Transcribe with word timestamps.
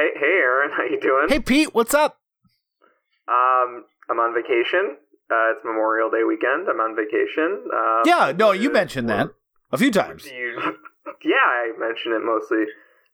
Hey, 0.00 0.08
hey, 0.18 0.38
Aaron, 0.40 0.70
how 0.76 0.84
you 0.84 0.98
doing? 0.98 1.26
Hey, 1.28 1.40
Pete, 1.40 1.74
what's 1.74 1.92
up? 1.92 2.18
Um, 3.28 3.84
I'm 4.08 4.18
on 4.18 4.32
vacation. 4.32 4.96
Uh, 5.30 5.52
it's 5.52 5.60
Memorial 5.62 6.08
Day 6.10 6.24
weekend. 6.26 6.68
I'm 6.70 6.80
on 6.80 6.96
vacation. 6.96 7.68
Uh, 7.70 8.02
Yeah, 8.06 8.32
no, 8.34 8.52
you 8.52 8.72
mentioned 8.72 9.10
that 9.10 9.28
a 9.70 9.76
few 9.76 9.90
times. 9.90 10.24
You, 10.24 10.58
yeah, 11.22 11.36
I 11.36 11.72
mentioned 11.78 12.14
it 12.14 12.22
mostly 12.24 12.64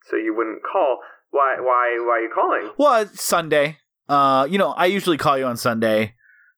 so 0.09 0.14
you 0.14 0.32
wouldn't 0.36 0.62
call. 0.62 1.00
Why? 1.30 1.57
Why? 1.59 1.99
Why 2.07 2.18
are 2.18 2.22
you 2.22 2.30
calling? 2.32 2.71
Well, 2.79 3.03
it's 3.03 3.21
Sunday. 3.21 3.79
Uh, 4.09 4.46
you 4.48 4.57
know, 4.57 4.71
I 4.71 4.87
usually 4.87 5.16
call 5.18 5.37
you 5.37 5.45
on 5.45 5.57
Sunday. 5.57 6.14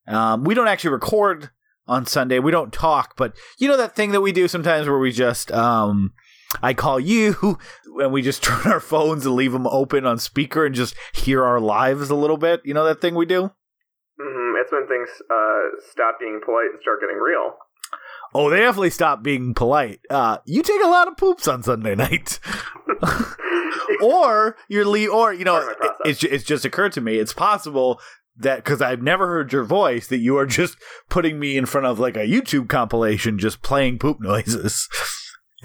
Um, 0.07 0.45
we 0.45 0.53
don't 0.55 0.69
actually 0.69 0.91
record 0.91 1.49
on 1.87 2.05
Sunday. 2.05 2.39
We 2.39 2.53
don't 2.53 2.71
talk, 2.73 3.15
but 3.17 3.35
you 3.59 3.67
know 3.67 3.79
that 3.79 3.97
thing 3.97 4.13
that 4.13 4.21
we 4.21 4.33
do 4.33 4.47
sometimes 4.47 4.87
where 4.87 4.99
we 4.99 5.11
just 5.11 5.51
um, 5.53 6.13
I 6.63 6.75
call 6.75 6.99
you 6.99 7.59
and 8.01 8.13
we 8.13 8.23
just 8.23 8.43
turn 8.45 8.71
our 8.73 8.81
phones 8.81 9.27
and 9.27 9.35
leave 9.35 9.53
them 9.53 9.67
open 9.67 10.07
on 10.07 10.19
speaker 10.19 10.65
and 10.67 10.75
just 10.75 10.95
hear 11.15 11.45
our 11.45 11.61
lives 11.61 12.11
a 12.11 12.15
little 12.15 12.37
bit. 12.39 12.61
You 12.65 12.75
know 12.75 12.85
that 12.85 13.01
thing 13.01 13.15
we 13.15 13.27
do? 13.27 13.51
hmm 14.21 14.53
It's 14.61 14.73
when 14.73 14.87
things 14.89 15.09
uh, 15.31 15.61
stop 15.91 16.19
being 16.21 16.41
polite 16.45 16.71
and 16.73 16.81
start 16.83 17.01
getting 17.01 17.17
real. 17.19 17.55
Oh, 18.35 18.51
they 18.51 18.59
definitely 18.59 18.91
stop 18.91 19.23
being 19.23 19.55
polite. 19.55 20.01
Uh, 20.11 20.39
you 20.45 20.63
take 20.63 20.83
a 20.83 20.89
lot 20.89 21.09
of 21.09 21.17
poops 21.17 21.49
on 21.49 21.63
Sunday 21.63 21.95
night. 21.97 22.39
or 24.03 24.57
you're 24.69 24.85
le- 24.87 25.07
or 25.09 25.33
you 25.33 25.45
know, 25.45 25.61
Part 25.61 25.73
of 25.73 25.79
my 25.81 25.87
process. 25.87 26.01
it's 26.07 26.25
it's 26.25 26.45
just 26.45 26.65
occurred 26.65 26.93
to 26.93 27.01
me. 27.01 27.17
It's 27.17 27.33
possible 27.33 28.01
that 28.37 28.57
because 28.57 28.81
I've 28.83 29.03
never 29.03 29.27
heard 29.27 29.53
your 29.53 29.65
voice, 29.65 30.07
that 30.09 30.19
you 30.19 30.37
are 30.39 30.47
just 30.47 30.77
putting 31.09 31.39
me 31.39 31.57
in 31.57 31.67
front 31.67 31.87
of 31.87 31.99
like 31.99 32.17
a 32.17 32.27
YouTube 32.27 32.69
compilation, 32.69 33.39
just 33.39 33.63
playing 33.63 33.99
poop 33.99 34.19
noises. 34.21 34.89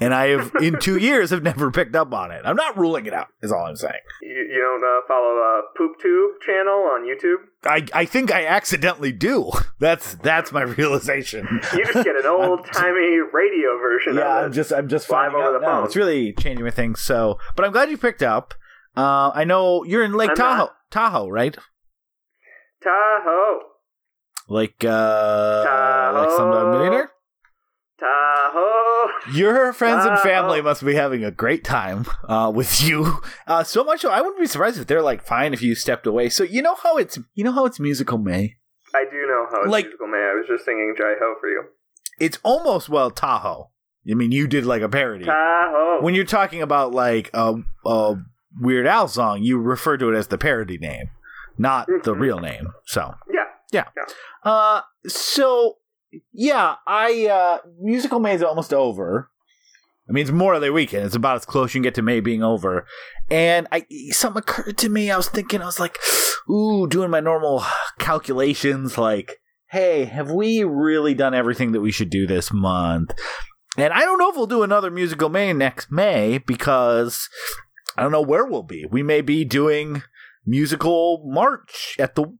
And 0.00 0.12
I 0.12 0.26
have, 0.30 0.50
in 0.60 0.78
two 0.80 0.96
years, 0.98 1.30
have 1.30 1.44
never 1.44 1.70
picked 1.70 1.94
up 1.94 2.12
on 2.12 2.32
it. 2.32 2.42
I'm 2.44 2.56
not 2.56 2.76
ruling 2.76 3.06
it 3.06 3.12
out. 3.14 3.28
Is 3.42 3.52
all 3.52 3.66
I'm 3.66 3.76
saying. 3.76 4.00
You, 4.22 4.28
you 4.30 4.60
don't 4.60 4.82
uh, 4.82 5.00
follow 5.06 5.36
a 5.36 5.62
poop 5.78 6.00
tube 6.02 6.40
channel 6.44 6.88
on 6.92 7.02
YouTube? 7.02 7.36
I 7.64 7.86
I 8.00 8.04
think 8.04 8.32
I 8.32 8.44
accidentally 8.44 9.12
do. 9.12 9.52
That's 9.78 10.14
that's 10.16 10.50
my 10.52 10.62
realization. 10.62 11.46
You 11.72 11.84
just 11.84 12.04
get 12.04 12.16
an 12.16 12.26
old 12.26 12.66
timey 12.72 13.18
radio 13.32 13.78
version 13.78 14.16
yeah, 14.16 14.38
of 14.38 14.44
I'm 14.46 14.50
it. 14.50 14.54
just 14.54 14.72
I'm 14.72 14.88
just 14.88 15.08
Live 15.10 15.32
over 15.32 15.52
the 15.52 15.60
now. 15.60 15.76
phone. 15.78 15.84
It's 15.86 15.96
really 15.96 16.32
changing 16.34 16.64
my 16.64 16.70
things. 16.72 17.00
So, 17.00 17.38
but 17.54 17.64
I'm 17.64 17.70
glad 17.72 17.88
you 17.88 17.96
picked 17.96 18.22
up. 18.22 18.54
Uh, 18.96 19.30
I 19.34 19.44
know 19.44 19.84
you're 19.84 20.02
in 20.04 20.12
Lake 20.14 20.30
I'm 20.30 20.36
Tahoe, 20.36 20.56
not. 20.56 20.76
Tahoe, 20.90 21.28
right? 21.28 21.56
Tahoe, 22.82 23.60
Like 24.48 24.84
uh, 24.84 26.10
like 26.14 26.30
some 26.30 26.50
Tahoe. 26.50 26.53
Your 29.34 29.72
friends 29.72 30.04
and 30.06 30.18
family 30.20 30.62
must 30.62 30.84
be 30.84 30.94
having 30.94 31.24
a 31.24 31.30
great 31.30 31.64
time 31.64 32.06
uh, 32.28 32.50
with 32.54 32.82
you. 32.82 33.20
Uh, 33.46 33.62
so 33.64 33.82
much 33.84 34.00
so, 34.02 34.10
I 34.10 34.20
wouldn't 34.20 34.40
be 34.40 34.46
surprised 34.46 34.78
if 34.78 34.86
they're 34.86 35.02
like 35.02 35.22
fine 35.26 35.52
if 35.52 35.62
you 35.62 35.74
stepped 35.74 36.06
away. 36.06 36.28
So 36.28 36.44
you 36.44 36.62
know 36.62 36.74
how 36.82 36.96
it's 36.96 37.18
you 37.34 37.44
know 37.44 37.52
how 37.52 37.64
it's 37.66 37.78
musical 37.80 38.18
May. 38.18 38.56
I 38.94 39.04
do 39.10 39.16
know 39.26 39.46
how 39.50 39.62
it's 39.62 39.70
Like- 39.70 39.86
musical 39.86 40.06
May. 40.06 40.18
I 40.18 40.34
was 40.34 40.46
just 40.48 40.64
singing 40.64 40.94
Jai 40.96 41.14
Ho 41.20 41.34
for 41.40 41.48
you. 41.48 41.64
It's 42.20 42.38
almost 42.42 42.88
well 42.88 43.10
Tahoe. 43.10 43.70
I 44.08 44.14
mean, 44.14 44.32
you 44.32 44.46
did 44.46 44.66
like 44.66 44.82
a 44.82 44.88
parody. 44.88 45.24
Tahoe. 45.24 46.02
when 46.02 46.14
you're 46.14 46.24
talking 46.24 46.60
about 46.62 46.92
like 46.92 47.30
a, 47.34 47.54
a 47.86 48.16
Weird 48.60 48.86
Al 48.86 49.08
song, 49.08 49.42
you 49.42 49.58
refer 49.58 49.96
to 49.96 50.10
it 50.12 50.16
as 50.16 50.28
the 50.28 50.38
parody 50.38 50.78
name, 50.78 51.06
not 51.58 51.86
the 51.88 52.14
Mhm. 52.14 52.20
real 52.20 52.38
name. 52.40 52.68
So 52.86 53.14
yeah. 53.32 53.44
yeah. 53.72 53.84
Yeah. 53.96 54.04
Uh, 54.50 54.80
so 55.08 55.78
yeah, 56.32 56.76
I 56.86 57.26
uh, 57.26 57.58
musical 57.80 58.20
May 58.20 58.34
is 58.34 58.42
almost 58.42 58.72
over. 58.72 59.30
I 60.08 60.12
mean, 60.12 60.22
it's 60.22 60.30
more 60.30 60.52
Memorial 60.52 60.60
Day 60.60 60.70
weekend. 60.70 61.06
It's 61.06 61.16
about 61.16 61.36
as 61.36 61.46
close 61.46 61.72
you 61.72 61.78
can 61.78 61.82
get 61.82 61.94
to 61.94 62.02
May 62.02 62.20
being 62.20 62.42
over. 62.42 62.86
And 63.30 63.66
I 63.72 63.86
something 64.10 64.40
occurred 64.40 64.76
to 64.78 64.88
me. 64.88 65.10
I 65.10 65.16
was 65.16 65.28
thinking, 65.28 65.62
I 65.62 65.66
was 65.66 65.80
like, 65.80 65.98
ooh, 66.50 66.86
doing 66.86 67.10
my 67.10 67.20
normal 67.20 67.64
calculations, 67.98 68.98
like, 68.98 69.40
hey, 69.70 70.04
have 70.04 70.30
we 70.30 70.62
really 70.62 71.14
done 71.14 71.32
everything 71.32 71.72
that 71.72 71.80
we 71.80 71.90
should 71.90 72.10
do 72.10 72.26
this 72.26 72.52
month? 72.52 73.12
And 73.78 73.92
I 73.92 74.00
don't 74.00 74.18
know 74.18 74.30
if 74.30 74.36
we'll 74.36 74.46
do 74.46 74.62
another 74.62 74.90
musical 74.90 75.30
May 75.30 75.52
next 75.52 75.90
May 75.90 76.38
because 76.38 77.28
I 77.96 78.02
don't 78.02 78.12
know 78.12 78.22
where 78.22 78.44
we'll 78.44 78.62
be. 78.62 78.84
We 78.84 79.02
may 79.02 79.20
be 79.20 79.44
doing 79.44 80.02
musical 80.46 81.22
March 81.24 81.96
at 81.98 82.14
the 82.14 82.36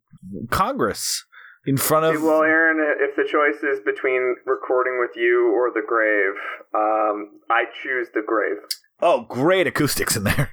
Congress 0.51 1.25
in 1.67 1.77
front 1.77 2.05
of. 2.07 2.23
well, 2.23 2.43
Aaron, 2.43 2.79
if 3.01 3.17
the 3.17 3.25
choice 3.25 3.63
is 3.63 3.81
between 3.85 4.37
recording 4.47 4.99
with 5.01 5.17
you 5.17 5.53
or 5.55 5.71
the 5.73 5.83
grave, 5.87 6.35
um, 6.75 7.41
I 7.51 7.65
choose 7.83 8.09
the 8.15 8.23
grave. 8.27 8.59
oh, 9.01 9.23
great 9.29 9.67
acoustics 9.67 10.17
in 10.17 10.25
there. 10.25 10.51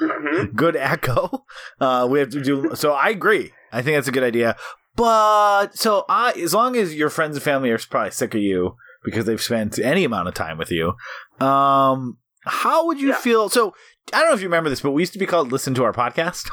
Mhm. 0.00 0.54
good 0.54 0.76
echo. 0.76 1.44
Uh, 1.80 2.06
we 2.10 2.18
have 2.18 2.30
to 2.30 2.40
do. 2.42 2.70
So 2.74 2.92
I 2.92 3.08
agree. 3.10 3.52
I 3.72 3.82
think 3.82 3.96
that's 3.96 4.08
a 4.08 4.12
good 4.12 4.22
idea. 4.24 4.56
But 4.96 5.76
so 5.76 6.04
I, 6.08 6.32
as 6.32 6.52
long 6.52 6.76
as 6.76 6.94
your 6.94 7.10
friends 7.10 7.36
and 7.36 7.42
family 7.42 7.70
are 7.70 7.78
probably 7.78 8.10
sick 8.10 8.34
of 8.34 8.40
you 8.40 8.74
because 9.04 9.24
they've 9.24 9.40
spent 9.40 9.78
any 9.78 10.04
amount 10.04 10.28
of 10.28 10.34
time 10.34 10.58
with 10.58 10.70
you, 10.70 10.94
um, 11.40 12.18
how 12.44 12.86
would 12.86 13.00
you 13.00 13.08
Yeah. 13.10 13.14
feel? 13.16 13.48
So 13.48 13.72
I 14.12 14.18
don't 14.20 14.28
know 14.30 14.34
if 14.34 14.40
you 14.40 14.48
remember 14.48 14.68
this, 14.68 14.80
but 14.80 14.90
we 14.90 15.02
used 15.02 15.12
to 15.12 15.18
be 15.18 15.26
called 15.26 15.52
"Listen 15.52 15.74
to 15.74 15.84
Our 15.84 15.92
Podcast." 15.92 16.50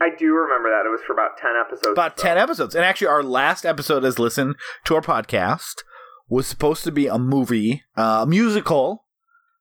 I 0.00 0.10
do 0.16 0.32
remember 0.34 0.68
that. 0.70 0.84
It 0.86 0.90
was 0.90 1.00
for 1.06 1.12
about 1.14 1.38
10 1.38 1.50
episodes. 1.58 1.92
About 1.92 2.18
so. 2.18 2.24
10 2.26 2.38
episodes. 2.38 2.74
And 2.74 2.84
actually, 2.84 3.06
our 3.08 3.22
last 3.22 3.64
episode 3.64 4.04
as 4.04 4.18
Listen 4.18 4.54
to 4.84 4.94
Our 4.94 5.00
Podcast 5.00 5.76
was 6.28 6.46
supposed 6.46 6.84
to 6.84 6.92
be 6.92 7.06
a 7.06 7.18
movie, 7.18 7.82
uh, 7.96 8.20
a 8.22 8.26
musical. 8.26 9.04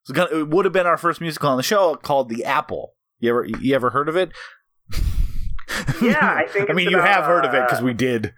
It, 0.09 0.13
gonna, 0.13 0.39
it 0.39 0.47
would 0.49 0.65
have 0.65 0.73
been 0.73 0.87
our 0.87 0.97
first 0.97 1.21
musical 1.21 1.49
on 1.49 1.57
the 1.57 1.63
show 1.63 1.95
called 1.95 2.29
The 2.29 2.43
Apple. 2.43 2.93
You 3.19 3.29
ever, 3.29 3.45
you 3.45 3.73
ever 3.75 3.91
heard 3.91 4.09
of 4.09 4.15
it? 4.17 4.31
Yeah, 6.01 6.19
I 6.21 6.45
think 6.51 6.69
I 6.69 6.73
mean, 6.73 6.89
you 6.89 6.97
about, 6.97 7.07
have 7.07 7.23
heard 7.25 7.45
of 7.45 7.53
it 7.53 7.63
because 7.65 7.81
uh, 7.81 7.85
we 7.85 7.93
did. 7.93 8.33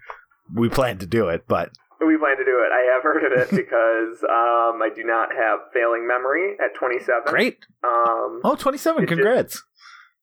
We 0.54 0.68
planned 0.68 1.00
to 1.00 1.06
do 1.06 1.28
it, 1.28 1.44
but 1.48 1.70
We 2.00 2.16
plan 2.16 2.36
to 2.38 2.44
do 2.44 2.64
it. 2.64 2.72
I 2.72 2.92
have 2.94 3.02
heard 3.02 3.24
of 3.24 3.38
it 3.38 3.50
because 3.54 4.22
um, 4.22 4.80
I 4.82 4.88
do 4.94 5.02
not 5.04 5.30
have 5.34 5.58
failing 5.74 6.06
memory 6.06 6.54
at 6.64 6.74
27. 6.78 7.22
great. 7.26 7.58
Um, 7.84 8.40
Oh, 8.44 8.56
27. 8.58 9.02
It 9.02 9.06
just- 9.08 9.16
Congrats. 9.18 9.62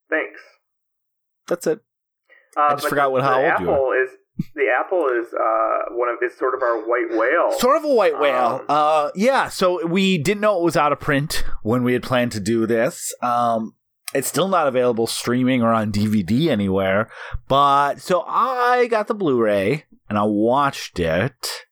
Thanks. 0.09 0.39
That's 1.47 1.67
it. 1.67 1.79
Uh, 2.57 2.71
just 2.71 2.83
but 2.83 2.89
forgot 2.89 3.11
what- 3.11 3.23
how 3.23 3.41
the 3.41 3.51
old 3.51 3.59
you 3.61 3.71
apple 3.71 3.91
is 4.03 4.09
the 4.53 4.65
apple 4.77 5.07
is 5.07 5.33
uh, 5.33 5.93
one 5.95 6.09
of 6.09 6.17
is 6.21 6.37
sort 6.37 6.53
of 6.53 6.61
our 6.61 6.77
white 6.87 7.07
whale. 7.11 7.51
Sort 7.57 7.77
of 7.77 7.85
a 7.85 7.93
white 7.93 8.19
whale. 8.19 8.57
Um, 8.61 8.65
uh, 8.67 9.09
yeah. 9.15 9.47
So 9.47 9.85
we 9.87 10.17
didn't 10.17 10.41
know 10.41 10.59
it 10.59 10.63
was 10.63 10.75
out 10.75 10.91
of 10.91 10.99
print 10.99 11.45
when 11.63 11.83
we 11.83 11.93
had 11.93 12.03
planned 12.03 12.33
to 12.33 12.41
do 12.41 12.65
this. 12.65 13.13
Um, 13.21 13.75
it's 14.13 14.27
still 14.27 14.47
not 14.49 14.67
available 14.67 15.07
streaming 15.07 15.61
or 15.63 15.71
on 15.71 15.91
DVD 15.91 16.49
anywhere. 16.49 17.09
But 17.47 18.01
so 18.01 18.23
I 18.27 18.87
got 18.87 19.07
the 19.07 19.13
Blu-ray 19.13 19.85
and 20.09 20.17
I 20.17 20.23
watched 20.23 20.99
it, 20.99 21.65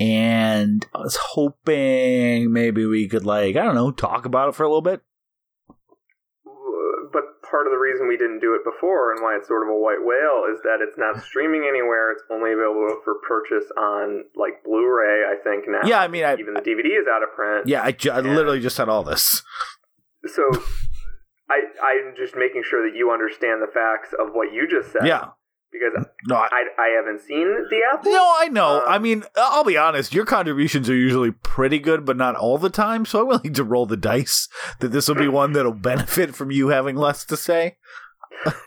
and 0.00 0.84
I 0.94 0.98
was 0.98 1.16
hoping 1.30 2.52
maybe 2.52 2.84
we 2.86 3.08
could 3.08 3.24
like 3.24 3.56
I 3.56 3.62
don't 3.62 3.74
know 3.74 3.90
talk 3.92 4.24
about 4.26 4.48
it 4.48 4.54
for 4.54 4.64
a 4.64 4.68
little 4.68 4.82
bit. 4.82 5.00
Part 7.52 7.68
of 7.68 7.72
the 7.72 7.78
reason 7.78 8.08
we 8.08 8.16
didn't 8.16 8.40
do 8.40 8.56
it 8.56 8.64
before 8.64 9.12
and 9.12 9.20
why 9.20 9.36
it's 9.36 9.46
sort 9.46 9.62
of 9.62 9.68
a 9.68 9.76
white 9.76 10.00
whale 10.00 10.48
is 10.48 10.58
that 10.64 10.80
it's 10.80 10.96
not 10.96 11.20
streaming 11.28 11.68
anywhere. 11.68 12.10
It's 12.10 12.24
only 12.32 12.50
available 12.56 12.98
for 13.04 13.20
purchase 13.28 13.68
on 13.76 14.24
like 14.34 14.64
Blu-ray. 14.64 15.28
I 15.28 15.36
think 15.44 15.68
now. 15.68 15.84
Yeah, 15.84 16.00
I 16.00 16.08
mean, 16.08 16.24
I, 16.24 16.34
Even 16.40 16.54
the 16.54 16.64
DVD 16.64 16.96
is 16.98 17.06
out 17.06 17.22
of 17.22 17.30
print. 17.36 17.68
yeah, 17.68 17.84
I, 17.84 17.92
ju- 17.92 18.10
I 18.10 18.20
literally 18.20 18.60
just 18.60 18.74
said 18.74 18.88
all 18.88 19.04
this. 19.04 19.42
So. 20.26 20.42
I, 21.50 21.60
I'm 21.84 22.14
just 22.16 22.34
making 22.34 22.62
sure 22.64 22.88
that 22.88 22.96
you 22.96 23.10
understand 23.10 23.60
the 23.60 23.66
facts 23.66 24.14
of 24.18 24.32
what 24.32 24.54
you 24.54 24.66
just 24.66 24.90
said. 24.90 25.04
Yeah. 25.06 25.36
Because 25.72 26.06
No, 26.26 26.36
I, 26.36 26.48
I, 26.52 26.82
I 26.82 26.88
haven't 26.96 27.20
seen 27.22 27.48
the 27.70 27.80
apple. 27.92 28.12
No, 28.12 28.34
I 28.38 28.48
know. 28.48 28.82
Um, 28.82 28.84
I 28.86 28.98
mean, 28.98 29.24
I'll 29.36 29.64
be 29.64 29.76
honest. 29.76 30.12
Your 30.12 30.26
contributions 30.26 30.90
are 30.90 30.94
usually 30.94 31.30
pretty 31.30 31.78
good, 31.78 32.04
but 32.04 32.16
not 32.16 32.36
all 32.36 32.58
the 32.58 32.70
time. 32.70 33.06
So 33.06 33.22
I'm 33.22 33.28
willing 33.28 33.54
to 33.54 33.64
roll 33.64 33.86
the 33.86 33.96
dice 33.96 34.48
that 34.80 34.88
this 34.88 35.08
will 35.08 35.14
be 35.14 35.28
one 35.28 35.52
that'll 35.52 35.72
benefit 35.72 36.34
from 36.34 36.50
you 36.50 36.68
having 36.68 36.96
less 36.96 37.24
to 37.24 37.36
say. 37.36 37.78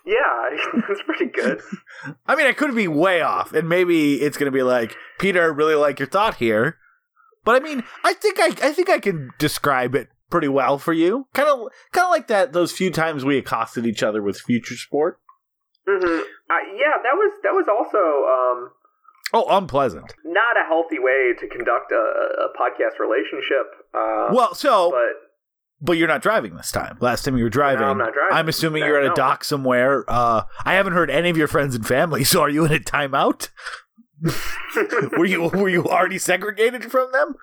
Yeah, 0.05 0.49
that's 0.87 1.01
pretty 1.05 1.25
good. 1.25 1.61
I 2.25 2.35
mean, 2.35 2.47
I 2.47 2.53
could 2.53 2.73
be 2.75 2.87
way 2.87 3.21
off, 3.21 3.53
and 3.53 3.67
maybe 3.67 4.21
it's 4.21 4.37
going 4.37 4.51
to 4.51 4.55
be 4.55 4.63
like, 4.63 4.95
Peter, 5.19 5.41
I 5.41 5.45
really 5.45 5.75
like 5.75 5.99
your 5.99 6.07
thought 6.07 6.35
here. 6.35 6.77
But 7.43 7.61
I 7.61 7.63
mean, 7.63 7.83
I 8.03 8.13
think 8.13 8.39
I, 8.39 8.47
I 8.67 8.71
think 8.71 8.89
I 8.89 8.99
can 8.99 9.29
describe 9.37 9.93
it 9.95 10.09
pretty 10.29 10.47
well 10.47 10.77
for 10.77 10.93
you. 10.93 11.27
Kind 11.33 11.47
of, 11.47 11.67
kind 11.91 12.05
of 12.05 12.11
like 12.11 12.27
that. 12.27 12.53
Those 12.53 12.71
few 12.71 12.89
times 12.89 13.23
we 13.23 13.37
accosted 13.37 13.85
each 13.85 14.01
other 14.01 14.21
with 14.21 14.39
Future 14.39 14.75
Sport. 14.75 15.19
Hmm 15.87 16.19
Uh, 16.49 16.63
yeah, 16.75 16.95
that 17.03 17.13
was 17.15 17.31
that 17.43 17.53
was 17.53 17.65
also 17.69 17.97
um, 18.27 18.71
Oh, 19.33 19.57
unpleasant. 19.57 20.13
not 20.23 20.55
a 20.57 20.65
healthy 20.67 20.99
way 20.99 21.33
to 21.39 21.47
conduct 21.47 21.91
a, 21.91 21.95
a 21.95 22.47
podcast 22.59 22.99
relationship. 22.99 23.65
Uh, 23.93 24.29
Well, 24.33 24.53
so 24.55 24.91
but 24.91 25.21
But 25.81 25.93
you're 25.97 26.07
not 26.07 26.21
driving 26.21 26.55
this 26.55 26.71
time. 26.71 26.97
Last 27.01 27.25
time 27.25 27.37
you 27.37 27.43
were 27.43 27.49
driving. 27.49 27.83
I'm 27.85 27.97
not 27.97 28.13
driving. 28.13 28.37
I'm 28.37 28.47
assuming 28.47 28.81
No, 28.81 28.87
you're 28.87 28.97
at 28.99 29.05
a 29.05 29.09
no. 29.09 29.15
dock 29.15 29.43
somewhere. 29.43 30.05
Uh, 30.07 30.43
I 30.63 30.73
haven't 30.75 30.93
heard 30.93 31.09
any 31.11 31.29
of 31.29 31.37
your 31.37 31.47
friends 31.47 31.75
and 31.75 31.85
family. 31.85 32.23
So 32.23 32.41
are 32.41 32.49
you 32.49 32.65
in 32.65 32.71
a 32.71 32.79
timeout? 32.79 33.49
were 35.17 35.25
you 35.25 35.43
were 35.49 35.69
you 35.69 35.85
already 35.85 36.17
segregated 36.17 36.89
from 36.91 37.11
them? 37.11 37.35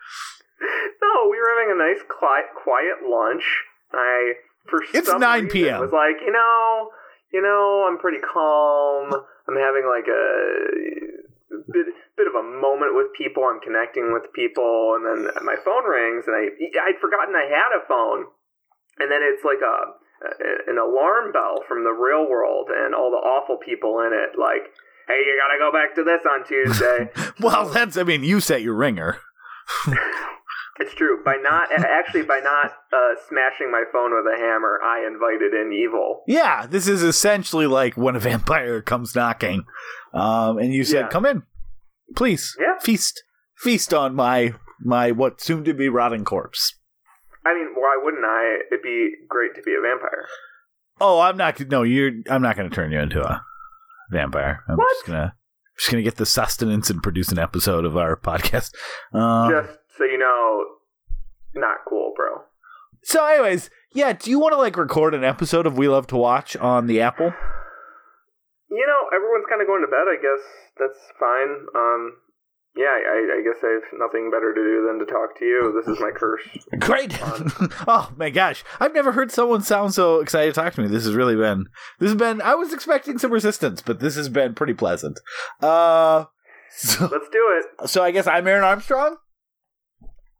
no, 1.02 1.28
we 1.30 1.36
were 1.38 1.50
having 1.58 1.74
a 1.74 1.78
nice 1.78 2.02
quiet, 2.08 2.46
quiet 2.62 3.08
lunch. 3.08 3.44
I 3.92 4.34
for 4.68 4.80
It's 4.94 5.08
some 5.08 5.20
9 5.20 5.44
reason 5.44 5.52
p.m.. 5.52 5.80
was 5.80 5.92
like, 5.92 6.16
you 6.24 6.32
know, 6.32 6.88
you 7.32 7.40
know, 7.42 7.88
I'm 7.88 7.98
pretty 7.98 8.20
calm. 8.20 9.12
I'm 9.48 9.56
having 9.56 9.88
like 9.88 10.06
a 10.06 11.62
bit 11.72 11.86
bit 12.16 12.28
of 12.28 12.36
a 12.36 12.44
moment 12.44 12.94
with 12.94 13.12
people. 13.16 13.44
I'm 13.44 13.60
connecting 13.60 14.12
with 14.12 14.32
people, 14.32 14.94
and 14.96 15.04
then 15.04 15.32
my 15.44 15.56
phone 15.64 15.84
rings, 15.88 16.24
and 16.26 16.36
I 16.36 16.52
I'd 16.86 17.00
forgotten 17.00 17.34
I 17.34 17.48
had 17.48 17.72
a 17.72 17.86
phone, 17.88 18.26
and 18.98 19.10
then 19.10 19.20
it's 19.22 19.44
like 19.44 19.60
a 19.64 19.76
an 20.68 20.78
alarm 20.78 21.32
bell 21.32 21.64
from 21.66 21.84
the 21.84 21.90
real 21.90 22.28
world, 22.28 22.68
and 22.70 22.94
all 22.94 23.10
the 23.10 23.16
awful 23.16 23.58
people 23.58 24.00
in 24.00 24.12
it, 24.12 24.38
like, 24.38 24.70
hey, 25.08 25.24
you 25.26 25.40
gotta 25.40 25.58
go 25.58 25.72
back 25.72 25.94
to 25.96 26.04
this 26.04 26.22
on 26.28 26.46
Tuesday. 26.46 27.10
Well, 27.40 27.70
that's 27.70 27.96
I 27.96 28.04
mean, 28.04 28.22
you 28.22 28.38
set 28.38 28.62
your 28.62 28.74
ringer. 28.74 29.18
It's 30.78 30.94
true. 30.94 31.22
By 31.24 31.36
not 31.36 31.68
actually 31.72 32.22
by 32.22 32.40
not 32.42 32.72
uh, 32.92 33.14
smashing 33.28 33.70
my 33.70 33.84
phone 33.92 34.10
with 34.14 34.24
a 34.32 34.36
hammer, 34.38 34.80
I 34.82 35.06
invited 35.06 35.52
in 35.52 35.72
evil. 35.72 36.22
Yeah, 36.26 36.66
this 36.66 36.88
is 36.88 37.02
essentially 37.02 37.66
like 37.66 37.94
when 37.96 38.16
a 38.16 38.20
vampire 38.20 38.80
comes 38.80 39.14
knocking, 39.14 39.64
um, 40.14 40.58
and 40.58 40.72
you 40.72 40.82
said, 40.84 41.02
Yeah. 41.02 41.08
"Come 41.08 41.26
in, 41.26 41.42
please, 42.16 42.56
Yeah. 42.58 42.78
feast, 42.80 43.22
feast 43.58 43.92
on 43.92 44.14
my 44.14 44.54
my 44.80 45.12
what 45.12 45.40
soon 45.42 45.62
to 45.64 45.74
be 45.74 45.88
rotting 45.90 46.24
corpse." 46.24 46.74
I 47.44 47.54
mean, 47.54 47.68
why 47.74 47.98
wouldn't 48.02 48.24
I? 48.24 48.60
It'd 48.70 48.82
be 48.82 49.10
great 49.28 49.54
to 49.56 49.62
be 49.62 49.74
a 49.74 49.80
vampire. 49.80 50.26
Oh, 51.00 51.20
I'm 51.20 51.36
not. 51.36 51.60
No, 51.68 51.82
you're. 51.82 52.12
I'm 52.30 52.40
not 52.42 52.56
going 52.56 52.70
to 52.70 52.74
turn 52.74 52.92
you 52.92 53.00
into 53.00 53.20
a 53.20 53.44
vampire. 54.10 54.62
I'm 54.68 54.76
What? 54.76 54.88
just 54.94 55.06
gonna 55.06 55.34
just 55.76 55.90
gonna 55.90 56.02
get 56.02 56.16
the 56.16 56.26
sustenance 56.26 56.88
and 56.90 57.02
produce 57.02 57.30
an 57.32 57.38
episode 57.38 57.84
of 57.84 57.96
our 57.96 58.16
podcast. 58.16 58.72
Um, 59.12 59.50
Just 59.50 59.78
so 59.96 60.04
you 60.04 60.18
know, 60.18 60.64
not 61.54 61.78
cool, 61.88 62.12
bro. 62.16 62.42
so, 63.02 63.24
anyways, 63.26 63.70
yeah. 63.94 64.12
Do 64.12 64.30
you 64.30 64.38
want 64.38 64.52
to 64.52 64.58
like 64.58 64.76
record 64.76 65.14
an 65.14 65.24
episode 65.24 65.66
of 65.66 65.76
We 65.76 65.88
Love 65.88 66.06
to 66.08 66.16
Watch 66.16 66.56
on 66.56 66.86
the 66.86 67.00
Apple? 67.00 67.32
You 68.70 68.86
know, 68.86 69.14
everyone's 69.14 69.44
kind 69.48 69.60
of 69.60 69.66
going 69.66 69.82
to 69.82 69.88
bed. 69.90 70.08
I 70.08 70.16
guess 70.16 70.42
that's 70.78 70.98
fine. 71.20 71.66
Um, 71.76 72.12
yeah, 72.74 72.86
I, 72.86 73.40
I 73.40 73.42
guess 73.44 73.62
I 73.62 73.68
have 73.68 74.00
nothing 74.00 74.30
better 74.30 74.54
to 74.54 74.60
do 74.62 74.86
than 74.88 74.98
to 74.98 75.04
talk 75.12 75.38
to 75.38 75.44
you. 75.44 75.74
This 75.78 75.94
is 75.94 76.00
my 76.00 76.10
curse. 76.14 76.40
Great. 76.78 77.18
oh 77.86 78.10
my 78.16 78.30
gosh. 78.30 78.64
I've 78.80 78.94
never 78.94 79.12
heard 79.12 79.30
someone 79.30 79.60
sound 79.60 79.92
so 79.92 80.20
excited 80.20 80.54
to 80.54 80.60
talk 80.60 80.72
to 80.74 80.80
me. 80.80 80.88
This 80.88 81.04
has 81.04 81.14
really 81.14 81.36
been 81.36 81.66
this 81.98 82.08
has 82.08 82.16
been 82.16 82.40
I 82.40 82.54
was 82.54 82.72
expecting 82.72 83.18
some 83.18 83.30
resistance, 83.30 83.82
but 83.82 84.00
this 84.00 84.16
has 84.16 84.30
been 84.30 84.54
pretty 84.54 84.72
pleasant. 84.72 85.20
Uh 85.60 86.24
so, 86.74 87.08
Let's 87.12 87.28
do 87.30 87.60
it. 87.82 87.90
so 87.90 88.02
I 88.02 88.10
guess 88.10 88.26
I'm 88.26 88.46
Aaron 88.48 88.64
Armstrong 88.64 89.16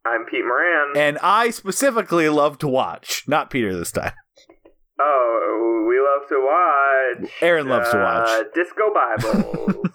I'm 0.04 0.25
Pete 0.25 0.44
Moran. 0.44 0.93
and 0.96 1.19
I 1.22 1.50
specifically 1.50 2.28
love 2.28 2.58
to 2.58 2.69
watch. 2.69 3.25
Not 3.28 3.50
Peter 3.50 3.76
this 3.76 3.93
time. 3.93 4.12
oh, 5.00 5.84
we 5.88 6.00
love 6.00 6.28
to 6.28 6.38
watch. 7.25 7.31
Aaron 7.40 7.69
loves 7.69 7.90
to 7.90 7.99
uh, 7.99 8.02
watch. 8.02 8.46
Disco 8.54 8.93
Bibles. 8.93 9.87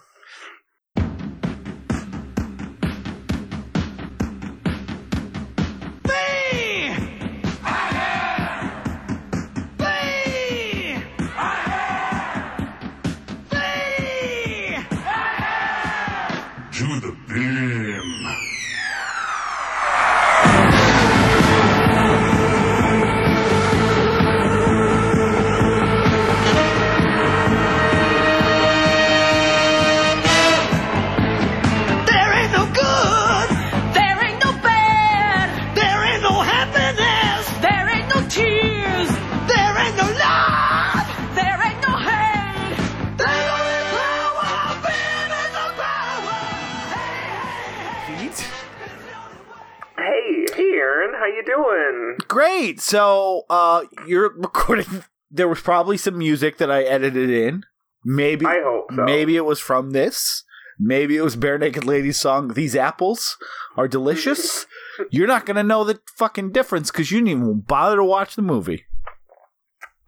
You 51.28 51.44
doing? 51.46 52.18
Great. 52.28 52.80
So 52.80 53.44
uh 53.50 53.84
you're 54.06 54.34
recording 54.38 55.04
there 55.30 55.48
was 55.48 55.62
probably 55.62 55.98
some 55.98 56.18
music 56.18 56.58
that 56.58 56.72
I 56.72 56.84
edited 56.84 57.30
in. 57.30 57.64
Maybe 58.04 58.46
I 58.46 58.62
hope 58.64 58.88
so. 58.96 59.04
Maybe 59.04 59.36
it 59.36 59.46
was 59.46 59.60
from 59.60 59.92
this. 59.92 60.44
Maybe 60.80 61.18
it 61.18 61.22
was 61.22 61.36
Barenaked 61.36 61.86
Ladies' 61.86 62.20
song 62.20 62.54
"These 62.54 62.76
Apples 62.76 63.36
Are 63.76 63.88
Delicious." 63.88 64.66
You're 65.12 65.28
not 65.28 65.46
gonna 65.46 65.64
know 65.64 65.84
the 65.84 66.00
fucking 66.18 66.52
difference 66.52 66.92
because 66.92 67.12
you 67.12 67.20
didn't 67.20 67.30
even 67.30 67.60
bother 67.62 67.98
to 67.98 68.04
watch 68.04 68.36
the 68.36 68.42
movie. 68.42 68.86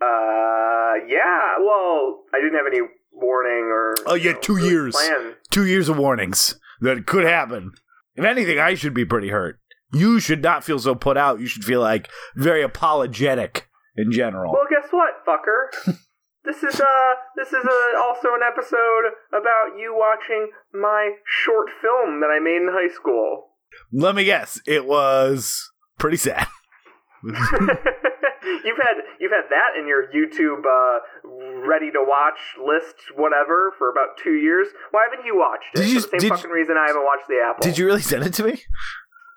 Uh, 0.01 0.95
yeah. 1.07 1.57
Well, 1.59 2.23
I 2.33 2.39
didn't 2.39 2.55
have 2.55 2.67
any 2.67 2.81
warning 3.11 3.65
or. 3.71 3.95
Oh, 4.05 4.15
you 4.15 4.29
yeah, 4.29 4.33
know, 4.33 4.39
two 4.39 4.57
years. 4.57 4.95
Plan. 4.95 5.35
Two 5.49 5.65
years 5.65 5.89
of 5.89 5.97
warnings 5.97 6.59
that 6.81 7.05
could 7.05 7.25
happen. 7.25 7.71
If 8.15 8.25
anything, 8.25 8.59
I 8.59 8.75
should 8.75 8.93
be 8.93 9.05
pretty 9.05 9.29
hurt. 9.29 9.59
You 9.93 10.19
should 10.19 10.41
not 10.43 10.63
feel 10.63 10.79
so 10.79 10.95
put 10.95 11.17
out. 11.17 11.39
You 11.39 11.47
should 11.47 11.63
feel 11.63 11.81
like 11.81 12.09
very 12.35 12.61
apologetic 12.61 13.67
in 13.95 14.11
general. 14.11 14.53
Well, 14.53 14.67
guess 14.69 14.89
what, 14.91 15.25
fucker? 15.27 15.95
this 16.45 16.63
is 16.63 16.79
uh, 16.79 17.13
this 17.35 17.49
is 17.49 17.65
uh, 17.65 17.99
also 18.01 18.29
an 18.29 18.41
episode 18.45 19.11
about 19.31 19.77
you 19.77 19.95
watching 19.97 20.51
my 20.73 21.11
short 21.25 21.67
film 21.81 22.19
that 22.21 22.27
I 22.29 22.39
made 22.39 22.57
in 22.61 22.69
high 22.71 22.93
school. 22.93 23.47
Let 23.91 24.15
me 24.15 24.23
guess. 24.23 24.59
It 24.67 24.85
was 24.85 25.71
pretty 25.97 26.17
sad. 26.17 26.47
you've 27.23 28.77
had 28.77 28.95
you've 29.19 29.31
had 29.31 29.49
that 29.49 29.77
in 29.79 29.87
your 29.87 30.07
YouTube 30.13 30.63
uh, 30.65 30.99
ready 31.67 31.91
to 31.91 31.99
watch 31.99 32.39
list, 32.65 32.95
whatever, 33.15 33.73
for 33.77 33.89
about 33.89 34.17
two 34.23 34.33
years. 34.35 34.67
Why 34.91 35.05
haven't 35.09 35.25
you 35.25 35.37
watched 35.37 35.65
it? 35.73 35.77
Did 35.79 35.89
you- 35.89 36.01
For 36.01 36.09
the 36.11 36.19
same 36.21 36.29
fucking 36.29 36.51
reason 36.51 36.77
I 36.77 36.87
haven't 36.87 37.03
watched 37.03 37.27
the 37.27 37.41
Apple. 37.45 37.61
Did 37.61 37.77
you 37.77 37.85
really 37.85 38.01
send 38.01 38.23
it 38.25 38.33
to 38.35 38.43
me? 38.43 38.61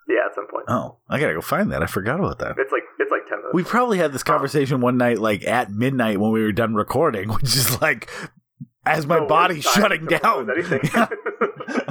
Yeah, 0.08 0.26
at 0.28 0.34
some 0.34 0.46
point. 0.48 0.64
Oh, 0.68 0.96
I 1.08 1.20
gotta 1.20 1.34
go 1.34 1.40
find 1.40 1.70
that. 1.72 1.82
I 1.82 1.86
forgot 1.86 2.18
about 2.18 2.38
that. 2.40 2.56
It's 2.58 2.72
like 2.72 2.82
it's 2.98 3.10
like 3.10 3.26
ten 3.28 3.38
minutes. 3.38 3.54
We 3.54 3.62
probably 3.64 3.98
had 3.98 4.12
this 4.12 4.22
conversation 4.22 4.80
one 4.80 4.96
night, 4.96 5.18
like 5.18 5.44
at 5.44 5.70
midnight 5.70 6.18
when 6.18 6.32
we 6.32 6.42
were 6.42 6.52
done 6.52 6.74
recording, 6.74 7.28
which 7.32 7.56
is 7.56 7.80
like 7.80 8.10
as 8.84 9.06
my 9.06 9.20
The 9.20 9.26
body's 9.26 9.64
shutting 9.64 10.06
down. 10.06 10.48
Yeah. 10.92 11.08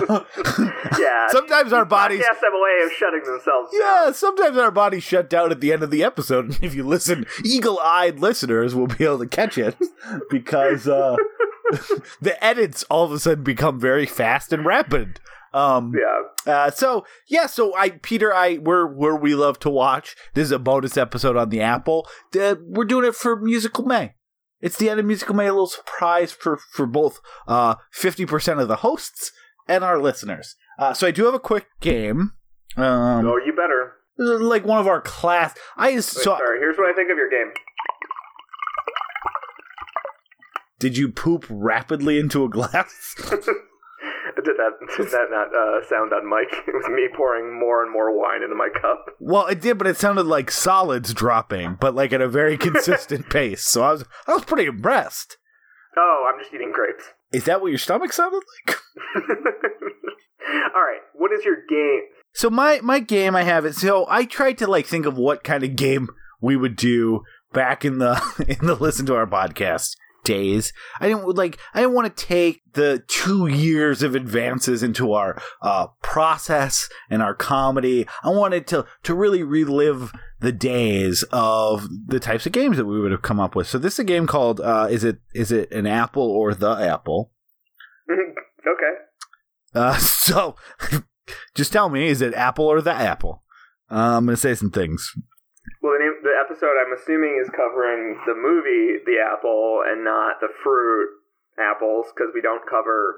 yeah. 0.99 1.27
Sometimes 1.29 1.71
our 1.73 1.85
bodies. 1.85 2.23
have 2.25 2.37
a 2.43 2.59
way 2.61 2.85
of 2.85 2.91
shutting 2.93 3.21
themselves 3.23 3.71
down. 3.71 3.81
Yeah, 3.81 4.11
sometimes 4.11 4.57
our 4.57 4.71
bodies 4.71 5.03
shut 5.03 5.29
down 5.29 5.51
at 5.51 5.61
the 5.61 5.71
end 5.71 5.83
of 5.83 5.91
the 5.91 6.03
episode. 6.03 6.57
If 6.61 6.75
you 6.75 6.83
listen, 6.85 7.25
eagle-eyed 7.45 8.19
listeners 8.19 8.75
will 8.75 8.87
be 8.87 9.03
able 9.05 9.19
to 9.19 9.27
catch 9.27 9.57
it 9.57 9.75
because 10.29 10.87
uh, 10.87 11.15
the 12.21 12.43
edits 12.43 12.83
all 12.89 13.05
of 13.05 13.11
a 13.11 13.19
sudden 13.19 13.43
become 13.43 13.79
very 13.79 14.05
fast 14.05 14.51
and 14.51 14.65
rapid. 14.65 15.19
Um, 15.53 15.93
Yeah. 15.95 16.51
Uh, 16.51 16.71
so 16.71 17.05
yeah, 17.27 17.45
so 17.45 17.75
I 17.75 17.89
Peter, 17.89 18.33
I 18.33 18.57
we're 18.57 18.87
where 18.87 19.15
we 19.15 19.35
love 19.35 19.59
to 19.59 19.69
watch. 19.69 20.15
This 20.33 20.45
is 20.45 20.51
a 20.51 20.59
bonus 20.59 20.97
episode 20.97 21.35
on 21.37 21.49
the 21.49 21.61
Apple. 21.61 22.07
Uh, 22.39 22.55
we're 22.65 22.85
doing 22.85 23.05
it 23.05 23.15
for 23.15 23.35
Musical 23.35 23.85
May. 23.85 24.15
It's 24.61 24.77
the 24.77 24.89
end 24.89 24.99
of 24.99 25.05
Musical 25.05 25.35
May, 25.35 25.47
a 25.47 25.51
little 25.51 25.67
surprise 25.67 26.31
for 26.31 26.59
for 26.73 26.85
both 26.85 27.19
uh 27.47 27.75
fifty 27.91 28.25
percent 28.25 28.59
of 28.59 28.67
the 28.67 28.77
hosts 28.77 29.31
and 29.67 29.83
our 29.83 29.99
listeners. 29.99 30.55
Uh, 30.79 30.93
so 30.93 31.05
I 31.07 31.11
do 31.11 31.25
have 31.25 31.33
a 31.33 31.39
quick 31.39 31.67
game. 31.79 32.33
Um, 32.77 33.27
oh, 33.27 33.37
you 33.45 33.53
better. 33.53 33.93
like 34.17 34.65
one 34.65 34.79
of 34.79 34.87
our 34.87 35.01
class. 35.01 35.53
I 35.77 35.91
Wait, 35.93 36.03
so 36.03 36.21
sorry. 36.21 36.59
Here's 36.59 36.77
what 36.77 36.89
I 36.89 36.93
think 36.93 37.11
of 37.11 37.17
your 37.17 37.29
game. 37.29 37.51
did 40.79 40.97
you 40.97 41.09
poop 41.09 41.45
rapidly 41.49 42.17
into 42.17 42.43
a 42.43 42.49
glass? 42.49 43.15
Did 44.43 44.55
that 44.57 44.71
did 44.97 45.07
that 45.11 45.27
not 45.29 45.47
uh, 45.55 45.85
sound 45.87 46.13
on 46.13 46.27
mic? 46.29 46.47
It 46.67 46.73
was 46.73 46.87
me 46.89 47.07
pouring 47.15 47.59
more 47.59 47.83
and 47.83 47.91
more 47.91 48.17
wine 48.17 48.43
into 48.43 48.55
my 48.55 48.69
cup. 48.81 49.05
well, 49.19 49.47
it 49.47 49.61
did, 49.61 49.77
but 49.77 49.87
it 49.87 49.97
sounded 49.97 50.25
like 50.25 50.49
solids 50.51 51.13
dropping, 51.13 51.75
but 51.79 51.95
like 51.95 52.13
at 52.13 52.21
a 52.21 52.27
very 52.27 52.57
consistent 52.67 53.29
pace. 53.29 53.63
So 53.63 53.83
I 53.83 53.91
was 53.91 54.05
I 54.27 54.33
was 54.33 54.45
pretty 54.45 54.65
impressed. 54.65 55.37
Oh, 55.97 56.29
I'm 56.31 56.39
just 56.41 56.53
eating 56.53 56.71
grapes. 56.73 57.03
Is 57.33 57.43
that 57.45 57.61
what 57.61 57.67
your 57.69 57.77
stomach 57.77 58.13
sounded 58.13 58.41
like? 58.67 58.77
All 60.75 60.81
right. 60.81 61.01
What 61.13 61.31
is 61.31 61.43
your 61.45 61.57
game? 61.69 62.01
So 62.33 62.49
my 62.49 62.79
my 62.81 62.99
game 62.99 63.35
I 63.35 63.43
have 63.43 63.65
it. 63.65 63.75
So 63.75 64.05
I 64.09 64.25
tried 64.25 64.57
to 64.59 64.67
like 64.67 64.85
think 64.85 65.05
of 65.05 65.17
what 65.17 65.43
kind 65.43 65.63
of 65.63 65.75
game 65.75 66.07
we 66.41 66.55
would 66.55 66.75
do 66.75 67.21
back 67.53 67.83
in 67.83 67.97
the 67.99 68.21
in 68.61 68.65
the 68.67 68.75
listen 68.75 69.05
to 69.07 69.15
our 69.15 69.27
podcast 69.27 69.95
days. 70.23 70.73
I 70.99 71.07
didn't 71.07 71.35
like. 71.35 71.57
I 71.73 71.81
didn't 71.81 71.93
want 71.93 72.15
to 72.15 72.25
take 72.25 72.61
the 72.73 73.03
two 73.07 73.47
years 73.47 74.03
of 74.03 74.15
advances 74.15 74.83
into 74.83 75.13
our 75.13 75.41
uh, 75.61 75.87
process 76.01 76.89
and 77.09 77.21
our 77.21 77.33
comedy. 77.33 78.07
I 78.23 78.29
wanted 78.29 78.67
to 78.67 78.85
to 79.03 79.13
really 79.13 79.43
relive 79.43 80.11
the 80.39 80.51
days 80.51 81.23
of 81.31 81.87
the 82.07 82.19
types 82.19 82.45
of 82.45 82.51
games 82.51 82.77
that 82.77 82.85
we 82.85 82.99
would 82.99 83.11
have 83.11 83.21
come 83.21 83.39
up 83.39 83.55
with. 83.55 83.67
So 83.67 83.77
this 83.77 83.93
is 83.93 83.99
a 83.99 84.03
game 84.03 84.27
called 84.27 84.59
uh, 84.59 84.87
is 84.89 85.03
it 85.03 85.19
is 85.33 85.51
it 85.51 85.71
an 85.71 85.85
apple 85.85 86.23
or 86.23 86.53
the 86.53 86.71
apple? 86.71 87.31
okay. 88.09 88.93
Uh, 89.73 89.97
so 89.97 90.55
just 91.55 91.71
tell 91.71 91.89
me, 91.89 92.07
is 92.07 92.21
it 92.21 92.33
apple 92.33 92.65
or 92.65 92.81
the 92.81 92.93
apple? 92.93 93.43
Uh, 93.89 94.17
I'm 94.17 94.25
gonna 94.25 94.37
say 94.37 94.55
some 94.55 94.71
things. 94.71 95.13
Well, 95.81 95.93
the 95.93 95.99
name, 95.99 96.13
episode 96.41 96.75
I'm 96.79 96.93
assuming 96.97 97.39
is 97.41 97.49
covering 97.55 98.17
the 98.25 98.33
movie 98.35 98.99
The 99.05 99.17
Apple 99.21 99.83
and 99.85 100.03
not 100.03 100.39
the 100.41 100.49
fruit 100.63 101.09
apples 101.59 102.07
because 102.15 102.31
we 102.33 102.41
don't 102.41 102.63
cover 102.69 103.17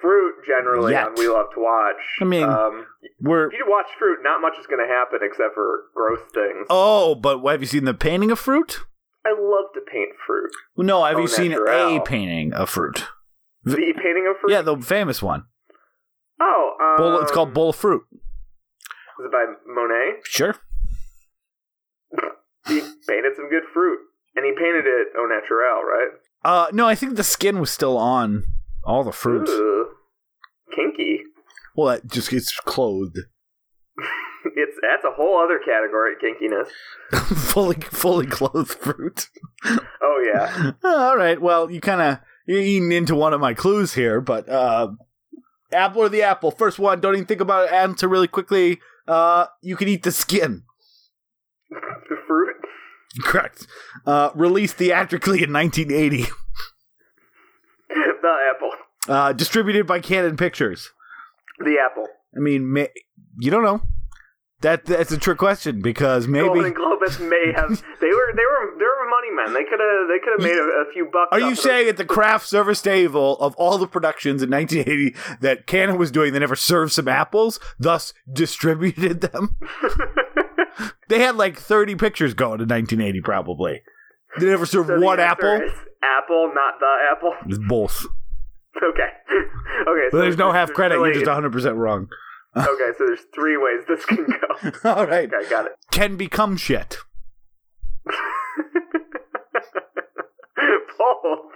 fruit 0.00 0.34
generally 0.46 0.92
Yet. 0.92 1.06
on 1.08 1.14
We 1.16 1.28
Love 1.28 1.46
to 1.54 1.60
Watch. 1.60 1.96
I 2.20 2.24
mean, 2.24 2.44
um, 2.44 2.86
We're 3.20 3.46
if 3.48 3.54
you 3.54 3.64
watch 3.66 3.86
fruit, 3.98 4.18
not 4.22 4.40
much 4.40 4.52
is 4.60 4.66
going 4.66 4.86
to 4.86 4.92
happen 4.92 5.20
except 5.22 5.54
for 5.54 5.84
gross 5.94 6.20
things. 6.34 6.66
oh, 6.70 7.14
but 7.14 7.42
have 7.50 7.60
you 7.62 7.66
seen 7.66 7.84
the 7.84 7.94
painting 7.94 8.30
of 8.30 8.38
fruit? 8.38 8.80
I 9.24 9.30
love 9.30 9.66
to 9.74 9.80
paint 9.90 10.10
fruit. 10.26 10.50
No, 10.76 11.04
have 11.04 11.16
Oh, 11.16 11.20
you 11.22 11.26
seen 11.28 11.52
a 11.52 12.00
painting 12.04 12.52
of 12.52 12.68
fruit? 12.70 13.06
The 13.64 13.74
painting 13.74 14.28
of 14.30 14.38
fruit. 14.40 14.52
Yeah, 14.52 14.62
the 14.62 14.76
famous 14.76 15.20
one. 15.22 15.44
Oh, 16.40 16.76
um, 16.80 16.96
Bowl, 16.98 17.20
it's 17.22 17.32
called 17.32 17.52
Bowl 17.52 17.70
of 17.70 17.76
Fruit. 17.76 18.02
Is 19.18 19.24
it 19.24 19.32
by 19.32 19.46
Monet? 19.66 20.20
Sure. 20.24 20.54
He 22.68 22.80
painted 23.06 23.32
some 23.36 23.48
good 23.48 23.64
fruit, 23.72 23.98
and 24.34 24.44
he 24.44 24.52
painted 24.52 24.86
it 24.86 25.08
au 25.16 25.26
naturel, 25.26 25.82
right? 25.82 26.08
Uh, 26.44 26.66
no, 26.72 26.86
I 26.86 26.94
think 26.94 27.16
the 27.16 27.24
skin 27.24 27.60
was 27.60 27.70
still 27.70 27.96
on 27.96 28.44
all 28.84 29.04
the 29.04 29.12
fruit. 29.12 29.48
Ooh, 29.48 29.88
kinky. 30.74 31.20
Well, 31.74 31.90
it 31.90 32.06
just 32.06 32.30
gets 32.30 32.52
clothed, 32.60 33.18
It's 34.54 34.76
that's 34.80 35.04
a 35.04 35.10
whole 35.10 35.42
other 35.42 35.58
category, 35.58 36.14
of 36.14 36.20
kinkiness. 36.20 36.68
fully 37.50 37.76
fully 37.76 38.26
clothed 38.26 38.70
fruit. 38.70 39.28
Oh 40.02 40.24
yeah. 40.24 40.72
all 40.84 41.16
right. 41.16 41.40
Well, 41.40 41.70
you 41.70 41.80
kind 41.80 42.00
of 42.00 42.18
you're 42.46 42.60
eating 42.60 42.92
into 42.92 43.14
one 43.14 43.32
of 43.32 43.40
my 43.40 43.54
clues 43.54 43.94
here, 43.94 44.20
but 44.20 44.48
uh, 44.48 44.88
apple 45.72 46.02
or 46.02 46.08
the 46.08 46.22
apple? 46.22 46.50
First 46.50 46.78
one. 46.78 47.00
Don't 47.00 47.14
even 47.14 47.26
think 47.26 47.40
about 47.40 47.68
it. 47.68 47.72
Answer 47.72 48.08
really 48.08 48.28
quickly. 48.28 48.80
Uh, 49.08 49.46
you 49.62 49.76
can 49.76 49.88
eat 49.88 50.02
the 50.04 50.12
skin. 50.12 50.62
Correct. 53.22 53.66
Uh, 54.04 54.30
released 54.34 54.76
theatrically 54.76 55.42
in 55.42 55.52
1980. 55.52 56.26
the 57.88 58.36
apple. 58.54 58.70
Uh, 59.08 59.32
distributed 59.32 59.86
by 59.86 60.00
Cannon 60.00 60.36
Pictures. 60.36 60.90
The 61.58 61.78
apple. 61.78 62.06
I 62.36 62.40
mean, 62.40 62.72
may, 62.72 62.88
you 63.38 63.50
don't 63.50 63.62
know. 63.62 63.82
That 64.62 64.86
that's 64.86 65.12
a 65.12 65.18
trick 65.18 65.36
question 65.36 65.82
because 65.82 66.26
maybe. 66.26 66.46
Golden 66.46 66.72
Globus 66.72 67.20
may 67.20 67.52
have. 67.56 67.68
They 68.00 68.08
were. 68.08 68.32
They 68.34 68.42
were. 68.42 68.74
They 68.78 68.84
were 68.84 69.10
money 69.10 69.30
men. 69.34 69.52
They 69.52 69.64
could 69.68 69.78
have. 69.78 70.08
They 70.08 70.18
could 70.18 70.32
have 70.32 70.40
made 70.40 70.58
a, 70.58 70.88
a 70.88 70.92
few 70.94 71.10
bucks. 71.12 71.28
Are 71.30 71.40
you 71.40 71.54
saying 71.54 71.88
at 71.90 71.98
the 71.98 72.06
craft 72.06 72.48
service 72.48 72.80
table 72.80 73.38
of 73.38 73.54
all 73.56 73.76
the 73.76 73.86
productions 73.86 74.42
in 74.42 74.50
1980 74.50 75.14
that 75.40 75.66
Cannon 75.66 75.98
was 75.98 76.10
doing, 76.10 76.32
they 76.32 76.38
never 76.38 76.56
served 76.56 76.92
some 76.92 77.06
apples, 77.06 77.60
thus 77.78 78.14
distributed 78.32 79.20
them? 79.20 79.56
they 81.08 81.18
had 81.20 81.36
like 81.36 81.58
30 81.58 81.94
pictures 81.96 82.34
going 82.34 82.60
in 82.60 82.68
1980, 82.68 83.20
probably. 83.22 83.82
They 84.38 84.46
never 84.46 84.66
served 84.66 84.88
So 84.88 85.00
one 85.00 85.18
apple. 85.20 85.60
apple, 86.02 86.52
not 86.54 86.74
the 86.80 86.96
apple. 87.12 87.34
It's 87.46 87.58
both. 87.68 88.04
Okay. 88.76 89.10
Okay. 89.88 90.08
So 90.10 90.18
there's 90.18 90.38
no 90.38 90.52
half 90.52 90.68
there's 90.68 90.76
credit. 90.76 90.94
You're 90.96 91.12
just 91.12 91.26
100% 91.26 91.76
wrong. 91.76 92.08
Okay, 92.56 92.90
so 92.96 93.04
there's 93.06 93.20
three 93.34 93.58
ways 93.58 93.82
this 93.86 94.06
can 94.06 94.24
go. 94.24 94.90
all 94.90 95.06
right. 95.06 95.30
Okay, 95.30 95.50
got 95.50 95.66
it. 95.66 95.72
Can 95.90 96.16
become 96.16 96.56
shit. 96.56 96.96
Both. 100.98 101.52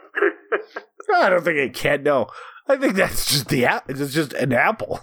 I 1.14 1.30
don't 1.30 1.42
think 1.42 1.56
it 1.56 1.72
can. 1.74 2.02
No, 2.02 2.26
I 2.68 2.76
think 2.76 2.94
that's 2.94 3.24
just 3.30 3.48
the 3.48 3.64
app. 3.64 3.88
It's 3.88 4.12
just 4.12 4.34
an 4.34 4.52
apple 4.52 5.00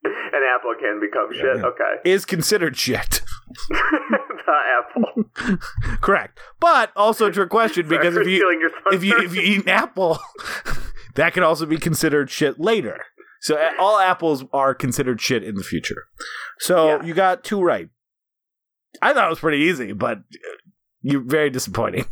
An 0.04 0.42
apple 0.56 0.74
can 0.80 1.00
become 1.00 1.28
shit. 1.32 1.56
yeah. 1.56 1.64
Okay. 1.66 1.94
is 2.10 2.24
considered 2.24 2.76
shit. 2.76 3.20
the 3.68 4.58
apple. 4.78 5.58
Correct, 6.00 6.38
but 6.58 6.90
also 6.96 7.26
a 7.26 7.32
trick 7.32 7.50
question 7.50 7.88
because 7.88 8.16
if 8.16 8.26
you 8.26 8.70
if 8.92 9.04
you 9.04 9.18
if 9.18 9.34
you 9.34 9.42
eat 9.42 9.62
an 9.62 9.68
apple, 9.68 10.18
that 11.16 11.34
can 11.34 11.42
also 11.42 11.66
be 11.66 11.76
considered 11.78 12.30
shit 12.30 12.58
later. 12.58 12.98
So 13.42 13.58
all 13.78 13.98
apples 13.98 14.44
are 14.52 14.74
considered 14.74 15.20
shit 15.20 15.42
in 15.42 15.54
the 15.54 15.62
future. 15.64 16.04
So 16.60 16.88
Yeah. 16.98 17.02
you 17.04 17.14
got 17.14 17.42
two 17.44 17.62
right. 17.62 17.88
I 19.00 19.12
thought 19.14 19.26
it 19.26 19.30
was 19.30 19.40
pretty 19.40 19.64
easy, 19.64 19.92
but 19.92 20.18
uh, 20.18 20.56
you're 21.02 21.22
very 21.22 21.48
disappointing. 21.50 22.04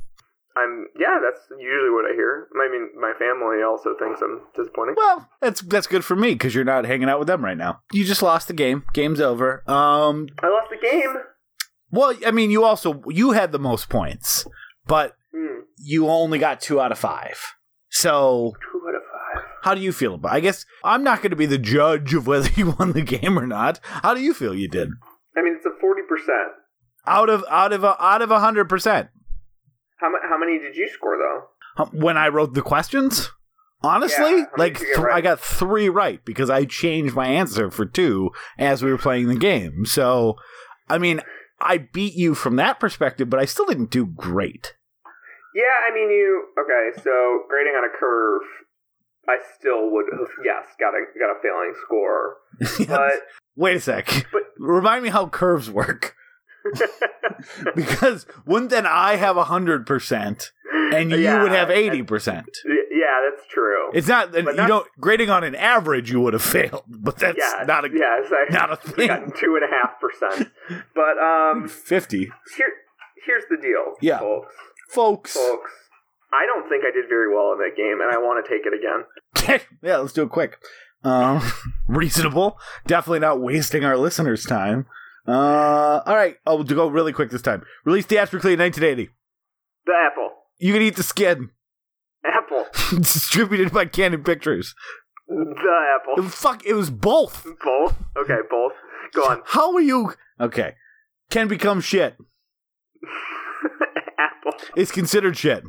I'm 0.58 0.86
yeah, 0.98 1.18
that's 1.22 1.40
usually 1.50 1.90
what 1.90 2.04
I 2.10 2.14
hear. 2.14 2.48
I 2.60 2.68
mean, 2.70 2.90
my 3.00 3.12
family 3.18 3.62
also 3.62 3.94
thinks 3.98 4.20
I'm 4.20 4.40
disappointing. 4.56 4.94
Well, 4.96 5.28
that's 5.40 5.60
that's 5.62 5.86
good 5.86 6.04
for 6.04 6.16
me 6.16 6.32
because 6.32 6.54
you're 6.54 6.64
not 6.64 6.84
hanging 6.84 7.08
out 7.08 7.18
with 7.20 7.28
them 7.28 7.44
right 7.44 7.56
now. 7.56 7.80
You 7.92 8.04
just 8.04 8.22
lost 8.22 8.48
the 8.48 8.54
game. 8.54 8.84
Game's 8.92 9.20
over. 9.20 9.62
Um, 9.70 10.26
I 10.42 10.48
lost 10.48 10.70
the 10.70 10.78
game. 10.86 11.14
well, 11.90 12.14
I 12.26 12.30
mean, 12.32 12.50
you 12.50 12.64
also 12.64 13.02
you 13.08 13.30
had 13.32 13.52
the 13.52 13.58
most 13.58 13.88
points, 13.88 14.44
but 14.86 15.14
Hmm, 15.34 15.60
you 15.76 16.08
only 16.08 16.38
got 16.38 16.60
two 16.60 16.80
out 16.80 16.90
of 16.92 16.98
five. 16.98 17.38
So 17.90 18.54
two 18.72 18.80
out 18.88 18.94
of 18.94 19.02
five. 19.02 19.44
how 19.62 19.74
do 19.74 19.80
you 19.80 19.92
feel 19.92 20.14
about? 20.14 20.32
I 20.32 20.40
guess 20.40 20.64
I'm 20.82 21.04
not 21.04 21.18
going 21.22 21.30
to 21.30 21.36
be 21.36 21.46
the 21.46 21.58
judge 21.58 22.14
of 22.14 22.26
whether 22.26 22.48
you 22.56 22.74
won 22.78 22.92
the 22.92 23.02
game 23.02 23.38
or 23.38 23.46
not. 23.46 23.78
How 23.82 24.14
do 24.14 24.20
you 24.20 24.34
feel 24.34 24.54
you 24.54 24.68
did? 24.68 24.88
I 25.36 25.42
mean, 25.42 25.54
it's 25.56 25.66
a 25.66 25.80
forty 25.80 26.02
percent. 26.08 26.52
Out 27.06 27.28
of 27.30 27.44
out 27.50 27.72
of 27.72 27.84
a, 27.84 28.02
out 28.02 28.22
of 28.22 28.30
a 28.30 28.40
hundred 28.40 28.68
percent. 28.68 29.08
How 30.00 30.10
how 30.28 30.38
many 30.38 30.58
did 30.58 30.76
you 30.76 30.88
score 30.88 31.16
though? 31.18 31.82
Um, 31.82 31.90
when 31.92 32.16
I 32.16 32.28
wrote 32.28 32.54
the 32.54 32.62
questions, 32.62 33.30
honestly, 33.82 34.38
Yeah, 34.38 34.44
like 34.56 34.78
did 34.78 34.88
you 34.88 34.94
get 34.94 35.02
th- 35.02 35.14
I 35.14 35.20
got 35.20 35.40
three 35.40 35.88
right 35.88 36.24
because 36.24 36.50
I 36.50 36.64
changed 36.64 37.14
my 37.14 37.26
answer 37.28 37.70
for 37.70 37.86
two 37.86 38.30
as 38.58 38.82
we 38.82 38.90
were 38.90 38.98
playing 38.98 39.28
the 39.28 39.36
game. 39.36 39.84
So, 39.86 40.36
I 40.88 40.98
mean, 40.98 41.20
I 41.60 41.78
beat 41.78 42.14
you 42.14 42.34
from 42.34 42.56
that 42.56 42.80
perspective, 42.80 43.28
but 43.30 43.40
I 43.40 43.44
still 43.44 43.66
didn't 43.66 43.90
do 43.90 44.06
great. 44.06 44.74
Yeah, 45.54 45.64
I 45.88 45.94
mean, 45.94 46.10
you 46.10 46.44
okay? 46.60 47.00
So 47.02 47.42
grading 47.48 47.72
on 47.74 47.84
a 47.84 47.98
curve, 47.98 48.42
I 49.28 49.38
still 49.58 49.90
would 49.90 50.06
have 50.12 50.28
yes 50.44 50.64
got 50.78 50.94
a 50.94 51.04
got 51.18 51.30
a 51.30 51.40
failing 51.42 51.74
score, 51.84 52.36
but 52.88 53.22
Wait 53.56 53.76
a 53.76 53.80
sec. 53.80 54.26
But- 54.32 54.42
Remind 54.58 55.04
me 55.04 55.08
how 55.10 55.28
curves 55.28 55.70
work. 55.70 56.14
because 57.74 58.26
wouldn't 58.46 58.70
then 58.70 58.86
I 58.86 59.16
have 59.16 59.36
hundred 59.36 59.86
percent 59.86 60.52
and 60.92 61.10
you 61.10 61.18
Yeah, 61.18 61.42
would 61.42 61.52
have 61.52 61.70
eighty 61.70 62.02
percent? 62.02 62.46
yeah, 62.66 63.28
that's 63.30 63.46
true. 63.50 63.90
It's 63.94 64.08
not 64.08 64.34
you 64.34 64.42
But 64.42 64.56
not- 64.56 64.68
don't 64.68 64.86
grading 65.00 65.30
on 65.30 65.44
an 65.44 65.54
average 65.54 66.10
you 66.10 66.20
would 66.20 66.32
have 66.32 66.42
failed, 66.42 66.84
but 66.88 67.16
that's 67.16 67.38
yeah, 67.38 67.64
not 67.66 67.84
a 67.84 67.88
yes, 67.92 68.30
I 68.32 68.52
not 68.52 68.72
a 68.72 68.76
thing. 68.76 69.32
two 69.38 69.58
and 69.60 69.64
a 69.64 69.74
half 69.74 70.00
percent. 70.00 70.50
But 70.94 71.18
um, 71.18 71.68
fifty. 71.68 72.30
here 72.56 72.72
here's 73.26 73.44
the 73.50 73.56
deal, 73.60 73.94
Yeah. 74.00 74.18
folks. 74.18 74.54
Folks. 74.90 75.34
Folks, 75.34 75.70
I 76.32 76.46
don't 76.46 76.68
think 76.68 76.82
I 76.84 76.90
did 76.90 77.08
very 77.10 77.32
well 77.34 77.52
in 77.52 77.58
that 77.58 77.76
game, 77.76 78.00
and 78.00 78.10
I 78.10 78.16
want 78.18 78.44
to 78.44 78.50
take 78.50 78.64
it 78.66 78.72
again. 78.72 79.60
yeah, 79.82 79.98
let's 79.98 80.14
do 80.14 80.22
it 80.22 80.30
quick. 80.30 80.56
Um, 81.04 81.42
reasonable. 81.88 82.58
Definitely 82.86 83.20
not 83.20 83.40
wasting 83.40 83.84
our 83.84 83.96
listeners' 83.98 84.44
time. 84.46 84.86
Uh, 85.28 86.00
all 86.06 86.16
right. 86.16 86.36
Oh, 86.46 86.62
to 86.62 86.74
go 86.74 86.88
really 86.88 87.12
quick 87.12 87.30
this 87.30 87.42
time. 87.42 87.62
Released 87.84 88.08
theatrically 88.08 88.54
in 88.54 88.58
1980. 88.60 89.12
The 89.86 89.92
apple, 90.10 90.30
You 90.58 90.72
can 90.72 90.82
eat 90.82 90.96
the 90.96 91.02
skin. 91.02 91.50
apple, 92.24 92.66
Distributed 92.98 93.72
by 93.72 93.84
Cannon 93.86 94.22
Pictures. 94.24 94.74
the 95.28 95.96
apple. 96.00 96.24
Fuck, 96.28 96.64
it 96.64 96.72
was 96.74 96.90
both. 96.90 97.46
Both. 97.64 97.94
Okay, 98.16 98.38
both. 98.50 98.72
Go 99.14 99.22
on. 99.22 99.42
How 99.46 99.74
are 99.74 99.80
you? 99.80 100.14
Okay. 100.40 100.74
Can 101.30 101.46
become 101.48 101.80
shit. 101.82 102.16
apple. 104.18 104.52
It's 104.76 104.90
considered 104.90 105.36
shit. 105.36 105.62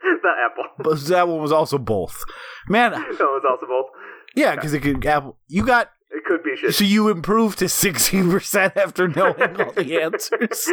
The 0.00 0.30
apple. 0.50 0.64
But 0.78 1.00
that 1.06 1.28
one 1.28 1.40
was 1.40 1.52
also 1.52 1.78
both. 1.78 2.18
Man, 2.68 2.92
No, 2.92 2.98
was 2.98 3.42
also 3.48 3.66
both. 3.66 3.86
yeah, 4.34 4.54
because 4.54 4.72
it 4.74 4.80
could 4.80 5.04
apple. 5.06 5.38
You 5.48 5.64
got 5.64 5.90
It 6.14 6.24
could 6.26 6.42
be 6.42 6.56
shit. 6.56 6.74
so 6.74 6.84
you 6.84 7.08
improved 7.08 7.58
to 7.60 7.68
sixteen 7.68 8.30
percent 8.30 8.76
after 8.76 9.08
knowing 9.08 9.60
all 9.60 9.72
the 9.72 9.98
answers. 10.02 10.66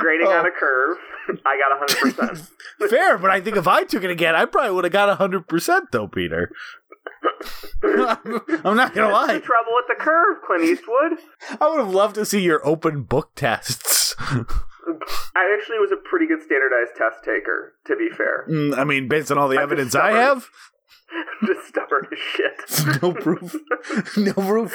Grading 0.00 0.26
Oh. 0.28 0.38
on 0.38 0.46
a 0.46 0.50
curve, 0.50 0.96
I 1.44 1.58
got 1.58 1.88
100%. 1.88 2.48
Fair, 2.90 3.18
but 3.18 3.30
I 3.30 3.40
think 3.40 3.56
if 3.56 3.68
I 3.68 3.84
took 3.84 4.02
it 4.02 4.10
again, 4.10 4.34
I 4.34 4.46
probably 4.46 4.70
would 4.72 4.84
have 4.84 4.92
got 4.92 5.14
hundred 5.18 5.46
percent 5.46 5.92
though, 5.92 6.08
Peter. 6.08 6.50
I'm 7.82 8.76
not 8.76 8.94
gonna 8.94 9.08
the 9.08 9.12
lie. 9.12 9.38
trouble 9.38 9.72
with 9.74 9.86
the 9.88 9.96
curve, 9.98 10.38
Clint 10.46 10.64
Eastwood. 10.64 11.18
I 11.60 11.68
would 11.68 11.78
have 11.80 11.94
loved 11.94 12.14
to 12.16 12.24
see 12.24 12.40
your 12.40 12.66
open 12.66 13.02
book 13.02 13.30
tests. 13.36 14.14
I 14.18 15.56
actually 15.58 15.78
was 15.78 15.92
a 15.92 15.96
pretty 15.96 16.26
good 16.26 16.42
standardized 16.42 16.92
test 16.96 17.22
taker, 17.24 17.74
to 17.86 17.96
be 17.96 18.08
fair. 18.10 18.46
Mm, 18.48 18.76
I 18.78 18.84
mean, 18.84 19.08
based 19.08 19.30
on 19.30 19.38
all 19.38 19.48
the 19.48 19.58
I'm 19.58 19.62
evidence 19.64 19.94
I 19.94 20.12
have, 20.12 20.48
Just 21.46 21.68
stubborn 21.68 22.06
as 22.12 22.18
shit. 22.18 23.02
no 23.02 23.12
proof. 23.12 23.54
no 24.16 24.32
proof. 24.32 24.74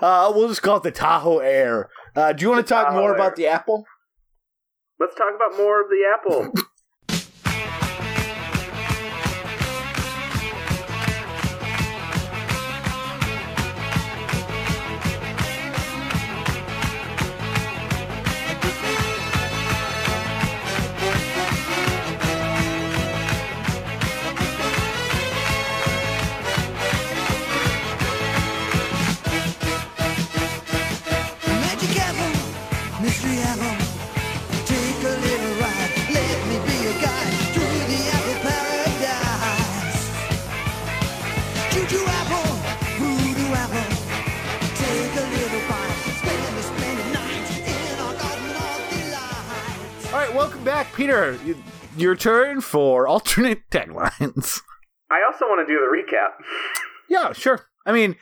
Uh, 0.00 0.32
we'll 0.34 0.48
just 0.48 0.62
call 0.62 0.76
it 0.76 0.82
the 0.84 0.90
Tahoe 0.92 1.38
Air. 1.38 1.88
Uh, 2.14 2.32
do 2.32 2.42
you 2.42 2.50
want 2.50 2.64
to 2.66 2.68
talk 2.72 2.86
Tahoe 2.88 3.00
more 3.00 3.10
Air. 3.10 3.16
about 3.16 3.36
the 3.36 3.46
Apple? 3.46 3.84
Let's 5.00 5.14
talk 5.16 5.34
about 5.34 5.56
more 5.58 5.82
of 5.82 5.88
the 5.88 6.04
apple. 6.14 6.52
welcome 50.44 50.64
back, 50.64 50.92
Peter. 50.92 51.38
You, 51.42 51.56
your 51.96 52.14
turn 52.14 52.60
for 52.60 53.08
alternate 53.08 53.62
taglines. 53.70 54.60
I 55.10 55.20
also 55.26 55.46
want 55.46 55.66
to 55.66 55.72
do 55.72 55.80
the 55.80 55.86
recap. 55.86 56.32
Yeah, 57.08 57.32
sure. 57.32 57.66
I 57.86 57.92
mean, 57.92 58.16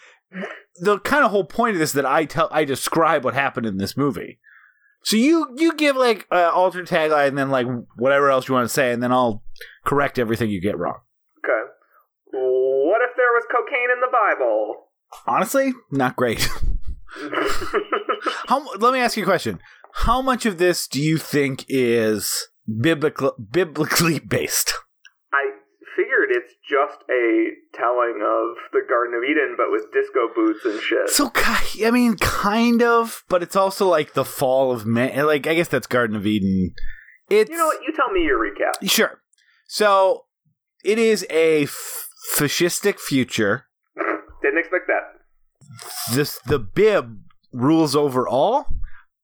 the 0.77 1.01
kind 1.01 1.25
of 1.25 1.33
whole 1.33 1.43
point 1.43 1.75
of 1.75 1.81
this 1.81 1.91
is 1.91 1.95
that 1.95 2.07
I 2.07 2.25
tell 2.27 2.49
I 2.53 2.65
describe 2.65 3.25
what 3.25 3.35
happened 3.35 3.67
in 3.67 3.79
this 3.79 3.97
movie. 3.97 4.39
So 5.03 5.17
you 5.17 5.53
you 5.57 5.75
give 5.75 5.97
like 5.97 6.29
uh, 6.31 6.53
alternate 6.55 6.89
tagline 6.89 7.27
and 7.27 7.39
then 7.39 7.51
like 7.51 7.67
whatever 7.97 8.31
else 8.31 8.47
you 8.47 8.55
want 8.55 8.67
to 8.67 8.73
say, 8.73 8.93
and 8.93 9.03
then 9.03 9.11
I'll 9.11 9.43
correct 9.85 10.17
everything 10.17 10.49
you 10.49 10.61
get 10.61 10.79
wrong. 10.79 11.01
Okay. 11.45 11.73
What 12.35 13.03
if 13.03 13.17
there 13.17 13.33
was 13.33 13.43
cocaine 13.51 13.91
in 13.93 14.01
the 14.01 14.13
Bible? 14.13 14.77
Honestly, 15.27 15.73
not 15.91 16.15
great. 16.15 16.49
How? 18.47 18.65
Let 18.77 18.93
me 18.93 19.01
ask 19.01 19.17
you 19.17 19.25
a 19.25 19.27
question. 19.27 19.59
How 19.95 20.23
much 20.23 20.47
of 20.47 20.59
this 20.59 20.89
do 20.89 21.01
you 21.01 21.19
think 21.19 21.65
is 21.69 22.49
biblical, 22.81 23.35
biblically 23.51 24.19
based? 24.27 24.73
I 25.33 25.51
figured 25.97 26.31
it's 26.31 26.55
just 26.69 26.99
a 27.11 27.51
telling 27.75 28.23
of 28.23 28.57
the 28.73 28.81
Garden 28.89 29.15
of 29.15 29.25
Eden, 29.25 29.55
but 29.57 29.71
with 29.71 29.93
disco 29.93 30.29
boots 30.35 30.65
and 30.65 30.81
shit. 30.81 31.11
So, 31.11 31.31
I 31.85 31.91
mean, 31.91 32.17
kind 32.17 32.83
of, 32.83 33.25
but 33.29 33.43
it's 33.43 33.57
also 33.57 33.89
like 33.89 34.15
the 34.15 34.25
fall 34.25 34.73
of 34.73 34.87
man. 34.87 35.27
Like, 35.27 35.47
I 35.47 35.55
guess 35.55 35.69
that's 35.69 35.87
Garden 35.87 36.17
of 36.17 36.27
Eden. 36.27 36.75
It's 37.31 37.51
you 37.51 37.57
know 37.57 37.67
what? 37.67 37.83
You 37.87 37.93
tell 37.95 38.11
me 38.11 38.25
your 38.25 38.39
recap. 38.39 38.89
Sure. 38.89 39.21
So 39.67 40.25
it 40.85 40.99
is 40.99 41.27
a 41.31 41.65
f- 41.65 42.09
fascistic 42.37 42.99
future. 42.99 43.67
Didn't 44.43 44.59
expect 44.59 44.89
that. 44.89 46.15
This 46.15 46.39
the 46.41 46.59
bib 46.59 47.23
rules 47.53 47.97
over 47.97 48.29
all. 48.29 48.67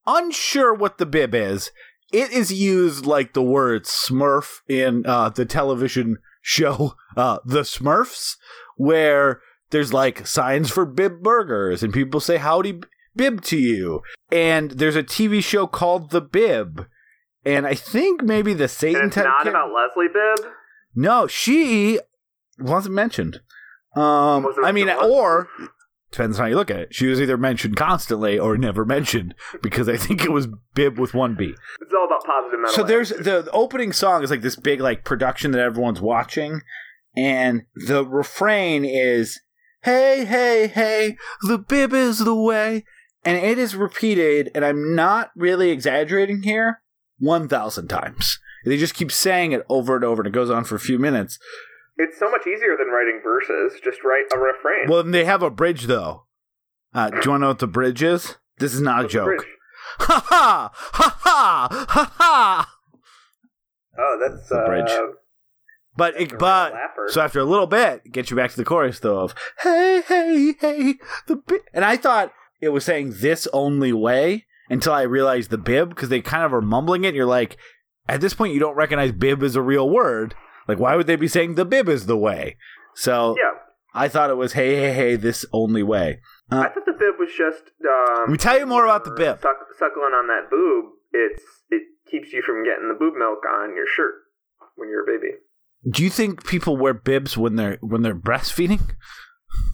Unsure 0.09 0.73
what 0.73 0.97
the 0.97 1.05
bib 1.07 1.35
is. 1.35 1.71
It 2.13 2.31
is 2.33 2.51
used 2.51 3.05
like 3.05 3.35
the 3.35 3.43
word 3.43 3.85
Smurf 3.85 4.61
in 4.67 5.05
uh, 5.07 5.29
the 5.29 5.45
television 5.45 6.17
show 6.41 6.95
uh, 7.17 7.41
The 7.45 7.61
Smurfs, 7.61 8.37
where 8.77 9.43
there's 9.71 9.93
like 9.93 10.27
signs 10.27 10.71
for 10.71 10.87
bib 10.87 11.23
burgers 11.23 11.83
and 11.83 11.93
people 11.93 12.21
say 12.21 12.39
howdy 12.39 12.81
bib 13.15 13.43
to 13.43 13.59
you. 13.59 14.01
And 14.33 14.71
there's 14.71 14.97
a 14.97 15.03
TV 15.03 15.45
show 15.45 15.67
called 15.67 16.11
The 16.11 16.23
Bib. 16.23 16.87
And 17.45 17.67
I 17.67 17.75
think 17.75 18.23
maybe 18.23 18.55
the 18.55 18.69
Satan 18.69 19.03
And 19.03 19.09
it's 19.09 19.17
not 19.17 19.43
ca- 19.43 19.51
about 19.51 19.69
Leslie 19.75 20.09
Bibb. 20.13 20.53
No, 20.95 21.27
she 21.27 22.01
wasn't 22.59 22.95
mentioned. 22.95 23.41
Um, 23.95 24.45
Was 24.45 24.57
I 24.65 24.73
mean, 24.73 24.89
or 24.89 25.49
depends 26.19 26.39
on 26.39 26.45
how 26.45 26.49
you 26.49 26.57
look 26.57 26.71
at 26.71 26.81
it. 26.81 26.95
She 26.95 27.07
was 27.07 27.21
either 27.21 27.37
mentioned 27.37 27.77
constantly 27.77 28.39
or 28.39 28.57
never 28.57 28.85
mentioned 28.85 29.35
because 29.63 29.89
I 29.89 29.97
think 29.97 30.25
it 30.25 30.33
was 30.33 30.49
Bib 30.75 30.99
with 30.99 31.15
one 31.15 31.37
B. 31.37 31.55
It's 31.81 31.95
all 31.95 32.07
about 32.07 32.25
positive 32.25 32.59
mental. 32.59 32.75
So 32.75 32.83
there's 32.83 33.13
attitude. 33.13 33.33
the, 33.33 33.43
the 33.43 33.51
opening 33.53 33.93
song 33.93 34.25
is 34.25 34.31
like 34.31 34.43
this 34.43 34.57
big 34.57 34.81
like 34.81 35.05
production 35.05 35.53
that 35.53 35.61
everyone's 35.61 36.01
watching, 36.01 36.63
and 37.17 37.63
the 37.87 38.05
refrain 38.05 38.85
is 38.85 39.41
"Hey, 39.83 40.25
hey, 40.25 40.67
hey, 40.67 41.17
the 41.43 41.59
bib 41.59 41.93
is 41.93 42.19
the 42.19 42.35
way," 42.35 42.85
and 43.25 43.37
it 43.39 43.59
is 43.59 43.77
repeated, 43.77 44.51
and 44.55 44.65
I'm 44.65 44.97
not 44.97 45.31
really 45.37 45.71
exaggerating 45.71 46.43
here, 46.43 46.83
one 47.19 47.49
thousand 47.49 47.87
times. 47.87 48.41
They 48.65 48.77
just 48.77 48.95
keep 48.95 49.13
saying 49.13 49.53
it 49.53 49.65
over 49.69 49.95
and 49.95 50.05
over, 50.05 50.23
and 50.23 50.27
it 50.27 50.37
goes 50.37 50.51
on 50.51 50.65
for 50.65 50.75
a 50.75 50.81
few 50.81 50.99
minutes. 50.99 51.39
It's 51.99 52.19
so 52.19 52.31
much 52.31 52.47
easier 52.47 52.77
than 52.79 52.89
writing 52.89 53.21
verses. 53.23 53.81
Just 53.83 54.05
write 54.05 54.25
a 54.33 54.39
refrain. 54.39 54.89
Well, 54.89 55.03
they 55.03 55.25
have 55.25 55.43
a 55.43 55.51
bridge 55.51 55.85
though. 55.85 56.25
Uh, 56.95 57.11
do 57.11 57.17
you 57.25 57.31
want 57.31 57.41
to 57.41 57.43
know 57.43 57.49
what 57.49 57.59
the 57.59 57.67
bridge 57.67 58.03
is? 58.03 58.37
This 58.59 58.73
is 58.73 58.81
not 58.81 59.01
a 59.01 59.03
What's 59.03 59.15
the 59.15 59.19
joke. 59.19 59.47
Ha 60.01 60.25
ha 60.27 60.71
ha 60.73 61.17
ha 61.21 61.87
ha 61.89 62.15
ha. 62.17 62.75
Oh, 63.99 64.19
that's 64.21 64.49
The 64.49 64.57
uh, 64.57 64.67
bridge. 64.67 65.15
But 65.97 66.21
it, 66.21 66.39
but 66.39 66.75
so 67.09 67.21
after 67.21 67.41
a 67.41 67.45
little 67.45 67.67
bit, 67.67 68.03
it 68.05 68.13
gets 68.13 68.31
you 68.31 68.37
back 68.37 68.53
to 68.53 68.57
the 68.57 68.65
chorus 68.65 69.01
though 69.01 69.19
of 69.19 69.35
hey 69.63 70.03
hey 70.07 70.55
hey 70.61 70.95
the 71.27 71.37
bib, 71.37 71.63
and 71.75 71.85
I 71.85 71.97
thought 71.97 72.33
it 72.61 72.69
was 72.69 72.85
saying 72.85 73.15
this 73.17 73.49
only 73.53 73.93
way 73.93 74.47
until 74.71 74.93
I 74.93 75.03
realized 75.03 75.51
the 75.51 75.59
bib 75.59 75.89
because 75.89 76.09
they 76.09 76.21
kind 76.21 76.45
of 76.45 76.55
are 76.55 76.61
mumbling 76.61 77.03
it. 77.05 77.15
You're 77.15 77.27
like, 77.27 77.57
at 78.09 78.21
this 78.21 78.35
point, 78.35 78.55
you 78.55 78.61
don't 78.61 78.77
recognize 78.77 79.11
bib 79.11 79.43
as 79.43 79.57
a 79.57 79.63
real 79.63 79.91
word. 79.91 80.37
Like, 80.69 80.79
why 80.79 80.95
would 80.95 81.07
they 81.07 81.17
be 81.17 81.29
saying 81.29 81.55
the 81.55 81.65
bib 81.65 81.89
is 81.89 82.07
the 82.07 82.17
way? 82.17 82.57
So 82.95 83.35
Yeah, 83.39 83.59
I 83.95 84.09
thought 84.09 84.31
it 84.31 84.37
was 84.37 84.53
hey 84.53 84.77
hey 84.77 84.93
hey 84.93 85.17
this 85.17 85.47
only 85.53 85.83
way. 85.83 86.21
Uh, 86.53 86.61
I 86.61 86.69
thought 86.69 86.85
the 86.87 86.93
bib 86.93 87.19
was 87.19 87.31
just. 87.37 87.63
Um, 87.83 88.21
Let 88.21 88.31
me 88.31 88.39
tell 88.39 88.59
you 88.59 88.67
more 88.67 88.85
about 88.85 89.05
the 89.05 89.11
bib. 89.11 89.41
Suck, 89.41 89.57
suckling 89.79 90.13
on 90.13 90.29
that 90.29 90.51
boob. 90.51 90.93
It's 91.13 91.43
it 91.71 91.83
keeps 92.11 92.33
you 92.33 92.43
from 92.43 92.65
getting 92.65 92.89
the 92.89 92.99
boob 92.99 93.15
milk 93.15 93.41
on 93.49 93.75
your 93.75 93.87
shirt 93.87 94.15
when 94.77 94.89
you're 94.89 95.03
a 95.03 95.07
baby. 95.07 95.35
Do 95.89 96.03
you 96.03 96.11
think 96.11 96.47
people 96.47 96.77
wear 96.77 96.93
bibs 96.93 97.37
when 97.37 97.57
they're 97.57 97.79
when 97.81 98.03
they're 98.03 98.15
breastfeeding? 98.15 98.91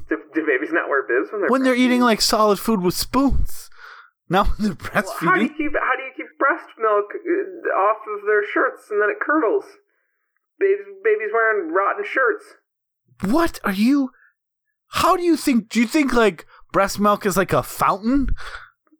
Do, 0.09 0.19
do 0.35 0.47
babies 0.47 0.71
not 0.73 0.89
wear 0.89 1.03
bibs 1.03 1.33
when 1.33 1.41
they're 1.41 1.51
when 1.51 1.63
they're 1.63 1.75
eating 1.75 2.01
like 2.01 2.21
solid 2.21 2.59
food 2.59 2.83
with 2.83 2.95
spoons? 2.95 3.71
Not 4.29 4.47
when 4.59 4.69
they're 4.69 5.03
Well, 5.03 5.17
how 5.19 5.35
do 5.35 5.43
you 5.43 5.49
keep 5.49 5.73
how 5.75 5.97
do 5.97 6.03
you 6.05 6.13
keep 6.17 6.27
breast 6.39 6.69
milk 6.79 7.07
uh, 7.15 7.81
off 7.81 7.99
of 8.07 8.27
their 8.27 8.45
shirts 8.47 8.91
and 8.91 9.01
then 9.01 9.11
it 9.11 9.19
curdles? 9.21 9.65
Babies, 10.59 10.87
babies 11.03 11.31
wearing 11.33 11.73
rotten 11.73 12.05
shirts. 12.05 12.45
what 13.23 13.61
are 13.65 13.73
you? 13.73 14.11
How 14.89 15.17
do 15.17 15.23
you 15.23 15.37
think? 15.37 15.69
Do 15.69 15.81
you 15.81 15.87
think 15.87 16.13
like 16.13 16.47
breast 16.73 17.01
milk 17.01 17.27
is 17.27 17.37
like 17.37 17.53
a 17.53 17.63
fountain? 17.63 18.29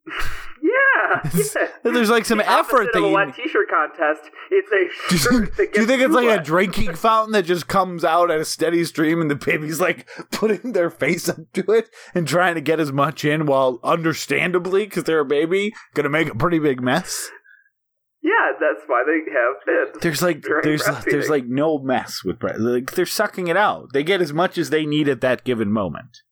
Yeah, 0.63 1.31
yeah. 1.35 1.69
There's 1.83 2.09
like 2.09 2.25
some 2.25 2.39
The 2.39 2.51
effort 2.51 2.89
that 2.93 2.99
of 2.99 3.05
a 3.05 3.09
you. 3.09 3.13
wet 3.15 3.35
T-shirt 3.35 3.69
contest. 3.69 4.31
It's 4.51 4.71
a 4.73 5.09
Do 5.11 5.15
you, 5.15 5.19
shirt 5.47 5.57
do 5.75 5.81
you 5.81 5.87
think 5.87 6.03
it's 6.03 6.15
like 6.15 6.41
a 6.41 6.43
drinking 6.43 6.95
fountain 6.95 7.33
that 7.33 7.45
just 7.45 7.69
comes 7.69 8.05
out 8.05 8.31
at 8.31 8.41
a 8.41 8.45
steady 8.45 8.85
stream 8.85 9.21
and 9.21 9.31
the 9.31 9.35
baby's 9.35 9.81
like 9.81 10.09
putting 10.33 10.73
their 10.73 10.89
face 10.91 11.29
up 11.29 11.37
to 11.53 11.71
it 11.73 11.91
and 12.15 12.27
trying 12.27 12.55
to 12.55 12.61
get 12.63 12.81
as 12.81 12.91
much 12.93 13.25
in 13.25 13.45
while 13.45 13.79
understandably, 13.85 14.85
because 14.85 15.05
they're 15.05 15.21
a 15.21 15.25
baby, 15.27 15.73
gonna 15.95 16.09
make 16.09 16.29
a 16.31 16.35
pretty 16.37 16.59
big 16.59 16.81
mess? 16.83 17.31
Yeah, 18.25 18.53
that's 18.59 18.83
why 18.87 19.05
they 19.07 19.21
have 19.31 19.55
bibs. 19.93 19.99
There's 20.03 20.23
like 20.23 20.43
there's 20.63 20.83
there's 21.05 21.29
like 21.29 21.45
no 21.45 21.79
mess 21.79 22.25
with 22.25 22.39
breast. 22.39 22.59
Like 22.59 22.93
they're 22.93 23.05
sucking 23.05 23.49
it 23.49 23.57
out. 23.59 23.89
They 23.93 24.03
get 24.03 24.23
as 24.23 24.33
much 24.33 24.57
as 24.57 24.71
they 24.71 24.87
need 24.87 25.09
at 25.11 25.21
that 25.21 25.45
given 25.45 25.71
moment. 25.71 26.23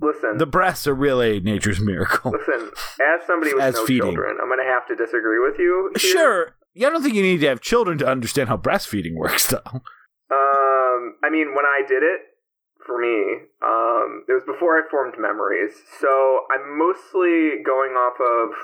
listen, 0.00 0.36
The 0.36 0.44
breasts 0.46 0.86
are 0.86 0.94
really 0.94 1.40
nature's 1.40 1.80
miracle. 1.80 2.32
listen. 2.32 2.70
As 3.00 3.26
somebody 3.26 3.54
with 3.54 3.62
As 3.62 3.74
no 3.76 3.86
feeding. 3.86 4.02
children, 4.12 4.36
I'm 4.42 4.48
gonna 4.50 4.64
have 4.70 4.86
to 4.88 4.94
disagree 4.94 5.38
with 5.38 5.58
you. 5.58 5.90
here. 5.98 6.10
Sure. 6.12 6.54
Yeah, 6.74 6.88
I 6.88 6.90
don't 6.90 7.02
think 7.02 7.14
you 7.14 7.22
need 7.22 7.40
to 7.40 7.48
have 7.48 7.60
children 7.62 7.96
to 7.98 8.06
understand 8.06 8.48
how 8.50 8.56
breastfeeding 8.58 9.14
works, 9.14 9.46
though. 9.46 9.82
Um, 10.30 11.16
I 11.24 11.28
mean, 11.30 11.54
when 11.54 11.64
I 11.66 11.82
did 11.86 12.02
it, 12.02 12.20
for 12.86 12.98
me, 12.98 13.48
um, 13.64 14.24
it 14.28 14.32
was 14.32 14.42
before 14.46 14.76
I 14.78 14.82
formed 14.90 15.14
memories, 15.18 15.72
so 16.00 16.40
I'm 16.50 16.78
mostly 16.78 17.62
going 17.64 17.92
off 17.92 18.20
of. 18.20 18.54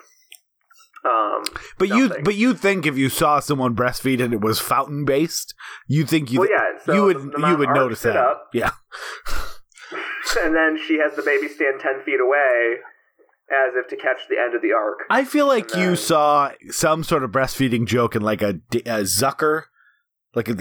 Um, 1.05 1.45
But 1.79 1.89
you, 1.89 2.09
Nothing. 2.09 2.25
but 2.25 2.35
you 2.35 2.55
think 2.55 2.85
if 2.87 2.99
you 2.99 3.09
saw 3.09 3.41
someone 3.41 3.75
breastfeed 3.77 4.23
and 4.23 4.33
it 4.35 4.41
was 4.41 4.59
fountain 4.61 5.05
based, 5.05 5.55
you 5.87 6.05
think 6.05 6.31
you, 6.33 6.41
well, 6.41 6.51
yeah. 6.51 6.79
So 6.85 6.93
you 6.93 7.03
would, 7.05 7.33
you 7.39 7.57
would 7.57 7.71
notice 7.71 8.03
that. 8.03 8.17
up, 8.17 8.49
Yeah. 8.53 8.71
and 10.43 10.55
then 10.55 10.79
she 10.87 10.99
has 10.99 11.15
the 11.17 11.23
baby 11.23 11.49
stand 11.49 11.81
ten 11.81 12.03
feet 12.05 12.21
away, 12.21 12.77
as 13.51 13.75
if 13.77 13.89
to 13.89 13.97
catch 13.97 14.19
the 14.29 14.37
end 14.39 14.55
of 14.55 14.63
the 14.63 14.73
arc. 14.73 14.99
I 15.11 15.25
feel 15.25 15.47
like 15.47 15.73
And 15.73 15.83
you 15.83 15.97
saw 15.97 16.51
some 16.71 17.03
sort 17.05 17.23
of 17.25 17.31
breastfeeding 17.31 17.87
joke 17.87 18.15
in 18.15 18.23
like 18.23 18.43
a, 18.43 18.61
a 18.73 19.03
Zucker, 19.05 19.65
like 20.35 20.49
a, 20.49 20.53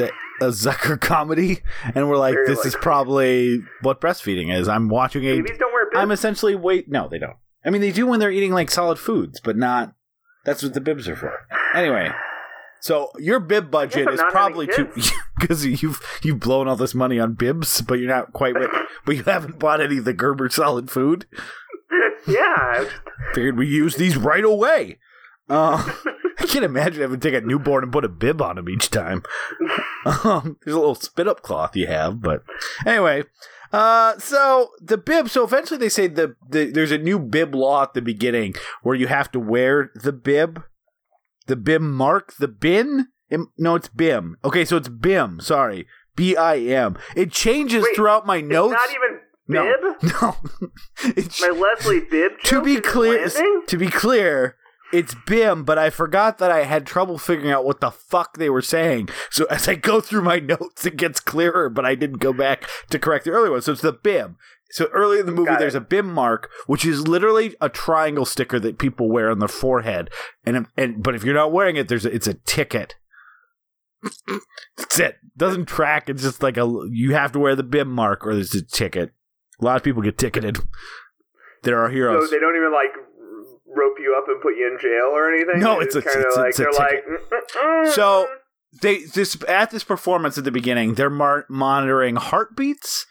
a 0.42 0.50
Zucker 0.50 1.00
comedy, 1.02 1.60
and 1.96 2.08
we're 2.10 2.18
like, 2.18 2.36
Very 2.36 2.48
this 2.48 2.66
is 2.66 2.76
probably 2.76 3.60
what 3.82 4.00
breastfeeding 4.00 4.56
is. 4.56 4.68
I'm 4.68 4.88
watching 4.88 5.26
a. 5.26 5.36
Babies 5.42 5.58
don't 5.60 5.74
wear 5.74 5.90
bibs. 5.90 6.00
I'm 6.00 6.12
essentially 6.12 6.56
wait. 6.56 6.90
No, 6.90 7.08
they 7.10 7.20
don't. 7.20 7.38
I 7.66 7.70
mean, 7.70 7.82
they 7.82 7.92
do 7.92 8.08
when 8.08 8.20
they're 8.20 8.32
eating 8.32 8.54
like 8.54 8.72
solid 8.72 8.98
foods, 9.00 9.42
but 9.44 9.58
not. 9.58 9.94
That's 10.48 10.64
what 10.64 10.74
the 10.74 10.82
bibs 10.82 11.08
are 11.10 11.16
for. 11.18 11.46
Anyway, 11.76 12.10
so 12.80 13.12
your 13.20 13.42
bib 13.42 13.70
budget 13.70 14.08
is 14.08 14.22
probably 14.32 14.66
too 14.66 14.90
because 15.38 15.66
you've 15.84 16.02
you've 16.24 16.40
blown 16.40 16.70
all 16.70 16.78
this 16.78 16.96
money 16.96 17.20
on 17.20 17.34
bibs, 17.34 17.82
but 17.82 17.96
you're 17.96 18.08
not 18.08 18.32
quite. 18.32 18.56
With, 18.56 18.72
but 19.06 19.18
you 19.18 19.24
haven't 19.24 19.60
bought 19.60 19.82
any 19.82 19.98
of 19.98 20.06
the 20.06 20.14
Gerber 20.14 20.50
solid 20.50 20.90
food. 20.90 21.26
yeah, 22.28 22.56
I 22.58 22.84
just- 22.86 22.96
Figured 23.34 23.58
we 23.58 23.68
use 23.68 23.96
these 23.98 24.16
right 24.16 24.44
away. 24.46 25.00
Uh, 25.50 25.84
I 26.40 26.46
can't 26.46 26.64
imagine 26.64 27.02
having 27.02 27.20
to 27.20 27.30
take 27.32 27.44
a 27.44 27.46
newborn 27.46 27.84
and 27.84 27.92
put 27.92 28.06
a 28.06 28.10
bib 28.10 28.42
on 28.42 28.58
him 28.58 28.70
each 28.70 28.90
time. 28.90 29.24
Um, 30.06 30.58
there's 30.64 30.76
a 30.76 30.80
little 30.80 30.96
spit 30.96 31.28
up 31.28 31.42
cloth 31.42 31.76
you 31.76 31.88
have, 31.88 32.22
but 32.22 32.44
anyway. 32.86 33.24
Uh, 33.72 34.18
so 34.18 34.70
the 34.82 34.98
bib. 34.98 35.30
So 35.30 35.44
eventually 35.44 35.78
they 35.80 35.90
say 35.90 36.08
the, 36.08 36.36
the 36.50 36.66
there's 36.72 36.92
a 36.92 36.98
new 36.98 37.20
bib 37.20 37.54
law 37.56 37.84
at 37.84 37.94
the 37.94 38.02
beginning 38.02 38.56
where 38.84 38.96
you 38.96 39.08
have 39.08 39.32
to 39.32 39.40
wear 39.40 39.92
the 39.96 40.14
bib, 40.14 40.64
the 41.48 41.56
bib 41.56 41.82
mark, 41.82 42.34
the 42.40 42.48
bin. 42.48 43.08
No, 43.58 43.76
it's 43.76 43.90
bim. 43.90 44.38
Okay, 44.46 44.64
so 44.64 44.78
it's 44.78 44.88
bim. 44.90 45.40
Sorry, 45.42 45.86
B 46.16 46.36
I 46.38 46.58
M. 46.60 46.98
It 47.16 47.32
changes 47.32 47.84
Wait, 47.84 47.96
throughout 47.96 48.26
my 48.26 48.38
it's 48.38 48.48
notes. 48.48 48.74
not 48.74 48.90
even 48.90 49.20
no, 49.50 49.64
bib. 50.02 50.12
no. 50.22 50.36
It's- 51.18 51.42
My 51.42 51.50
Leslie 51.50 52.02
Bibb. 52.10 52.34
to 52.46 52.62
be 52.62 52.80
clear, 52.80 53.20
landing? 53.28 53.64
to 53.68 53.78
be 53.78 53.88
clear, 53.88 54.56
it's 54.94 55.16
Bim, 55.26 55.64
but 55.64 55.78
I 55.78 55.90
forgot 55.90 56.38
that 56.38 56.52
I 56.52 56.64
had 56.64 56.86
trouble 56.86 57.18
figuring 57.18 57.52
out 57.52 57.66
what 57.66 57.82
the 57.82 57.92
fuck 57.92 58.38
they 58.38 58.50
were 58.50 58.62
saying. 58.62 59.10
So 59.30 59.46
as 59.46 59.68
I 59.68 59.76
go 59.76 60.02
through 60.02 60.22
my 60.22 60.40
notes, 60.40 60.86
it 60.86 60.96
gets 60.98 61.20
clearer, 61.20 61.70
but 61.70 61.86
I 61.86 61.96
didn't 61.96 62.20
go 62.20 62.34
back 62.34 62.70
to 62.90 63.00
correct 63.00 63.26
the 63.26 63.32
earlier 63.32 63.52
one. 63.52 63.62
So 63.62 63.74
it's 63.74 63.82
the 63.82 63.94
Bim. 63.94 64.38
So 64.72 64.88
early 64.94 65.20
in 65.20 65.26
the 65.26 65.32
movie, 65.32 65.48
Got 65.48 65.56
it. 65.56 65.60
there's 65.60 65.76
a 65.76 65.82
Bim 65.82 66.12
mark, 66.14 66.50
which 66.66 66.86
is 66.86 67.08
literally 67.08 67.56
a 67.62 67.70
triangle 67.70 68.26
sticker 68.26 68.60
that 68.60 68.78
people 68.78 69.10
wear 69.10 69.32
on 69.32 69.40
their 69.40 69.48
forehead. 69.48 70.10
And 70.46 70.58
um, 70.58 70.68
and 70.76 71.02
but 71.02 71.16
if 71.16 71.24
you're 71.24 71.34
not 71.34 71.54
wearing 71.54 71.78
it, 71.78 71.88
there's 71.88 72.06
a, 72.06 72.14
it's 72.14 72.28
a 72.28 72.34
ticket. 72.34 72.96
That's 74.78 75.00
it. 75.00 75.18
Doesn't 75.38 75.66
track. 75.68 76.10
It's 76.10 76.22
just 76.22 76.44
like 76.44 76.58
a 76.58 76.70
you 76.92 77.14
have 77.14 77.32
to 77.32 77.40
wear 77.40 77.56
the 77.56 77.64
Bim 77.64 77.90
mark 77.90 78.26
or 78.26 78.34
there's 78.36 78.54
a 78.56 78.62
ticket. 78.64 79.12
A 79.62 79.66
lot 79.66 79.78
of 79.78 79.84
people 79.84 80.02
get 80.02 80.18
ticketed. 80.18 80.58
There 81.64 81.80
are 81.80 81.90
heroes. 81.90 82.30
So 82.30 82.36
they 82.36 82.40
don't 82.40 82.56
even 82.56 82.72
like 82.72 82.92
rope 83.76 83.96
you 84.00 84.16
up 84.18 84.26
and 84.28 84.42
put 84.42 84.56
you 84.56 84.68
in 84.72 84.78
jail 84.80 85.12
or 85.14 85.34
anything. 85.34 85.60
No, 85.60 85.80
it's 85.80 85.96
a- 85.96 86.02
kinda 86.02 86.28
a- 86.28 86.40
like 86.40 86.50
it's 86.50 86.58
they're 86.58 86.72
like. 86.72 87.04
"Mm, 87.06 87.18
mm, 87.56 87.88
So- 87.92 88.26
mm." 88.26 88.38
they 88.82 89.04
this 89.06 89.38
at 89.48 89.72
this 89.72 89.84
performance 89.84 90.38
at 90.38 90.44
the 90.44 90.52
beginning 90.52 90.94
they're 90.96 91.10
mar- 91.10 91.46
monitoring 91.50 92.18
heartbeats 92.18 93.06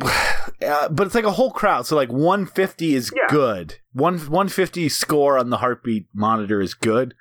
uh, 0.02 0.88
but 0.88 1.06
it's 1.06 1.14
like 1.14 1.24
a 1.24 1.32
whole 1.32 1.50
crowd 1.50 1.86
so 1.86 1.96
like 1.96 2.08
150 2.10 2.94
is 2.94 3.12
Yeah. 3.14 3.26
good 3.28 3.76
one 3.92 4.14
150 4.18 4.88
score 4.88 5.38
on 5.38 5.50
the 5.50 5.58
heartbeat 5.58 6.06
monitor 6.14 6.60
is 6.60 6.72
good 6.72 7.14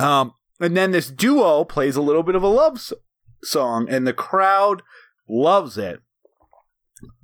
um 0.00 0.32
and 0.60 0.76
then 0.76 0.90
this 0.90 1.08
duo 1.10 1.64
plays 1.64 1.94
a 1.96 2.02
little 2.02 2.24
bit 2.24 2.34
of 2.34 2.42
a 2.42 2.48
love 2.48 2.80
song 3.44 3.88
and 3.88 4.06
the 4.06 4.12
crowd 4.12 4.82
loves 5.28 5.78
it 5.78 6.00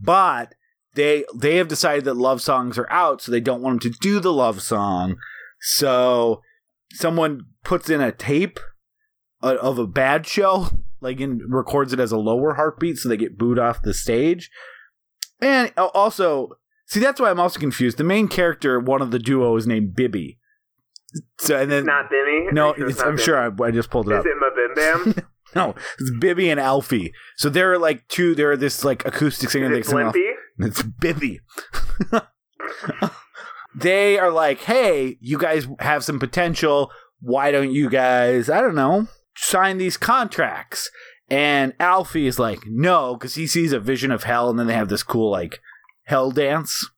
but 0.00 0.54
they 0.94 1.24
they 1.34 1.56
have 1.56 1.68
decided 1.68 2.04
that 2.04 2.14
love 2.14 2.40
songs 2.40 2.78
are 2.78 2.90
out 2.90 3.20
so 3.22 3.30
they 3.32 3.40
don't 3.40 3.62
want 3.62 3.82
them 3.82 3.92
to 3.92 3.98
do 4.00 4.20
the 4.20 4.32
love 4.32 4.62
song 4.62 5.16
so 5.60 6.42
someone 6.92 7.46
puts 7.64 7.88
in 7.90 8.00
a 8.00 8.12
tape 8.12 8.60
uh, 9.42 9.56
of 9.60 9.78
a 9.78 9.86
bad 9.86 10.26
show, 10.26 10.68
like 11.00 11.20
and 11.20 11.40
records 11.48 11.92
it 11.92 12.00
as 12.00 12.12
a 12.12 12.18
lower 12.18 12.54
heartbeat, 12.54 12.98
so 12.98 13.08
they 13.08 13.16
get 13.16 13.38
booed 13.38 13.58
off 13.58 13.82
the 13.82 13.94
stage. 13.94 14.50
And 15.40 15.72
also, 15.76 16.50
see, 16.86 17.00
that's 17.00 17.20
why 17.20 17.30
I'm 17.30 17.40
also 17.40 17.60
confused. 17.60 17.98
The 17.98 18.04
main 18.04 18.28
character, 18.28 18.80
one 18.80 19.02
of 19.02 19.10
the 19.10 19.18
duo, 19.18 19.56
is 19.56 19.66
named 19.66 19.94
Bibby. 19.94 20.38
So 21.38 21.56
and 21.60 21.70
then 21.70 21.86
not 21.86 22.10
Bibby. 22.10 22.52
no, 22.52 22.72
Are 22.72 22.78
you 22.78 22.88
it's, 22.88 23.00
I'm 23.00 23.18
sure 23.18 23.38
I, 23.38 23.64
I 23.64 23.70
just 23.70 23.90
pulled 23.90 24.08
it 24.08 24.14
Is 24.14 24.20
up. 24.20 24.26
Is 24.26 24.32
it 24.32 24.38
my 24.40 24.50
Bim 24.54 25.14
Bam? 25.14 25.28
No, 25.54 25.72
it's 26.00 26.10
Bibby 26.18 26.50
and 26.50 26.58
Alphie. 26.58 27.12
So 27.36 27.48
they're 27.48 27.78
like 27.78 28.08
two. 28.08 28.34
They're 28.34 28.56
this 28.56 28.82
like 28.82 29.04
acoustic 29.04 29.50
singer. 29.50 29.68
they 29.68 29.80
Is 29.80 29.86
it 29.86 29.90
sing 29.90 29.98
Blimpy? 30.58 30.66
it's 30.66 30.82
Bibby. 30.82 31.40
they 33.74 34.18
are 34.18 34.30
like, 34.30 34.60
hey, 34.60 35.18
you 35.20 35.38
guys 35.38 35.66
have 35.80 36.04
some 36.04 36.18
potential. 36.18 36.90
Why 37.20 37.50
don't 37.50 37.72
you 37.72 37.88
guys, 37.90 38.48
I 38.50 38.60
don't 38.60 38.74
know, 38.74 39.08
sign 39.36 39.78
these 39.78 39.96
contracts? 39.96 40.90
And 41.30 41.76
Alphie 41.78 42.26
is 42.26 42.38
like, 42.38 42.60
no, 42.66 43.14
because 43.14 43.34
he 43.34 43.46
sees 43.46 43.72
a 43.72 43.80
vision 43.80 44.10
of 44.10 44.24
hell, 44.24 44.50
and 44.50 44.58
then 44.58 44.66
they 44.66 44.74
have 44.74 44.88
this 44.90 45.02
cool 45.02 45.30
like 45.30 45.58
hell 46.04 46.30
dance. 46.30 46.88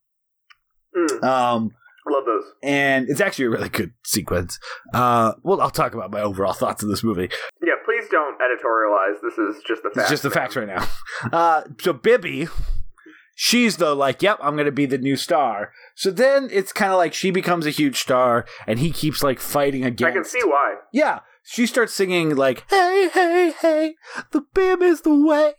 Mm, 0.97 1.23
Um, 1.23 1.71
love 2.09 2.25
those. 2.27 2.45
and 2.63 3.09
it's 3.09 3.21
actually 3.21 3.45
a 3.45 3.51
really 3.51 3.69
good 3.69 3.93
sequence. 4.05 4.59
Uh, 4.93 5.35
well, 5.45 5.61
I'll 5.61 5.71
talk 5.71 5.95
about 5.95 6.11
my 6.11 6.21
overall 6.23 6.55
thoughts 6.55 6.83
of 6.83 6.89
this 6.89 7.05
movie. 7.05 7.31
Yeah, 7.63 7.75
please 7.85 8.09
don't 8.11 8.37
editorialize. 8.41 9.21
This 9.23 9.39
is 9.39 9.63
just 9.67 9.83
the 9.85 9.91
facts. 9.91 9.99
It's 9.99 10.11
just 10.11 10.23
the 10.25 10.31
facts 10.31 10.57
right 10.57 10.67
now. 10.67 10.87
Uh, 11.33 11.63
so 11.81 11.93
Bibby, 11.95 12.47
she's 13.37 13.77
the 13.77 13.95
like, 13.95 14.23
yep, 14.23 14.39
I'm 14.43 14.57
gonna 14.57 14.73
be 14.73 14.87
the 14.87 14.99
new 14.99 15.15
star. 15.15 15.73
So 15.95 16.11
then 16.11 16.49
it's 16.51 16.73
kind 16.73 16.91
of 16.91 16.99
like 16.99 17.15
she 17.15 17.31
becomes 17.31 17.67
a 17.67 17.71
huge 17.71 18.01
star, 18.01 18.45
and 18.67 18.81
he 18.81 18.91
keeps 18.91 19.23
like 19.23 19.39
fighting 19.39 19.85
against. 19.85 20.11
I 20.11 20.11
can 20.11 20.25
see 20.25 20.43
why. 20.43 20.77
Yeah, 20.93 21.21
she 21.45 21.67
starts 21.67 21.93
singing 21.93 22.35
like, 22.35 22.65
"Hey, 22.69 23.09
hey, 23.13 23.55
hey, 23.61 23.95
the 24.33 24.41
bim 24.53 24.83
is 24.83 25.03
the 25.03 25.15
way," 25.15 25.53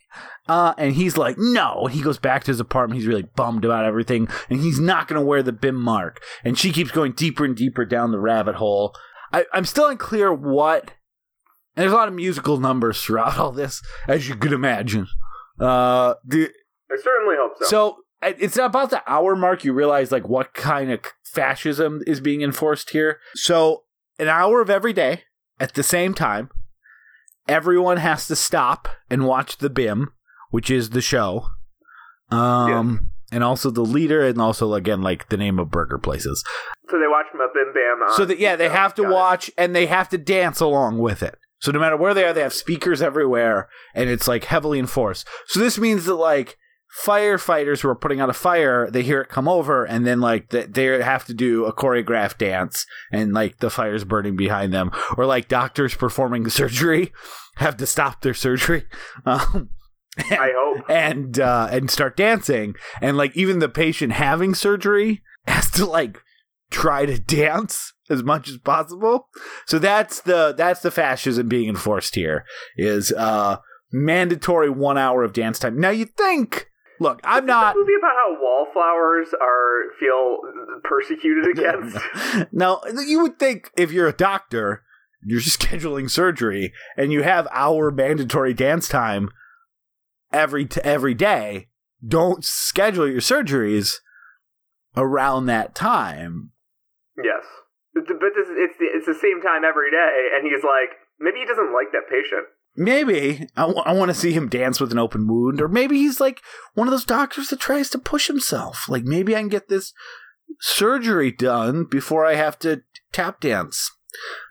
uh, 0.49 0.73
and 0.77 0.93
he's 0.93 1.15
like, 1.15 1.37
"No." 1.37 1.85
He 1.85 2.01
goes 2.01 2.17
back 2.17 2.43
to 2.43 2.51
his 2.51 2.59
apartment. 2.59 2.99
He's 2.99 3.07
really 3.07 3.29
bummed 3.35 3.63
about 3.63 3.85
everything, 3.85 4.27
and 4.49 4.59
he's 4.59 4.79
not 4.79 5.07
gonna 5.07 5.23
wear 5.23 5.41
the 5.41 5.53
bim 5.53 5.75
mark. 5.75 6.21
And 6.43 6.57
she 6.57 6.73
keeps 6.73 6.91
going 6.91 7.13
deeper 7.13 7.45
and 7.45 7.55
deeper 7.55 7.85
down 7.85 8.11
the 8.11 8.19
rabbit 8.19 8.55
hole. 8.55 8.93
I, 9.31 9.45
I'm 9.53 9.65
still 9.65 9.87
unclear 9.87 10.33
what. 10.33 10.93
And 11.75 11.83
there's 11.83 11.93
a 11.93 11.95
lot 11.95 12.07
of 12.07 12.15
musical 12.15 12.57
numbers 12.57 12.99
throughout 13.03 13.37
all 13.37 13.51
this, 13.51 13.83
as 14.07 14.27
you 14.27 14.35
could 14.35 14.51
imagine. 14.51 15.05
Uh, 15.59 16.15
the, 16.25 16.49
I 16.91 16.97
certainly 17.01 17.35
hope 17.37 17.53
so. 17.59 17.65
so 17.67 17.97
it's 18.21 18.57
about 18.57 18.89
the 18.89 19.03
hour 19.07 19.35
mark 19.35 19.63
you 19.63 19.73
realize 19.73 20.11
like 20.11 20.27
what 20.27 20.53
kind 20.53 20.91
of 20.91 20.99
fascism 21.23 22.01
is 22.07 22.19
being 22.19 22.41
enforced 22.41 22.89
here. 22.91 23.19
So 23.35 23.83
an 24.17 24.27
hour 24.27 24.61
of 24.61 24.69
every 24.69 24.93
day 24.93 25.23
at 25.59 25.73
the 25.75 25.83
same 25.83 26.13
time, 26.13 26.49
everyone 27.47 27.97
has 27.97 28.27
to 28.27 28.35
stop 28.35 28.87
and 29.09 29.25
watch 29.25 29.57
the 29.57 29.69
BIM, 29.69 30.11
which 30.49 30.69
is 30.71 30.91
the 30.91 31.01
show. 31.01 31.47
Um 32.31 33.11
and 33.31 33.43
also 33.43 33.69
the 33.69 33.81
leader 33.81 34.25
and 34.25 34.41
also 34.41 34.73
again 34.73 35.01
like 35.01 35.29
the 35.29 35.37
name 35.37 35.59
of 35.59 35.69
burger 35.69 35.97
places. 35.97 36.43
So 36.89 36.97
they 36.97 37.07
watch 37.07 37.25
my 37.33 37.47
Bim 37.53 37.73
Bam. 37.73 38.07
So 38.15 38.25
that 38.25 38.39
yeah, 38.39 38.55
they 38.55 38.69
have 38.69 38.95
to 38.95 39.03
got 39.03 39.09
it. 39.11 39.13
watch 39.13 39.51
and 39.57 39.75
they 39.75 39.85
have 39.85 40.09
to 40.09 40.17
dance 40.17 40.59
along 40.59 40.99
with 40.99 41.21
it. 41.21 41.37
So 41.59 41.71
no 41.71 41.79
matter 41.79 41.97
where 41.97 42.13
they 42.13 42.23
are, 42.23 42.33
they 42.33 42.41
have 42.41 42.53
speakers 42.53 43.01
everywhere, 43.01 43.67
and 43.95 44.09
it's 44.11 44.27
like 44.27 44.43
heavily 44.43 44.77
enforced. 44.77 45.27
So 45.47 45.59
this 45.59 45.79
means 45.79 46.05
that 46.05 46.13
like 46.15 46.55
firefighters 47.03 47.81
who 47.81 47.89
are 47.89 47.95
putting 47.95 48.19
out 48.19 48.29
a 48.29 48.33
fire, 48.33 48.89
they 48.89 49.03
hear 49.03 49.21
it 49.21 49.29
come 49.29 49.47
over, 49.47 49.85
and 49.85 50.05
then 50.05 50.19
like 50.19 50.49
th- 50.49 50.69
they 50.71 50.85
have 51.01 51.25
to 51.25 51.33
do 51.33 51.65
a 51.65 51.73
choreographed 51.73 52.37
dance, 52.37 52.85
and 53.11 53.33
like 53.33 53.57
the 53.57 53.69
fire's 53.69 54.03
burning 54.03 54.35
behind 54.35 54.73
them, 54.73 54.91
or 55.17 55.25
like 55.25 55.47
doctors 55.47 55.95
performing 55.95 56.49
surgery 56.49 57.11
have 57.57 57.77
to 57.77 57.85
stop 57.85 58.21
their 58.21 58.33
surgery. 58.33 58.85
Um, 59.25 59.69
I 60.31 60.51
hope. 60.55 60.85
and 60.89 61.39
uh, 61.39 61.67
and 61.71 61.91
start 61.91 62.17
dancing, 62.17 62.75
and 63.01 63.17
like 63.17 63.35
even 63.37 63.59
the 63.59 63.69
patient 63.69 64.13
having 64.13 64.55
surgery 64.55 65.21
has 65.45 65.69
to 65.71 65.85
like 65.85 66.21
try 66.71 67.05
to 67.05 67.19
dance 67.19 67.93
as 68.09 68.23
much 68.23 68.49
as 68.49 68.57
possible. 68.57 69.29
So 69.65 69.79
that's 69.79 70.21
the 70.21 70.53
that's 70.57 70.81
the 70.81 70.91
fascism 70.91 71.47
being 71.47 71.69
enforced 71.69 72.15
here 72.15 72.45
is 72.77 73.11
uh 73.11 73.57
mandatory 73.91 74.69
one 74.69 74.97
hour 74.97 75.23
of 75.23 75.33
dance 75.33 75.59
time. 75.59 75.79
Now 75.79 75.89
you 75.89 76.05
think, 76.05 76.67
look, 76.99 77.19
I'm 77.23 77.43
Is 77.43 77.47
not. 77.47 77.75
movie 77.75 77.93
about 77.97 78.11
how 78.13 78.37
wallflowers 78.41 79.29
are 79.39 79.91
feel 79.99 80.37
persecuted 80.83 81.47
against. 81.57 81.97
now 82.51 82.81
you 83.05 83.21
would 83.21 83.39
think 83.39 83.71
if 83.77 83.91
you're 83.91 84.07
a 84.07 84.13
doctor, 84.13 84.83
you're 85.23 85.41
scheduling 85.41 86.09
surgery, 86.09 86.73
and 86.95 87.11
you 87.11 87.23
have 87.23 87.47
hour 87.51 87.91
mandatory 87.91 88.53
dance 88.53 88.87
time 88.87 89.29
every 90.31 90.65
t- 90.65 90.81
every 90.83 91.13
day. 91.13 91.69
Don't 92.05 92.45
schedule 92.45 93.07
your 93.09 93.21
surgeries 93.21 93.95
around 94.95 95.45
that 95.47 95.73
time. 95.75 96.51
yes, 97.21 97.43
but 97.93 98.05
this, 98.07 98.47
it's 98.49 98.77
the, 98.77 98.85
it's 98.93 99.05
the 99.07 99.13
same 99.15 99.41
time 99.41 99.63
every 99.65 99.89
day, 99.91 100.29
and 100.33 100.45
he's 100.45 100.63
like, 100.63 100.97
maybe 101.19 101.39
he 101.39 101.45
doesn't 101.45 101.73
like 101.73 101.91
that 101.93 102.09
patient. 102.09 102.45
Maybe 102.79 103.47
I 103.57 103.65
want 103.65 104.09
to 104.09 104.15
see 104.15 104.33
him 104.33 104.49
dance 104.49 104.79
with 104.79 104.91
an 104.91 104.99
open 104.99 105.27
wound, 105.27 105.59
or 105.59 105.67
maybe 105.67 105.97
he's 105.97 106.19
like 106.19 106.41
one 106.75 106.87
of 106.87 106.91
those 106.91 107.05
doctors 107.05 107.49
that 107.49 107.59
tries 107.59 107.89
to 107.89 107.97
push 107.97 108.27
himself. 108.27 108.87
Like 108.87 109.03
maybe 109.03 109.35
I 109.35 109.39
can 109.39 109.49
get 109.49 109.67
this 109.67 109.93
surgery 110.59 111.31
done 111.31 111.85
before 111.85 112.23
I 112.23 112.35
have 112.35 112.59
to 112.59 112.83
tap 113.11 113.39
dance. 113.39 113.91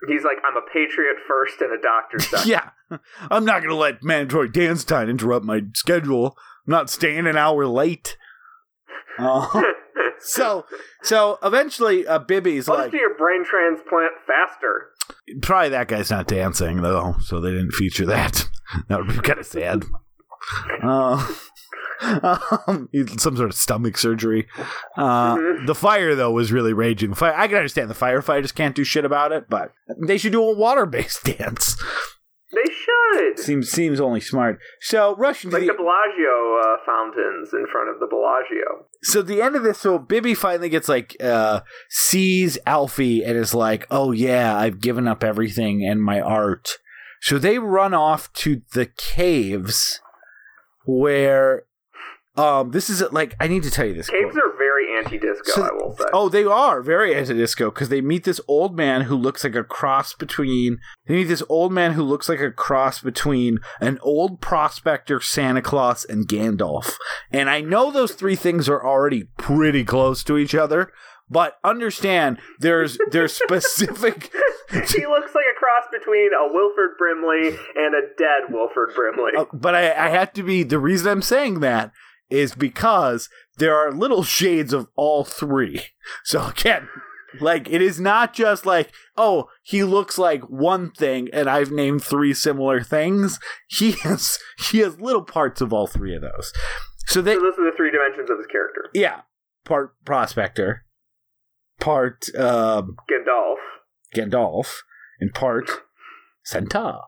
He's 0.07 0.23
like, 0.23 0.37
I'm 0.45 0.57
a 0.57 0.65
patriot 0.73 1.17
first 1.27 1.61
and 1.61 1.71
a 1.71 1.81
doctor 1.81 2.19
second. 2.37 2.49
Yeah, 2.49 2.69
I'm 3.31 3.45
not 3.45 3.59
going 3.59 3.69
to 3.69 3.75
let 3.75 4.03
mandatory 4.03 4.49
dance 4.49 4.83
time 4.83 5.09
interrupt 5.09 5.45
my 5.45 5.61
schedule. 5.73 6.37
I'm 6.67 6.71
not 6.71 6.89
staying 6.89 7.27
an 7.27 7.37
hour 7.37 7.65
late. 7.65 8.17
Uh, 9.17 9.63
so, 10.19 10.65
so 11.01 11.39
eventually, 11.43 12.05
uh, 12.05 12.19
Bibby's 12.19 12.67
Let's 12.67 12.81
like, 12.81 12.91
do 12.91 12.97
your 12.97 13.17
brain 13.17 13.43
transplant 13.45 14.11
faster. 14.25 14.89
Probably 15.41 15.69
that 15.69 15.87
guy's 15.87 16.11
not 16.11 16.27
dancing 16.27 16.81
though, 16.81 17.15
so 17.21 17.39
they 17.39 17.51
didn't 17.51 17.71
feature 17.71 18.05
that. 18.05 18.47
that 18.87 18.99
would 18.99 19.07
be 19.07 19.19
kind 19.19 19.39
of 19.39 19.45
sad. 19.45 19.85
Uh, 20.83 21.27
um, 22.67 22.89
some 23.17 23.35
sort 23.35 23.49
of 23.49 23.55
stomach 23.55 23.97
surgery. 23.97 24.47
Uh, 24.95 25.37
the 25.65 25.75
fire 25.75 26.15
though 26.15 26.31
was 26.31 26.51
really 26.51 26.73
raging. 26.73 27.13
Fire, 27.13 27.33
I 27.35 27.47
can 27.47 27.57
understand 27.57 27.89
the 27.89 27.95
firefighters 27.95 28.53
can't 28.53 28.75
do 28.75 28.83
shit 28.83 29.05
about 29.05 29.31
it, 29.31 29.49
but 29.49 29.71
they 30.05 30.17
should 30.17 30.31
do 30.31 30.43
a 30.43 30.55
water-based 30.55 31.23
dance. 31.37 31.75
They 32.53 32.71
should. 32.71 33.39
Seems 33.39 33.69
seems 33.69 33.99
only 33.99 34.21
smart. 34.21 34.59
So 34.79 35.15
rush 35.17 35.43
into 35.43 35.57
Like 35.57 35.67
the, 35.67 35.73
the 35.73 35.77
Bellagio 35.77 36.61
uh, 36.63 36.77
fountains 36.85 37.53
in 37.53 37.65
front 37.69 37.89
of 37.89 37.99
the 37.99 38.07
Bellagio. 38.07 38.85
so 39.03 39.21
the 39.21 39.41
end 39.41 39.55
of 39.57 39.63
this. 39.63 39.79
So 39.79 39.99
Bibby 39.99 40.33
finally 40.33 40.69
gets 40.69 40.87
like 40.87 41.17
uh, 41.21 41.61
sees 41.89 42.57
Alphie 42.65 43.21
and 43.27 43.37
is 43.37 43.53
like, 43.53 43.85
"Oh 43.91 44.11
yeah, 44.13 44.57
I've 44.57 44.79
given 44.79 45.07
up 45.09 45.23
everything 45.25 45.85
and 45.85 46.01
my 46.01 46.21
art." 46.21 46.77
So 47.21 47.37
they 47.37 47.59
run 47.59 47.93
off 47.93 48.31
to 48.33 48.61
the 48.73 48.85
caves 48.85 49.99
where. 50.85 51.63
Um, 52.37 52.71
this 52.71 52.89
is 52.89 53.01
like 53.11 53.35
I 53.39 53.47
need 53.47 53.63
to 53.63 53.71
tell 53.71 53.85
you 53.85 53.93
this. 53.95 54.09
Caves 54.09 54.33
quote. 54.33 54.43
are 54.43 54.57
very 54.57 54.95
anti-disco, 54.97 55.51
So- 55.51 55.63
I 55.63 55.71
will 55.73 55.95
say. 55.97 56.05
Oh, 56.13 56.29
they 56.29 56.43
are 56.43 56.81
very 56.81 57.15
anti-disco 57.15 57.71
because 57.71 57.89
they 57.89 58.01
meet 58.01 58.23
this 58.25 58.39
old 58.47 58.75
man 58.77 59.01
who 59.01 59.15
looks 59.15 59.43
like 59.43 59.55
a 59.55 59.63
cross 59.63 60.13
between. 60.13 60.77
They 61.07 61.15
meet 61.15 61.23
this 61.25 61.43
old 61.49 61.71
man 61.73 61.93
who 61.93 62.03
looks 62.03 62.29
like 62.29 62.39
a 62.39 62.51
cross 62.51 63.01
between 63.01 63.59
an 63.81 63.97
old 64.01 64.39
prospector, 64.39 65.19
Santa 65.19 65.61
Claus, 65.61 66.05
and 66.05 66.27
Gandalf. 66.27 66.95
And 67.31 67.49
I 67.49 67.61
know 67.61 67.89
those 67.91 68.13
three 68.13 68.35
things 68.35 68.69
are 68.69 68.85
already 68.85 69.25
pretty 69.37 69.83
close 69.83 70.23
to 70.25 70.37
each 70.37 70.53
other, 70.53 70.91
but 71.29 71.57
understand 71.63 72.37
there's 72.59 72.97
there's 73.11 73.33
specific. 73.43 74.31
he 74.71 75.05
looks 75.07 75.33
like 75.33 75.45
a 75.45 75.57
cross 75.59 75.85
between 75.91 76.29
a 76.33 76.53
Wilford 76.53 76.91
Brimley 76.97 77.57
and 77.75 77.95
a 77.95 78.01
dead 78.17 78.51
Wilford 78.51 78.93
Brimley. 78.95 79.31
Uh, 79.37 79.45
but 79.53 79.73
I, 79.75 80.05
I 80.05 80.09
have 80.09 80.33
to 80.33 80.43
be 80.43 80.63
the 80.63 80.79
reason 80.79 81.11
I'm 81.11 81.21
saying 81.21 81.61
that 81.61 81.91
is 82.29 82.55
because 82.55 83.29
there 83.57 83.75
are 83.75 83.91
little 83.91 84.23
shades 84.23 84.73
of 84.73 84.87
all 84.95 85.23
three. 85.23 85.81
So 86.23 86.47
again, 86.47 86.87
like 87.39 87.69
it 87.69 87.81
is 87.81 87.99
not 87.99 88.33
just 88.33 88.65
like, 88.65 88.91
oh, 89.15 89.49
he 89.63 89.83
looks 89.83 90.17
like 90.17 90.41
one 90.49 90.91
thing 90.91 91.29
and 91.33 91.49
I've 91.49 91.71
named 91.71 92.03
three 92.03 92.33
similar 92.33 92.81
things. 92.81 93.39
He 93.67 93.91
has 94.03 94.39
he 94.69 94.79
has 94.79 94.99
little 94.99 95.23
parts 95.23 95.61
of 95.61 95.73
all 95.73 95.87
three 95.87 96.15
of 96.15 96.21
those. 96.21 96.53
So 97.07 97.21
they 97.21 97.35
so 97.35 97.41
those 97.41 97.53
are 97.57 97.71
the 97.71 97.77
three 97.77 97.91
dimensions 97.91 98.29
of 98.29 98.37
his 98.37 98.47
character. 98.47 98.89
yeah, 98.93 99.21
part 99.65 99.93
prospector, 100.05 100.85
part 101.79 102.25
um 102.37 102.95
Gandalf. 103.09 103.55
Gandalf, 104.15 104.77
and 105.19 105.33
part 105.33 105.69
Santa. 106.43 106.99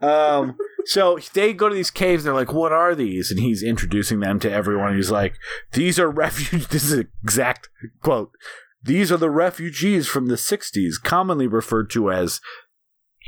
Um, 0.00 0.56
so 0.86 1.18
they 1.34 1.52
go 1.52 1.68
to 1.68 1.74
these 1.74 1.90
caves. 1.90 2.24
And 2.24 2.28
they're 2.28 2.40
like, 2.40 2.52
"What 2.52 2.72
are 2.72 2.94
these?" 2.94 3.30
And 3.30 3.38
he's 3.40 3.62
introducing 3.62 4.20
them 4.20 4.38
to 4.40 4.50
everyone. 4.50 4.96
He's 4.96 5.10
like, 5.10 5.34
"These 5.72 5.98
are 5.98 6.08
refuge." 6.10 6.66
This 6.70 6.84
is 6.84 6.92
an 6.92 7.08
exact 7.22 7.68
quote. 8.02 8.30
These 8.82 9.12
are 9.12 9.18
the 9.18 9.30
refugees 9.30 10.08
from 10.08 10.26
the 10.28 10.36
'60s, 10.36 10.94
commonly 11.02 11.46
referred 11.46 11.90
to 11.90 12.10
as 12.10 12.40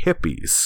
hippies. 0.04 0.64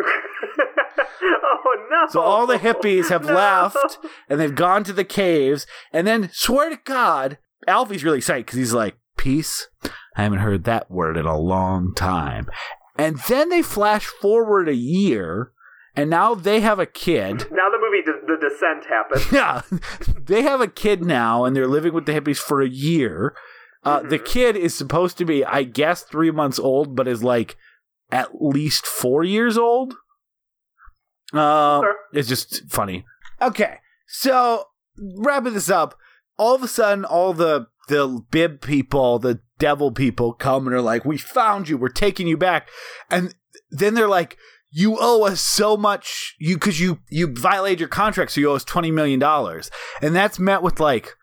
oh 0.02 1.86
no! 1.90 2.06
So 2.10 2.20
all 2.20 2.46
the 2.46 2.58
hippies 2.58 3.08
have 3.10 3.24
No. 3.24 3.34
left, 3.34 3.98
and 4.28 4.40
they've 4.40 4.54
gone 4.54 4.84
to 4.84 4.92
the 4.92 5.04
caves. 5.04 5.66
And 5.92 6.06
then, 6.06 6.30
swear 6.32 6.70
to 6.70 6.78
God, 6.84 7.38
Alphie's 7.68 8.04
really 8.04 8.20
psyched 8.20 8.38
because 8.46 8.58
he's 8.58 8.72
like, 8.72 8.96
"Peace." 9.16 9.68
I 10.16 10.22
haven't 10.24 10.40
heard 10.40 10.64
that 10.64 10.90
word 10.90 11.16
in 11.16 11.26
a 11.26 11.38
long 11.38 11.94
time. 11.94 12.48
And 12.98 13.18
then 13.28 13.48
they 13.48 13.62
flash 13.62 14.06
forward 14.06 14.68
a 14.68 14.74
year, 14.74 15.52
and 15.94 16.10
now 16.10 16.34
they 16.34 16.60
have 16.60 16.78
a 16.80 16.86
kid. 16.86 17.46
Now 17.50 17.68
the 17.70 17.78
movie 17.80 18.02
D- 18.04 18.26
The 18.26 18.36
Descent 18.40 18.86
happens. 18.88 19.32
Yeah, 19.32 19.62
they 20.26 20.42
have 20.42 20.60
a 20.60 20.66
kid 20.68 21.04
now, 21.04 21.44
and 21.44 21.54
they're 21.54 21.68
living 21.68 21.92
with 21.94 22.06
the 22.06 22.12
hippies 22.12 22.38
for 22.38 22.60
a 22.60 22.68
year. 22.68 23.34
Uh, 23.84 24.00
The 24.02 24.18
kid 24.18 24.56
is 24.56 24.74
supposed 24.74 25.16
to 25.18 25.24
be, 25.24 25.44
I 25.44 25.62
guess, 25.62 26.02
three 26.02 26.32
months 26.32 26.58
old, 26.58 26.96
but 26.96 27.06
is 27.06 27.22
like 27.22 27.56
at 28.10 28.42
least 28.42 28.84
four 28.84 29.22
years 29.22 29.56
old. 29.56 29.94
Uh, 31.32 31.80
Sure. 31.82 31.96
It's 32.12 32.28
just 32.28 32.68
funny. 32.70 33.04
Okay, 33.40 33.76
so 34.08 34.64
wrapping 35.18 35.54
this 35.54 35.70
up, 35.70 35.96
all 36.38 36.54
of 36.54 36.62
a 36.64 36.68
sudden, 36.68 37.04
all 37.04 37.32
the 37.32 37.66
the 37.88 38.20
bib 38.30 38.60
people, 38.60 39.18
the 39.18 39.40
devil 39.58 39.92
people, 39.92 40.32
come 40.32 40.66
and 40.66 40.74
are 40.74 40.82
like, 40.82 41.04
"We 41.04 41.18
found 41.18 41.68
you. 41.68 41.76
We're 41.76 41.88
taking 41.88 42.26
you 42.26 42.36
back," 42.36 42.68
and 43.10 43.34
then 43.70 43.94
they're 43.94 44.08
like. 44.08 44.36
You 44.70 44.98
owe 45.00 45.24
us 45.24 45.40
so 45.40 45.78
much, 45.78 46.36
you 46.38 46.56
because 46.56 46.78
you 46.78 46.98
you 47.08 47.32
violated 47.34 47.80
your 47.80 47.88
contract, 47.88 48.32
so 48.32 48.42
you 48.42 48.50
owe 48.50 48.54
us 48.56 48.64
twenty 48.64 48.90
million 48.90 49.18
dollars, 49.18 49.70
and 50.02 50.14
that's 50.14 50.38
met 50.38 50.62
with 50.62 50.78
like 50.78 51.16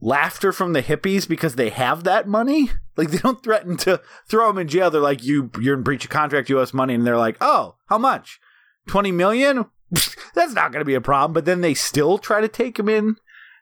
laughter 0.00 0.52
from 0.52 0.72
the 0.72 0.82
hippies 0.82 1.28
because 1.28 1.56
they 1.56 1.70
have 1.70 2.04
that 2.04 2.28
money. 2.28 2.70
Like 2.96 3.10
they 3.10 3.18
don't 3.18 3.42
threaten 3.42 3.76
to 3.78 4.00
throw 4.28 4.48
them 4.48 4.58
in 4.58 4.68
jail. 4.68 4.90
They're 4.90 5.00
like, 5.00 5.22
"You 5.22 5.50
you're 5.60 5.76
in 5.76 5.82
breach 5.82 6.04
of 6.04 6.10
contract. 6.10 6.48
You 6.48 6.58
owe 6.58 6.62
us 6.62 6.72
money," 6.72 6.94
and 6.94 7.06
they're 7.06 7.18
like, 7.18 7.36
"Oh, 7.40 7.76
how 7.86 7.98
much? 7.98 8.40
Twenty 8.86 9.12
million? 9.12 9.66
That's 10.34 10.54
not 10.54 10.72
going 10.72 10.80
to 10.80 10.86
be 10.86 10.94
a 10.94 11.00
problem." 11.00 11.34
But 11.34 11.44
then 11.44 11.60
they 11.60 11.74
still 11.74 12.18
try 12.18 12.40
to 12.40 12.48
take 12.48 12.78
him 12.78 12.88
in 12.88 13.16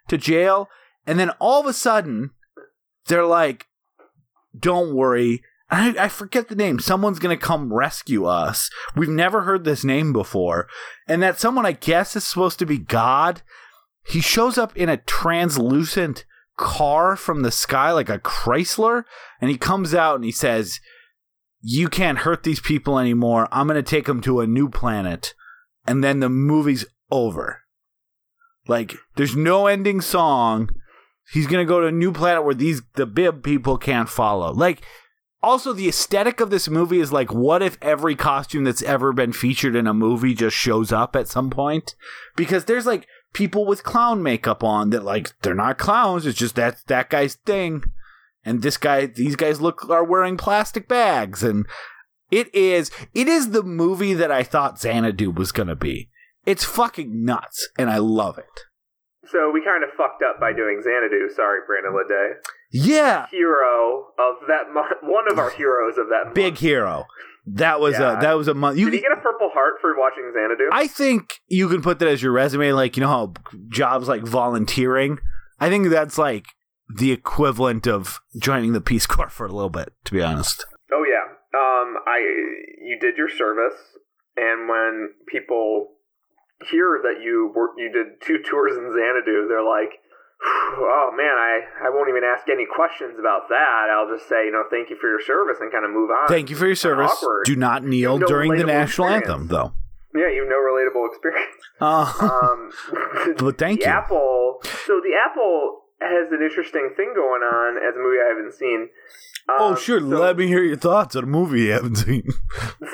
to 0.09 0.17
jail, 0.17 0.69
and 1.07 1.19
then 1.19 1.31
all 1.41 1.61
of 1.61 1.67
a 1.67 1.73
sudden, 1.73 2.31
they're 3.07 3.27
like, 3.27 3.67
"Don't 4.59 4.95
worry." 4.95 5.43
I, 5.71 5.95
I 5.99 6.09
forget 6.09 6.49
the 6.49 6.55
name. 6.55 6.79
Someone's 6.79 7.19
going 7.19 7.37
to 7.37 7.43
come 7.43 7.73
rescue 7.73 8.27
us. 8.27 8.71
We've 8.95 9.09
never 9.09 9.43
heard 9.43 9.65
this 9.65 9.83
name 9.83 10.13
before. 10.13 10.69
And 11.09 11.23
that 11.23 11.41
someone, 11.41 11.67
I 11.67 11.73
guess, 11.73 12.15
is 12.15 12.25
supposed 12.25 12.59
to 12.61 12.67
be 12.67 12.79
God. 12.79 13.43
He 14.07 14.21
shows 14.21 14.59
up 14.59 14.77
in 14.77 14.89
a 14.89 14.99
translucent 14.99 16.27
car 16.57 17.17
from 17.17 17.43
the 17.43 17.51
sky, 17.51 17.91
like 17.93 18.09
a 18.09 18.19
Chrysler. 18.19 19.05
And 19.41 19.51
he 19.51 19.57
comes 19.57 19.95
out 19.95 20.17
and 20.17 20.25
he 20.25 20.33
says, 20.33 20.81
You 21.61 21.89
can't 21.89 22.19
hurt 22.19 22.43
these 22.43 22.61
people 22.61 22.99
anymore. 22.99 23.49
I'm 23.51 23.67
going 23.67 23.83
to 23.83 23.83
take 23.83 24.07
them 24.07 24.21
to 24.23 24.41
a 24.41 24.47
new 24.47 24.69
planet. 24.69 25.35
And 25.87 26.05
then 26.05 26.21
the 26.21 26.29
movie's 26.29 26.85
over. 27.11 27.63
Like, 28.67 28.95
there's 29.17 29.37
no 29.37 29.67
ending 29.67 30.01
song. 30.01 30.71
He's 31.33 31.47
going 31.47 31.65
to 31.65 31.69
go 31.69 31.81
to 31.81 31.87
a 31.87 31.93
new 31.93 32.13
planet 32.13 32.45
where 32.45 32.55
these, 32.55 32.83
the 32.95 33.07
bib 33.07 33.43
people 33.43 33.79
can't 33.79 34.09
follow. 34.09 34.53
Like, 34.53 34.83
also 35.45 35.75
the 35.75 35.89
aesthetic 35.89 36.41
of 36.41 36.51
this 36.51 36.69
movie 36.69 37.01
is 37.01 37.13
like 37.13 37.33
what 37.33 37.63
if 37.63 37.77
every 37.83 38.17
costume 38.17 38.65
that's 38.65 38.83
ever 38.83 39.13
been 39.13 39.33
featured 39.33 39.77
in 39.77 39.87
a 39.87 39.93
movie 39.95 40.35
just 40.35 40.57
shows 40.57 40.91
up 40.91 41.15
at 41.15 41.29
some 41.29 41.51
point? 41.51 41.95
Because 42.35 42.65
there's 42.65 42.87
like 42.87 43.07
people 43.35 43.67
with 43.67 43.85
clown 43.85 44.23
makeup 44.23 44.65
on 44.65 44.91
that 44.91 45.05
like 45.05 45.39
they're 45.43 45.55
not 45.55 45.77
clowns 45.77 46.25
it's 46.25 46.39
just 46.39 46.55
that 46.57 46.79
that 46.87 47.11
guy's 47.11 47.35
thing. 47.35 47.85
And 48.45 48.63
this 48.63 48.77
guy 48.77 49.07
these 49.07 49.37
guys 49.37 49.61
look 49.61 49.89
are 49.91 50.05
wearing 50.05 50.37
plastic 50.37 50.89
bags 50.89 51.43
and 51.43 51.67
it 52.31 52.53
is 52.55 52.91
it 53.13 53.29
is 53.29 53.51
the 53.51 53.63
movie 53.63 54.15
that 54.15 54.31
i 54.31 54.43
thought 54.43 54.81
xanadu 54.81 55.31
was 55.31 55.53
gonna 55.53 55.77
be. 55.77 56.09
It's 56.47 56.65
fucking 56.65 57.25
nuts 57.25 57.69
and 57.79 57.91
i 57.91 57.99
love 57.99 58.39
it 58.39 58.65
So 59.31 59.51
we 59.53 59.63
kind 59.65 59.83
of 59.85 59.91
fucked 59.97 60.23
up 60.23 60.39
by 60.41 60.53
doing 60.53 60.81
Xanadu. 60.83 61.29
Sorry, 61.35 61.61
Brandon 61.67 61.93
Leday. 61.93 62.33
yeah 62.73 63.27
Hero 63.31 64.09
of 64.19 64.47
that 64.49 64.73
month. 64.73 64.93
One 65.03 65.25
of 65.31 65.39
our 65.39 65.51
heroes 65.57 65.97
of 65.99 66.09
that 66.09 66.25
month. 66.27 66.35
big 66.35 66.59
hero 66.59 67.05
that 67.47 67.79
was 67.81 67.99
Yeah. 67.99 68.19
a 68.19 68.23
that 68.23 68.33
was 68.35 68.49
a 68.49 68.55
month 68.55 68.79
you 68.79 68.87
Did 68.87 68.95
he 68.97 69.01
get 69.03 69.13
a 69.13 69.21
Purple 69.21 69.51
Heart 69.53 69.75
for 69.81 69.95
watching 69.99 70.31
Xanadu? 70.35 70.69
I 70.73 70.87
think 70.87 71.41
you 71.49 71.69
can 71.69 71.83
put 71.83 71.99
that 71.99 72.09
as 72.09 72.23
your 72.23 72.33
resume, 72.33 72.73
like 72.73 72.97
you 72.97 73.03
know 73.03 73.09
how 73.09 73.35
jobs 73.69 74.09
like 74.09 74.23
volunteering. 74.23 75.19
I 75.61 75.69
think 75.69 75.89
that's 75.91 76.19
like 76.19 76.47
the 76.97 77.13
equivalent 77.13 77.87
of 77.87 78.21
joining 78.39 78.73
the 78.73 78.81
Peace 78.81 79.07
Corps 79.07 79.29
for 79.31 79.47
a 79.47 79.53
little 79.53 79.71
bit, 79.71 79.93
to 80.05 80.13
be 80.13 80.23
honest. 80.23 80.67
Oh 80.93 81.05
yeah. 81.09 81.25
Um, 81.59 81.97
I 82.07 82.19
you 82.83 82.99
did 83.01 83.17
your 83.17 83.29
service, 83.29 83.75
and 84.37 84.69
when 84.69 85.11
people 85.29 85.89
hear 86.71 87.01
that 87.03 87.23
you 87.23 87.53
were 87.55 87.71
you 87.77 87.91
did 87.93 88.21
two 88.25 88.39
tours 88.49 88.77
in 88.77 88.91
Xanadu, 88.93 89.47
they're 89.49 89.63
like, 89.65 90.01
"Oh 90.77 91.11
man, 91.17 91.37
I 91.37 91.61
I 91.87 91.91
won't 91.91 92.09
even 92.09 92.23
ask 92.25 92.49
any 92.49 92.67
questions 92.67 93.19
about 93.19 93.49
that. 93.49 93.89
I'll 93.91 94.09
just 94.15 94.29
say, 94.29 94.47
you 94.47 94.53
know, 94.53 94.65
thank 94.71 94.91
you 94.91 94.97
for 95.01 95.09
your 95.09 95.21
service 95.21 95.59
and 95.61 95.71
kind 95.73 95.85
of 95.85 95.91
move 95.91 96.11
on." 96.11 96.29
Thank 96.29 96.51
you 96.51 96.57
for 96.57 96.67
your 96.67 96.75
service. 96.77 97.13
Do 97.45 97.57
not 97.57 97.85
kneel 97.85 98.19
No 98.19 98.27
during 98.27 98.53
the 98.57 98.65
national 98.65 99.09
experience. 99.09 99.29
anthem, 99.29 99.49
though. 99.49 99.73
Yeah, 100.15 100.29
you 100.31 100.43
have 100.43 100.49
no 100.49 100.61
relatable 100.63 101.09
experience. 101.09 101.57
Uh, 101.81 102.13
Um, 102.21 103.35
but 103.39 103.59
thank 103.59 103.81
you. 103.81 103.87
Apple. 103.87 104.61
So 104.87 105.01
the 105.03 105.11
Apple 105.29 105.81
has 106.11 106.33
an 106.33 106.43
interesting 106.43 106.93
thing 106.97 107.13
going 107.15 107.43
on 107.43 107.77
as 107.77 107.95
a 107.95 107.99
movie 107.99 108.19
I 108.25 108.29
haven't 108.29 108.55
seen. 108.55 108.89
Um, 109.49 109.57
oh, 109.59 109.77
sure. 109.77 110.01
So, 110.01 110.07
Let 110.07 110.37
me 110.37 110.47
hear 110.47 110.63
your 110.63 110.77
thoughts 110.77 111.15
on 111.17 111.25
a 111.25 111.27
movie 111.27 111.63
you 111.63 111.73
haven't 111.73 111.97
seen. 111.97 112.25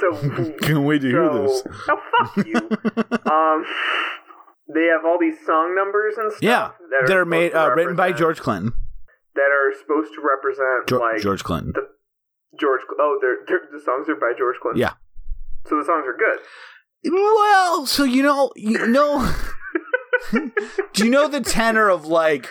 So 0.00 0.52
Can't 0.62 0.84
wait 0.84 1.02
to 1.02 1.08
hear 1.08 1.28
this. 1.32 1.62
Oh 1.88 2.00
fuck 2.34 2.46
you. 2.46 2.54
um, 3.30 3.64
they 4.72 4.86
have 4.86 5.04
all 5.04 5.18
these 5.20 5.36
song 5.46 5.74
numbers 5.76 6.14
and 6.16 6.32
stuff. 6.32 6.42
Yeah, 6.42 6.70
that 6.90 7.04
they're 7.06 7.24
made 7.24 7.54
uh, 7.54 7.70
written 7.74 7.96
by 7.96 8.12
George 8.12 8.40
Clinton. 8.40 8.72
That 9.34 9.50
are 9.50 9.72
supposed 9.80 10.12
to 10.14 10.22
represent 10.22 10.88
George, 10.88 11.00
like 11.00 11.22
George 11.22 11.44
Clinton. 11.44 11.72
the 11.74 11.88
George. 12.58 12.80
Oh, 12.98 13.18
they're, 13.20 13.38
they're 13.46 13.68
the 13.72 13.82
songs 13.84 14.08
are 14.08 14.16
by 14.16 14.32
George 14.36 14.56
Clinton. 14.60 14.80
Yeah. 14.80 14.94
So 15.66 15.78
the 15.78 15.84
songs 15.84 16.04
are 16.06 16.16
good. 16.16 16.40
Well, 17.04 17.86
so 17.86 18.04
you 18.04 18.22
know, 18.22 18.52
you 18.56 18.86
know, 18.86 19.32
do 20.32 21.04
you 21.04 21.10
know 21.10 21.28
the 21.28 21.40
tenor 21.40 21.88
of 21.88 22.06
like, 22.06 22.50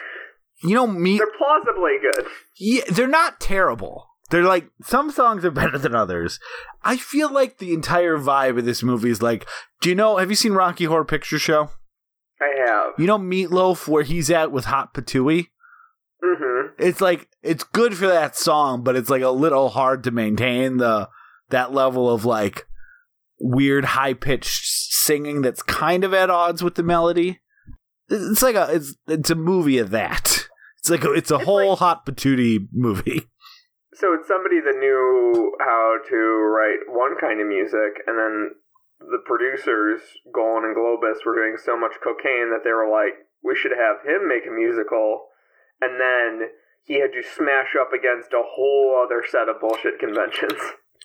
you 0.63 0.75
know, 0.75 0.87
me? 0.87 1.17
They're 1.17 1.27
plausibly 1.37 1.97
good. 2.01 2.25
Yeah, 2.57 2.83
they're 2.89 3.07
not 3.07 3.39
terrible. 3.39 4.07
They're 4.29 4.43
like 4.43 4.69
some 4.83 5.11
songs 5.11 5.43
are 5.45 5.51
better 5.51 5.77
than 5.77 5.95
others. 5.95 6.39
I 6.83 6.97
feel 6.97 7.31
like 7.31 7.57
the 7.57 7.73
entire 7.73 8.17
vibe 8.17 8.59
of 8.59 8.65
this 8.65 8.83
movie 8.83 9.09
is 9.09 9.21
like, 9.21 9.47
do 9.81 9.89
you 9.89 9.95
know? 9.95 10.17
Have 10.17 10.29
you 10.29 10.35
seen 10.35 10.53
Rocky 10.53 10.85
Horror 10.85 11.05
Picture 11.05 11.39
Show? 11.39 11.69
I 12.41 12.51
have. 12.65 12.93
You 12.97 13.07
know 13.07 13.17
Meat 13.17 13.51
Loaf, 13.51 13.87
where 13.87 14.03
he's 14.03 14.29
at 14.29 14.51
with 14.51 14.65
Hot 14.65 14.93
Patootie. 14.93 15.47
Mm-hmm. 16.23 16.73
It's 16.77 17.01
like 17.01 17.29
it's 17.41 17.63
good 17.63 17.95
for 17.95 18.07
that 18.07 18.35
song, 18.35 18.83
but 18.83 18.95
it's 18.95 19.09
like 19.09 19.21
a 19.21 19.29
little 19.29 19.69
hard 19.69 20.03
to 20.03 20.11
maintain 20.11 20.77
the 20.77 21.09
that 21.49 21.73
level 21.73 22.09
of 22.09 22.25
like 22.25 22.67
weird 23.39 23.85
high 23.85 24.13
pitched 24.13 24.65
singing 24.65 25.41
that's 25.41 25.63
kind 25.63 26.03
of 26.03 26.13
at 26.13 26.29
odds 26.29 26.61
with 26.63 26.75
the 26.75 26.83
melody. 26.83 27.39
It's 28.09 28.41
like 28.41 28.55
a 28.55 28.67
it's 28.71 28.95
it's 29.07 29.29
a 29.29 29.35
movie 29.35 29.77
of 29.77 29.91
that. 29.91 30.38
It's 30.79 30.89
like 30.89 31.03
a, 31.03 31.11
it's 31.13 31.31
a 31.31 31.35
It's 31.35 31.45
whole 31.45 31.69
like- 31.69 31.79
hot 31.79 32.05
patootie 32.05 32.67
movie. 32.73 33.23
So 33.93 34.13
it's 34.13 34.27
somebody 34.29 34.61
that 34.61 34.77
knew 34.79 35.51
how 35.59 35.97
to 36.09 36.15
write 36.15 36.87
one 36.87 37.15
kind 37.19 37.41
of 37.41 37.47
music, 37.47 37.99
and 38.07 38.17
then 38.17 38.51
the 38.99 39.19
producers, 39.25 39.99
Golan 40.33 40.63
and 40.63 40.75
Globus, 40.77 41.25
were 41.25 41.35
doing 41.35 41.57
so 41.61 41.77
much 41.77 41.93
cocaine 42.01 42.49
that 42.51 42.61
they 42.63 42.71
were 42.71 42.89
like, 42.89 43.13
we 43.43 43.55
should 43.57 43.71
have 43.75 43.97
him 44.07 44.27
make 44.29 44.47
a 44.47 44.51
musical, 44.51 45.27
and 45.81 45.99
then 45.99 46.49
he 46.85 47.01
had 47.01 47.11
to 47.11 47.23
smash 47.27 47.75
up 47.79 47.91
against 47.91 48.31
a 48.31 48.41
whole 48.55 49.01
other 49.03 49.21
set 49.27 49.49
of 49.49 49.59
bullshit 49.59 49.99
conventions. 49.99 50.59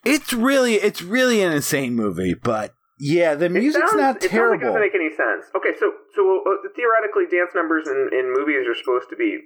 It's 0.04 0.32
really 0.32 0.74
it's 0.74 1.00
really 1.02 1.42
an 1.42 1.50
insane 1.52 1.94
movie, 1.94 2.34
but 2.34 2.74
yeah, 2.98 3.34
the 3.34 3.48
music's 3.48 3.90
sounds- 3.90 4.00
not 4.00 4.16
It 4.16 4.22
sounds 4.22 4.22
like 4.22 4.24
it 4.24 4.36
terrible. 4.36 4.66
doesn't 4.66 4.80
make 4.80 4.94
any 4.94 5.10
sense. 5.10 5.46
Okay, 5.56 5.70
so 5.78 5.92
so 6.14 6.42
uh, 6.46 6.68
theoretically, 6.76 7.24
dance 7.30 7.50
numbers 7.54 7.86
in, 7.88 8.10
in 8.12 8.32
movies 8.32 8.66
are 8.68 8.74
supposed 8.74 9.08
to 9.10 9.16
be 9.16 9.38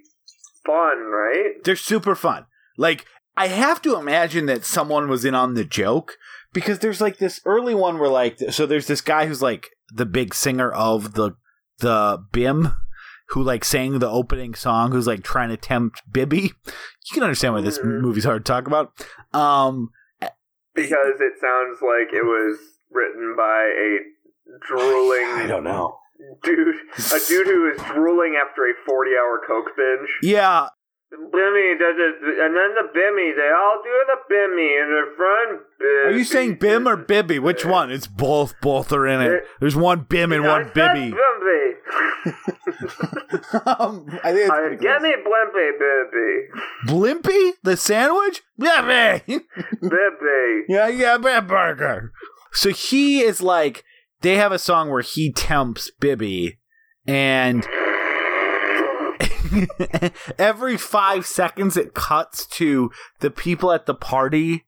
fun, 0.66 0.98
right? 1.04 1.62
They're 1.64 1.76
super 1.76 2.14
fun. 2.14 2.46
Like 2.76 3.06
I 3.36 3.48
have 3.48 3.80
to 3.82 3.96
imagine 3.96 4.46
that 4.46 4.64
someone 4.64 5.08
was 5.08 5.24
in 5.24 5.34
on 5.34 5.54
the 5.54 5.64
joke 5.64 6.16
because 6.52 6.80
there's 6.80 7.00
like 7.00 7.18
this 7.18 7.40
early 7.44 7.74
one 7.74 7.98
where 7.98 8.08
like 8.10 8.38
so 8.50 8.66
there's 8.66 8.86
this 8.86 9.00
guy 9.00 9.26
who's 9.26 9.42
like 9.42 9.68
the 9.94 10.06
big 10.06 10.34
singer 10.34 10.70
of 10.70 11.14
the 11.14 11.32
the 11.78 12.18
Bim 12.32 12.74
who 13.30 13.42
like 13.42 13.64
sang 13.64 13.98
the 13.98 14.08
opening 14.08 14.54
song 14.54 14.90
who's 14.90 15.06
like 15.06 15.22
trying 15.22 15.50
to 15.50 15.56
tempt 15.56 16.02
Bibby. 16.10 16.52
You 16.66 17.14
can 17.14 17.22
understand 17.22 17.54
why 17.54 17.60
this 17.62 17.78
Mhm. 17.78 18.00
movie's 18.00 18.24
hard 18.24 18.44
to 18.44 18.52
talk 18.52 18.66
about. 18.66 18.92
Um 19.32 19.90
Because 20.74 21.20
it 21.20 21.34
sounds 21.40 21.78
like 21.82 22.12
it 22.12 22.24
was 22.24 22.58
written 22.90 23.34
by 23.36 23.62
a 23.64 23.98
drooling. 24.66 25.26
I 25.26 25.46
don't 25.46 25.64
know. 25.64 25.98
dude, 26.42 26.74
a 26.96 27.18
dude 27.28 27.46
who 27.46 27.70
is 27.70 27.80
drooling 27.92 28.36
after 28.40 28.64
a 28.66 28.72
forty-hour 28.86 29.40
coke 29.46 29.70
binge. 29.76 30.08
Yeah, 30.22 30.68
Bimmy 31.12 31.78
does 31.78 31.96
it, 31.96 32.22
and 32.22 32.54
then 32.56 32.74
the 32.74 32.88
Bimmy. 32.94 33.34
They 33.36 33.50
all 33.50 33.80
do 33.82 34.04
the 34.06 34.34
Bimmy 34.34 34.80
and 34.82 34.92
their 34.92 35.14
friend. 35.16 35.60
are 36.06 36.18
you 36.18 36.24
saying 36.24 36.56
Bim 36.56 36.86
or 36.88 36.96
Bibby? 36.96 37.38
Which 37.38 37.64
one? 37.64 37.90
It's 37.90 38.06
both. 38.06 38.54
Both 38.60 38.92
are 38.92 39.06
in 39.06 39.20
it. 39.22 39.44
There's 39.60 39.76
one 39.76 40.06
Bim 40.08 40.32
and 40.32 40.44
one 40.44 40.70
Bibby. 40.74 41.12
Bimby. 41.12 41.74
um, 43.66 44.06
I 44.22 44.32
think 44.32 44.50
it's 44.50 44.50
Uh, 44.50 44.68
Get 44.80 45.00
me 45.02 45.14
Blimpie, 45.24 45.78
Bibby. 45.78 46.92
Blimpie, 46.92 47.52
the 47.62 47.76
sandwich. 47.76 48.42
Bibby. 48.58 49.22
Bibby. 49.80 50.64
Yeah, 50.68 50.88
yeah, 50.88 51.16
Brad 51.18 51.46
Barker. 51.48 52.12
So 52.58 52.70
he 52.70 53.20
is 53.20 53.40
like, 53.40 53.84
they 54.22 54.34
have 54.34 54.50
a 54.50 54.58
song 54.58 54.90
where 54.90 55.00
he 55.00 55.32
tempts 55.32 55.92
Bibby, 56.00 56.58
and 57.06 57.62
every 60.38 60.76
five 60.76 61.24
seconds 61.24 61.76
it 61.76 61.94
cuts 61.94 62.44
to 62.46 62.90
the 63.20 63.30
people 63.30 63.70
at 63.70 63.86
the 63.86 63.94
party 63.94 64.64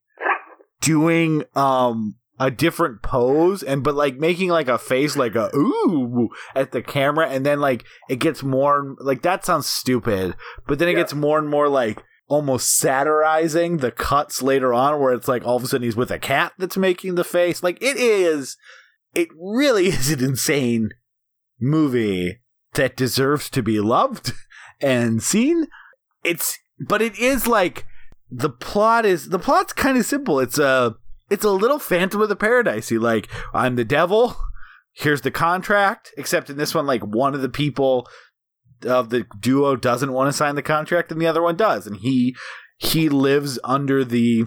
doing 0.80 1.42
um 1.56 2.14
a 2.38 2.48
different 2.50 3.02
pose 3.02 3.62
and 3.62 3.82
but 3.82 3.94
like 3.96 4.16
making 4.16 4.48
like 4.50 4.68
a 4.68 4.78
face 4.78 5.16
like 5.16 5.34
a 5.34 5.50
ooh 5.54 6.28
at 6.54 6.70
the 6.72 6.82
camera 6.82 7.28
and 7.28 7.44
then 7.44 7.60
like 7.60 7.84
it 8.08 8.18
gets 8.20 8.42
more 8.42 8.94
like 9.00 9.20
that 9.22 9.44
sounds 9.44 9.66
stupid 9.66 10.34
but 10.66 10.78
then 10.78 10.88
it 10.88 10.92
Yeah. 10.92 10.98
gets 10.98 11.12
more 11.12 11.38
and 11.38 11.48
more 11.50 11.68
like 11.68 12.02
almost 12.30 12.78
satirizing 12.78 13.78
the 13.78 13.90
cuts 13.90 14.40
later 14.40 14.72
on 14.72 15.00
where 15.00 15.12
it's 15.12 15.28
like 15.28 15.44
all 15.44 15.56
of 15.56 15.64
a 15.64 15.66
sudden 15.66 15.84
he's 15.84 15.96
with 15.96 16.10
a 16.10 16.18
cat 16.18 16.52
that's 16.56 16.76
making 16.76 17.16
the 17.16 17.24
face. 17.24 17.62
Like 17.62 17.82
it 17.82 17.96
is 17.98 18.56
it 19.14 19.28
really 19.38 19.86
is 19.88 20.10
an 20.10 20.24
insane 20.24 20.90
movie 21.60 22.40
that 22.74 22.96
deserves 22.96 23.50
to 23.50 23.62
be 23.62 23.80
loved 23.80 24.32
and 24.80 25.22
seen. 25.22 25.66
It's 26.24 26.58
but 26.78 27.02
it 27.02 27.18
is 27.18 27.46
like 27.46 27.84
the 28.30 28.48
plot 28.48 29.04
is 29.04 29.30
the 29.30 29.38
plot's 29.38 29.72
kind 29.72 29.98
of 29.98 30.06
simple. 30.06 30.38
It's 30.38 30.58
a 30.58 30.94
it's 31.28 31.44
a 31.44 31.50
little 31.50 31.78
phantom 31.78 32.20
of 32.20 32.28
the 32.28 32.36
paradise 32.36 32.90
like 32.90 33.28
i'm 33.54 33.76
the 33.76 33.84
devil 33.84 34.36
here's 34.92 35.20
the 35.22 35.30
contract 35.30 36.12
except 36.18 36.50
in 36.50 36.56
this 36.56 36.74
one 36.74 36.86
like 36.86 37.02
one 37.02 37.34
of 37.34 37.40
the 37.40 37.48
people 37.48 38.06
of 38.84 39.10
the 39.10 39.26
duo 39.38 39.76
doesn't 39.76 40.12
want 40.12 40.28
to 40.28 40.32
sign 40.36 40.54
the 40.54 40.62
contract 40.62 41.10
and 41.12 41.20
the 41.20 41.26
other 41.26 41.42
one 41.42 41.56
does 41.56 41.86
and 41.86 41.96
he 41.96 42.34
he 42.78 43.08
lives 43.08 43.58
under 43.64 44.04
the 44.04 44.44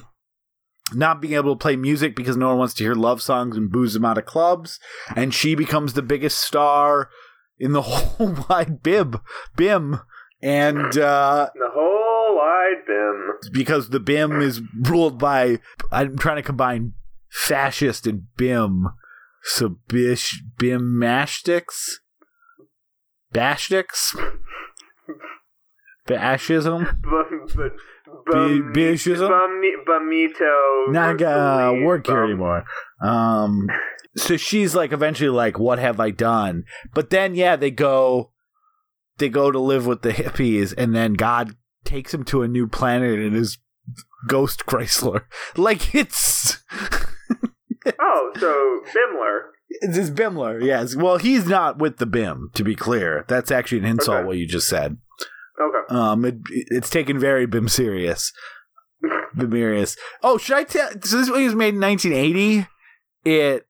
not 0.94 1.22
being 1.22 1.34
able 1.34 1.56
to 1.56 1.60
play 1.62 1.76
music 1.76 2.16
because 2.16 2.38
no 2.38 2.50
one 2.50 2.58
wants 2.58 2.74
to 2.74 2.84
hear 2.84 2.94
love 2.94 3.22
songs 3.22 3.56
and 3.58 3.72
booze 3.72 3.96
him 3.96 4.06
out 4.06 4.18
of 4.18 4.26
clubs 4.26 4.80
and 5.16 5.34
she 5.34 5.56
becomes 5.56 5.94
the 5.94 6.02
biggest 6.02 6.38
star 6.38 7.10
in 7.58 7.72
the 7.72 7.82
whole 7.84 8.36
wide 8.50 8.82
bib 8.84 9.20
bim 9.56 10.00
and 10.42 10.98
uh 10.98 11.50
The 11.56 11.70
whole 11.74 12.36
wide 12.36 12.86
Bim. 12.86 13.54
because 13.54 13.90
the 13.90 14.00
BIM 14.00 14.42
is 14.42 14.62
ruled 14.82 15.18
by 15.18 15.60
I'm 15.92 16.18
trying 16.18 16.36
to 16.38 16.42
combine 16.44 16.94
fascist 17.30 18.06
and 18.08 18.24
BIM. 18.38 18.88
So 19.44 19.78
bish 19.88 20.42
BIM 20.58 21.00
mashsticks? 21.00 21.96
Bashsticks? 23.34 24.16
Fascism? 26.08 26.84
Bum, 27.02 27.48
but, 27.56 27.72
bum, 28.26 28.74
Bishism? 28.74 29.30
bum, 29.30 29.62
Not 30.92 31.18
gonna 31.18 31.84
work 31.84 32.08
here 32.08 32.24
anymore. 32.24 32.66
Um 33.02 33.68
so 34.16 34.38
she's 34.38 34.76
like 34.76 34.92
eventually 34.92 35.30
like, 35.30 35.58
What 35.58 35.80
have 35.80 36.00
I 36.00 36.12
done? 36.12 36.66
But 36.94 37.10
then 37.10 37.36
yeah, 37.36 37.56
they 37.56 37.72
go 37.72 38.32
they 39.18 39.30
go 39.30 39.52
to 39.52 39.60
live 39.60 39.86
with 39.86 40.02
the 40.02 40.12
hippies 40.12 40.74
and 40.78 40.94
then 40.96 41.14
God 41.14 41.56
takes 41.86 42.14
him 42.14 42.24
to 42.26 42.42
a 42.42 42.48
new 42.48 42.68
planet 42.68 43.20
in 43.20 43.34
his 43.34 43.58
ghost 44.28 44.66
Chrysler. 44.66 45.24
Like 45.58 45.96
it's 45.96 46.64
Oh, 48.00 48.32
so 48.38 48.82
Bimler. 48.94 49.40
It's 49.82 49.96
his 49.98 50.12
Bimler, 50.12 50.64
yes. 50.64 50.96
Well, 50.96 51.18
he's 51.18 51.46
not 51.48 51.78
with 51.80 51.98
the 51.98 52.06
Bim, 52.06 52.52
to 52.54 52.64
be 52.64 52.76
clear. 52.76 53.26
That's 53.28 53.52
actually 53.52 53.80
an 53.80 53.86
insult, 53.86 54.18
Okay. 54.20 54.28
what 54.28 54.38
you 54.38 54.48
just 54.48 54.68
said. 54.68 54.98
Okay. 55.60 55.96
Um, 55.96 56.26
it, 56.26 56.36
it's 56.50 56.90
taken 56.90 57.20
very 57.20 57.46
Bim 57.46 57.68
serious. 57.68 58.32
Bimerious. 59.36 59.98
Oh, 60.22 60.38
should 60.38 60.56
I 60.58 60.64
tell? 60.64 60.90
So 61.04 61.18
this 61.18 61.28
movie 61.30 61.46
was 61.46 61.56
made 61.56 61.74
in 61.74 61.82
1980. 61.82 62.68
It 63.26 63.66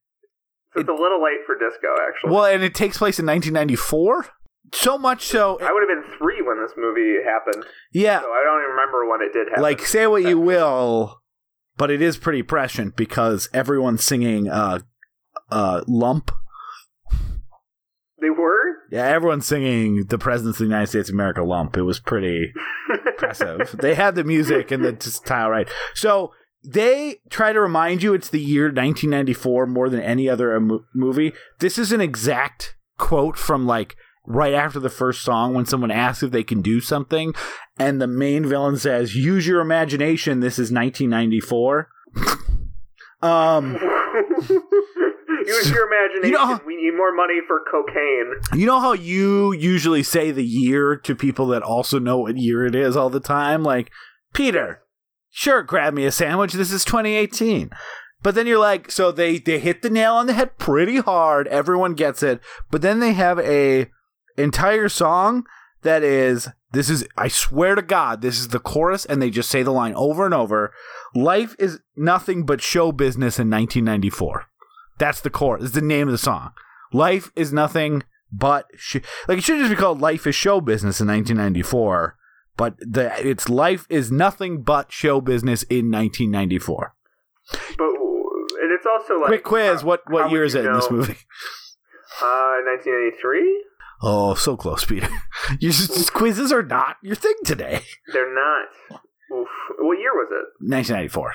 So 0.73 0.79
it's 0.81 0.89
a 0.89 0.93
little 0.93 1.23
late 1.23 1.39
for 1.45 1.57
disco, 1.57 1.87
actually. 2.07 2.31
well, 2.31 2.45
and 2.45 2.63
it 2.63 2.75
takes 2.75 2.97
place 2.97 3.19
in 3.19 3.25
1994. 3.25 4.27
So 4.73 4.97
much 4.97 5.25
so, 5.27 5.59
I 5.61 5.71
would 5.71 5.83
have 5.87 6.03
been 6.03 6.17
three 6.17 6.41
when 6.41 6.59
this 6.59 6.71
movie 6.75 7.17
happened, 7.23 7.63
yeah. 7.93 8.21
so 8.21 8.25
I 8.31 8.41
don't 8.43 8.59
even 8.61 8.71
remember 8.71 9.07
when 9.07 9.21
it 9.21 9.31
did 9.31 9.47
happen. 9.49 9.61
Like, 9.61 9.81
say 9.85 10.07
what 10.07 10.23
you 10.23 10.39
will, 10.39 11.21
but 11.77 11.91
it 11.91 12.01
is 12.01 12.17
pretty 12.17 12.41
prescient 12.41 12.95
because 12.95 13.49
everyone's 13.53 14.03
singing 14.03 14.49
uh, 14.49 14.79
uh, 15.53 15.83
"Lump." 15.87 16.31
they 18.19 18.29
were. 18.29 18.77
Yeah, 18.89 19.05
everyone's 19.07 19.45
singing 19.45 20.05
the 20.07 20.17
Presidents 20.17 20.55
of 20.57 20.65
the 20.65 20.69
United 20.69 20.87
States 20.87 21.09
of 21.09 21.13
America 21.15 21.43
lump. 21.43 21.75
It 21.75 21.81
was 21.81 21.99
pretty 21.99 22.53
impressive. 23.05 23.75
they 23.79 23.95
had 23.95 24.15
the 24.15 24.23
music 24.23 24.71
and 24.71 24.83
the 24.85 24.97
style 25.11 25.49
right. 25.49 25.67
So 25.93 26.31
they 26.63 27.17
try 27.29 27.51
to 27.51 27.59
remind 27.59 28.01
you 28.01 28.13
it's 28.13 28.29
the 28.29 28.39
year 28.39 28.65
1994 28.65 29.67
more 29.67 29.89
than 29.89 29.99
any 29.99 30.29
other 30.29 30.57
mo- 30.59 30.85
movie. 30.95 31.33
This 31.59 31.77
is 31.77 31.91
an 31.91 31.99
exact 31.99 32.75
quote 32.97 33.37
from 33.37 33.65
like 33.65 33.97
right 34.25 34.53
after 34.53 34.79
the 34.79 34.89
first 34.89 35.21
song 35.21 35.53
when 35.53 35.65
someone 35.65 35.91
asks 35.91 36.23
if 36.23 36.31
they 36.31 36.43
can 36.43 36.61
do 36.61 36.79
something, 36.79 37.33
and 37.77 37.99
the 38.01 38.07
main 38.07 38.45
villain 38.45 38.77
says, 38.77 39.15
"Use 39.17 39.45
your 39.45 39.59
imagination. 39.59 40.39
This 40.39 40.53
is 40.59 40.71
1994." 40.71 41.89
um, 43.21 43.77
Use 45.47 45.69
your 45.71 45.87
imagination. 45.87 46.29
You 46.29 46.31
know- 46.31 46.61
we 46.65 46.75
need 46.75 46.95
more 46.95 47.13
money 47.13 47.39
for 47.47 47.61
cocaine. 47.69 48.33
you 48.59 48.65
know 48.65 48.79
how 48.79 48.93
you 48.93 49.51
usually 49.53 50.03
say 50.03 50.31
the 50.31 50.43
year 50.45 50.95
to 50.97 51.15
people 51.15 51.47
that 51.47 51.61
also 51.63 51.99
know 51.99 52.17
what 52.19 52.37
year 52.37 52.65
it 52.65 52.75
is 52.75 52.95
all 52.95 53.09
the 53.09 53.19
time, 53.19 53.63
like 53.63 53.91
Peter. 54.33 54.81
Sure, 55.31 55.63
grab 55.63 55.93
me 55.93 56.05
a 56.05 56.11
sandwich. 56.11 56.53
This 56.53 56.71
is 56.71 56.85
2018. 56.85 57.71
But 58.21 58.35
then 58.35 58.47
you're 58.47 58.59
like, 58.59 58.89
so 58.91 59.11
they 59.11 59.37
they 59.39 59.59
hit 59.59 59.81
the 59.81 59.89
nail 59.89 60.13
on 60.13 60.27
the 60.27 60.33
head 60.33 60.57
pretty 60.57 60.97
hard. 60.99 61.47
Everyone 61.47 61.93
gets 61.93 62.23
it. 62.23 62.39
But 62.71 62.81
then 62.81 62.99
they 62.99 63.13
have 63.13 63.39
a 63.39 63.89
entire 64.37 64.89
song 64.89 65.45
that 65.81 66.03
is 66.03 66.47
this 66.71 66.89
is 66.89 67.05
I 67.17 67.27
swear 67.27 67.75
to 67.75 67.81
God, 67.81 68.21
this 68.21 68.39
is 68.39 68.47
the 68.49 68.59
chorus, 68.59 69.05
and 69.05 69.21
they 69.21 69.29
just 69.29 69.49
say 69.49 69.61
the 69.63 69.71
line 69.71 69.93
over 69.95 70.23
and 70.25 70.33
over. 70.33 70.71
Life 71.13 71.55
is 71.59 71.79
nothing 71.95 72.45
but 72.45 72.61
show 72.61 72.91
business 72.91 73.37
in 73.39 73.49
1994. 73.49 74.45
That's 75.03 75.19
the 75.19 75.29
chorus. 75.29 75.65
It's 75.65 75.73
the 75.73 75.81
name 75.81 76.07
of 76.07 76.13
the 76.13 76.17
song. 76.17 76.51
Life 76.93 77.29
is 77.35 77.51
nothing 77.51 78.03
but 78.31 78.67
sh- 78.77 78.97
like 79.27 79.37
it 79.39 79.43
should 79.43 79.59
just 79.59 79.69
be 79.69 79.75
called 79.75 79.99
Life 79.99 80.25
is 80.25 80.33
Show 80.33 80.61
Business 80.61 81.01
in 81.01 81.07
1994. 81.07 82.15
But 82.55 82.75
the 82.79 83.11
it's 83.27 83.49
life 83.49 83.85
is 83.89 84.11
nothing 84.13 84.61
but 84.61 84.93
show 84.93 85.19
business 85.19 85.63
in 85.63 85.91
1994. 85.91 86.93
But 87.77 87.83
and 88.61 88.71
it's 88.71 88.85
also 88.85 89.15
like 89.19 89.27
Quick 89.27 89.43
quiz. 89.43 89.81
uh, 89.83 89.85
What 89.87 90.01
what 90.09 90.31
year 90.31 90.45
is 90.45 90.53
you 90.53 90.61
it 90.61 90.67
in 90.67 90.73
this 90.73 90.89
movie? 90.89 91.17
Uh, 92.21 92.61
1983. 92.65 93.65
Oh, 94.03 94.35
so 94.35 94.55
close, 94.55 94.85
Peter. 94.85 95.09
Your 95.59 95.71
just, 95.73 96.13
quizzes 96.13 96.51
are 96.53 96.63
not 96.63 96.95
your 97.01 97.15
thing 97.15 97.35
today. 97.43 97.81
They're 98.13 98.33
not. 98.33 98.67
Oof. 99.37 99.47
What 99.79 99.97
year 99.99 100.13
was 100.13 100.29
it? 100.31 100.45
1994. 100.63 101.33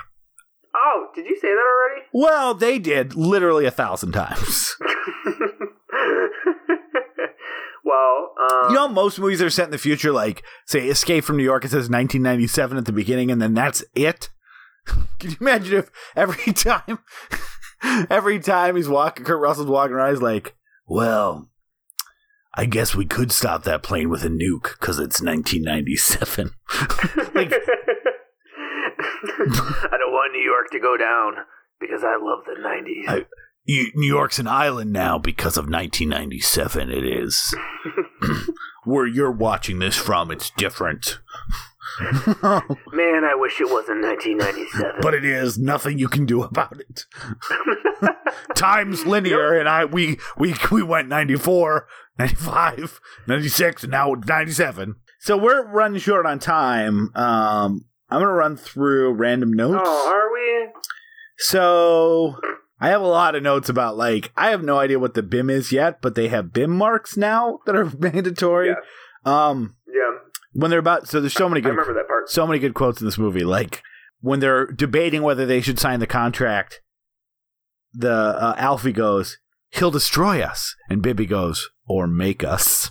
Oh, 0.81 1.09
did 1.15 1.27
you 1.27 1.37
say 1.41 1.49
that 1.49 1.55
already? 1.59 2.03
Well, 2.13 2.55
they 2.55 2.79
did 2.79 3.15
literally 3.17 3.67
a 3.67 3.71
thousand 3.71 4.13
times. 4.13 4.77
well, 7.85 8.35
um, 8.41 8.71
You 8.71 8.75
know, 8.77 8.89
most 8.89 9.19
movies 9.19 9.43
are 9.43 9.51
set 9.51 9.65
in 9.67 9.71
the 9.71 9.79
future, 9.79 10.13
like 10.13 10.43
say 10.67 10.87
Escape 10.89 11.25
from 11.25 11.37
New 11.37 11.43
York. 11.45 11.65
It 11.65 11.69
says 11.69 11.91
1997 11.91 12.79
at 12.79 12.85
the 12.85 12.93
beginning, 12.93 13.31
and 13.31 13.41
then 13.43 13.55
that's 13.55 13.85
it. 13.95 14.29
Can 15.19 15.31
you 15.31 15.37
imagine 15.41 15.79
if 15.79 15.91
every 16.17 16.53
time, 16.55 16.99
every 18.09 18.39
time 18.39 18.77
he's 18.77 18.89
walking, 18.89 19.25
Kurt 19.25 19.41
Russell's 19.41 19.67
walking 19.67 19.95
around, 19.95 20.11
he's 20.15 20.23
like, 20.23 20.55
"Well, 20.87 21.51
I 22.55 22.67
guess 22.67 22.95
we 22.95 23.05
could 23.05 23.33
stop 23.33 23.65
that 23.65 23.83
plane 23.83 24.11
with 24.11 24.25
a 24.25 24.29
nuke 24.29 24.79
because 24.79 24.99
it's 24.99 25.21
1997." 25.21 26.51
like, 27.35 27.53
I 29.25 29.97
don't 29.99 30.13
want 30.13 30.33
New 30.33 30.43
York 30.43 30.71
to 30.73 30.81
go 30.81 30.97
down 30.97 31.35
because 31.81 32.03
I 32.05 32.17
love 32.21 32.45
the 32.47 32.61
90s. 32.61 33.09
I- 33.23 33.27
you, 33.65 33.91
New 33.95 34.07
York's 34.07 34.39
an 34.39 34.47
island 34.47 34.93
now 34.95 35.19
because 35.19 35.59
of 35.59 35.65
1997. 35.69 36.91
It 36.91 37.05
is. 37.05 37.55
Where 38.85 39.07
you're 39.07 39.31
watching 39.31 39.79
this 39.79 39.95
from, 39.95 40.31
it's 40.31 40.49
different. 40.51 41.19
Man, 42.43 43.25
I 43.25 43.35
wish 43.35 43.61
it 43.61 43.71
wasn't 43.71 44.03
1997. 44.03 45.01
but 45.03 45.13
it 45.15 45.25
is 45.25 45.59
nothing 45.59 45.99
you 45.99 46.09
can 46.09 46.25
do 46.25 46.43
about 46.43 46.79
it. 46.81 47.05
Time's 48.55 49.05
linear, 49.05 49.59
and 49.59 49.69
I 49.69 49.85
we 49.85 50.19
we 50.39 50.55
we 50.71 50.83
went 50.83 51.09
94, 51.09 51.87
95, 52.19 53.01
96, 53.27 53.83
and 53.83 53.93
now 53.93 54.15
97. 54.27 54.97
So 55.21 55.37
we're 55.37 55.67
running 55.67 56.01
short 56.01 56.25
on 56.27 56.39
time. 56.39 57.11
Um, 57.15 57.85
I'm 58.11 58.21
gonna 58.21 58.33
run 58.33 58.57
through 58.57 59.13
random 59.13 59.53
notes. 59.53 59.83
oh, 59.85 60.09
are 60.13 60.33
we? 60.33 60.73
So 61.39 62.37
I 62.81 62.89
have 62.89 63.01
a 63.03 63.07
lot 63.07 63.35
of 63.35 63.43
notes 63.43 63.69
about 63.69 63.97
like 63.97 64.33
I 64.37 64.51
have 64.51 64.63
no 64.63 64.79
idea 64.79 64.99
what 64.99 65.15
the 65.15 65.23
BIM 65.23 65.51
is 65.51 65.73
yet, 65.73 66.01
but 66.01 66.15
they 66.15 66.29
have 66.29 66.53
BIM 66.53 66.71
marks 66.71 67.17
now 67.17 67.61
that 67.67 67.77
are 67.77 67.91
mandatory. 67.99 68.69
Yeah. 68.69 68.75
Um, 69.25 69.77
Yeah, 69.87 70.19
when 70.53 70.71
they're 70.71 70.79
about 70.79 71.09
so 71.09 71.21
there's 71.21 71.35
so 71.35 71.49
many 71.49 71.61
good 71.61 71.69
I 71.69 71.77
remember 71.77 71.95
that 71.95 72.09
part. 72.09 72.29
so 72.31 72.47
many 72.47 72.59
good 72.59 72.75
quotes 72.75 73.01
in 73.01 73.07
this 73.07 73.19
movie. 73.19 73.45
Like 73.45 73.83
when 74.21 74.41
they're 74.41 74.67
debating 74.67 75.23
whether 75.23 75.47
they 75.47 75.61
should 75.61 75.79
sign 75.79 76.01
the 76.01 76.07
contract, 76.07 76.81
the 77.93 78.13
uh, 78.13 78.55
Alphie 78.57 78.95
goes, 78.95 79.39
"He'll 79.71 79.91
destroy 79.91 80.41
us," 80.41 80.75
and 80.89 81.03
Bibby 81.03 81.27
goes, 81.27 81.69
"Or 81.87 82.07
make 82.07 82.43
us." 82.43 82.91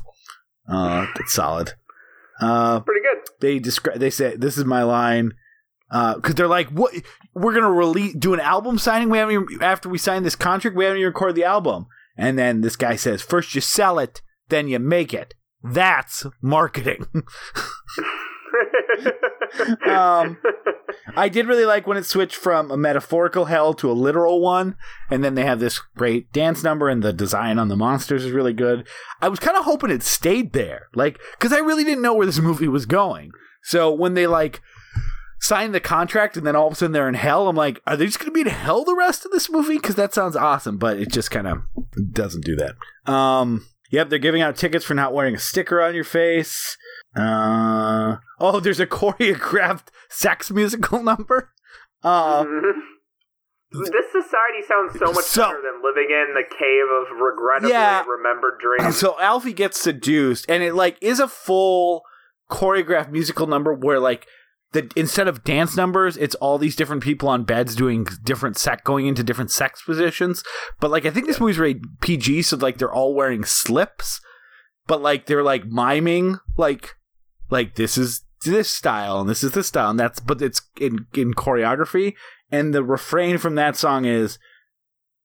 Uh, 0.70 1.07
that's 1.15 1.34
solid. 1.34 1.74
Uh, 2.42 2.80
Pretty 2.82 3.02
good. 3.02 3.24
they 3.40 3.60
describe. 3.60 4.00
They 4.00 4.10
say, 4.10 4.36
"This 4.36 4.58
is 4.58 4.66
my 4.66 4.84
line." 4.84 5.34
Because 5.90 6.36
they're 6.36 6.48
like, 6.48 6.70
"What? 6.70 6.94
We're 7.34 7.54
gonna 7.54 7.72
release, 7.72 8.14
do 8.14 8.34
an 8.34 8.40
album 8.40 8.78
signing? 8.78 9.10
We 9.10 9.18
haven't 9.18 9.34
even, 9.52 9.64
after 9.64 9.88
we 9.90 9.98
sign 9.98 10.24
this 10.24 10.36
contract, 10.36 10.76
we 10.76 10.84
haven't 10.86 11.00
even 11.00 11.08
recorded 11.08 11.36
the 11.36 11.46
album." 11.46 11.88
And 12.18 12.38
then 12.38 12.62
this 12.62 12.76
guy 12.76 12.96
says, 12.96 13.22
first 13.22 13.54
you 13.54 13.62
sell 13.62 14.00
it, 14.00 14.22
then 14.50 14.68
you 14.68 14.80
make 14.80 15.14
it. 15.14 15.34
That's 15.64 16.26
marketing." 16.42 17.08
Um, 19.88 20.38
I 21.16 21.30
did 21.30 21.47
really 21.47 21.66
like 21.66 21.88
when 21.88 21.97
it 21.97 22.05
switched 22.05 22.36
from 22.36 22.70
a 22.70 22.78
metaphorical 22.78 23.45
hell 23.45 23.74
to 23.76 23.89
a 23.89 23.93
literal 23.93 24.41
one, 24.41 24.76
and 25.10 25.24
then 25.24 25.36
they 25.36 25.45
have 25.45 25.60
this 25.60 25.80
great 25.95 26.32
dance 26.34 26.64
number, 26.64 26.89
and 26.89 27.01
the 27.01 27.14
design 27.14 27.58
on 27.58 27.70
the 27.70 27.78
monsters 27.78 28.26
is 28.26 28.32
really 28.32 28.53
good. 28.53 28.88
I 29.22 29.30
was 29.30 29.39
kind 29.39 29.58
of 29.58 29.64
hoping 29.64 29.89
it 29.89 30.03
stayed 30.03 30.53
there, 30.53 30.88
like, 30.95 31.20
because 31.32 31.53
I 31.53 31.60
really 31.60 31.84
didn't 31.84 32.01
know 32.01 32.14
where 32.14 32.26
this 32.26 32.39
movie 32.39 32.68
was 32.68 32.86
going. 32.86 33.32
So 33.64 33.91
when 33.91 34.14
they 34.14 34.28
like 34.28 34.62
sign 35.39 35.72
the 35.72 35.80
contract, 35.80 36.36
and 36.38 36.45
then 36.45 36.55
all 36.55 36.68
of 36.68 36.74
a 36.74 36.76
sudden 36.76 36.91
they're 36.91 37.10
in 37.10 37.16
hell, 37.16 37.47
I'm 37.47 37.55
like, 37.55 37.82
are 37.88 37.95
they 37.95 38.05
just 38.05 38.20
going 38.20 38.32
to 38.32 38.34
be 38.34 38.41
in 38.41 38.47
hell 38.47 38.84
the 38.84 38.95
rest 38.95 39.26
of 39.26 39.32
this 39.32 39.49
movie? 39.49 39.78
Because 39.78 39.95
that 39.95 40.14
sounds 40.14 40.36
awesome, 40.36 40.78
but 40.78 40.97
it 40.97 41.12
just 41.12 41.32
kind 41.32 41.47
of 41.47 41.64
doesn't 42.12 42.45
do 42.45 42.55
that. 42.58 43.12
Um, 43.12 43.66
yep, 43.91 44.10
they're 44.10 44.20
giving 44.20 44.41
out 44.41 44.55
tickets 44.58 44.86
for 44.86 44.93
not 44.93 45.14
wearing 45.14 45.36
a 45.36 45.39
sticker 45.39 45.82
on 45.82 45.95
your 45.95 46.03
face. 46.03 46.78
Uh 47.18 48.18
oh, 48.39 48.59
there's 48.59 48.80
a 48.80 48.88
choreographed 48.99 49.88
sex 50.09 50.51
musical 50.51 51.01
number. 51.03 51.51
Uh, 52.03 52.45
this 53.72 54.05
society 54.11 54.61
sounds 54.68 54.97
so 54.97 55.11
much 55.11 55.26
So- 55.26 55.41
better 55.43 55.61
than 55.61 55.82
living 55.84 56.07
in 56.09 56.34
the 56.36 56.43
cave 56.57 56.86
of 56.89 57.20
regrettably 57.22 57.72
Yeah. 57.72 58.03
remembered 58.05 58.59
dreams. 58.61 58.97
so 58.97 59.15
Alphie 59.20 59.55
gets 59.55 59.80
seduced, 59.80 60.45
and 60.49 60.63
it 60.63 60.74
like 60.74 60.97
is 61.01 61.20
a 61.20 61.28
full 61.28 62.03
choreographed 62.49 63.11
musical 63.11 63.45
number 63.47 63.74
where 63.74 63.99
like 63.99 64.26
the 64.72 64.89
instead 64.95 65.28
of 65.28 65.43
dance 65.43 65.76
numbers, 65.76 66.15
it's 66.18 66.36
all 66.36 66.57
these 66.57 66.76
different 66.76 67.03
people 67.03 67.28
on 67.30 67.43
beds 67.43 67.76
doing 67.76 68.05
different 68.24 68.57
sex, 68.57 68.82
going 68.86 69.07
into 69.07 69.24
different 69.24 69.51
sex 69.51 69.82
positions. 69.84 70.43
But 70.80 70.91
like 70.91 71.05
I 71.05 71.09
think 71.09 71.26
this 71.28 71.39
movie's 71.39 71.59
rated 71.59 71.84
PG, 72.01 72.43
so 72.43 72.57
like 72.57 72.78
they're 72.78 72.91
all 72.93 73.13
wearing 73.15 73.43
slips, 73.43 74.22
but 74.86 75.01
like 75.01 75.26
they're 75.26 75.43
like 75.43 75.65
miming 75.65 76.38
like 76.57 76.95
like 77.50 77.76
this 77.76 77.98
is 77.98 78.24
this 78.45 78.70
style 78.70 79.20
and 79.20 79.30
this 79.30 79.43
is 79.43 79.52
this 79.54 79.68
style 79.68 79.89
and 79.89 80.00
that's 80.00 80.20
but 80.20 80.41
it's 80.41 80.62
in 80.80 81.06
in 81.14 81.34
choreography. 81.34 82.14
And 82.52 82.74
the 82.74 82.84
refrain 82.84 83.38
from 83.38 83.56
that 83.56 83.76
song 83.76 84.06
is 84.06 84.38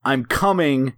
i'm 0.05 0.25
coming 0.25 0.95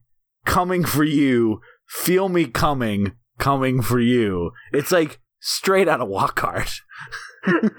coming 0.46 0.84
for 0.84 1.04
you. 1.04 1.60
Feel 1.88 2.28
me 2.28 2.46
coming 2.46 3.12
coming 3.38 3.82
for 3.82 4.00
you. 4.00 4.52
It's 4.72 4.92
like 4.92 5.20
straight 5.40 5.88
out 5.88 6.00
of 6.00 6.08
walk 6.08 6.38
hard. 6.40 6.68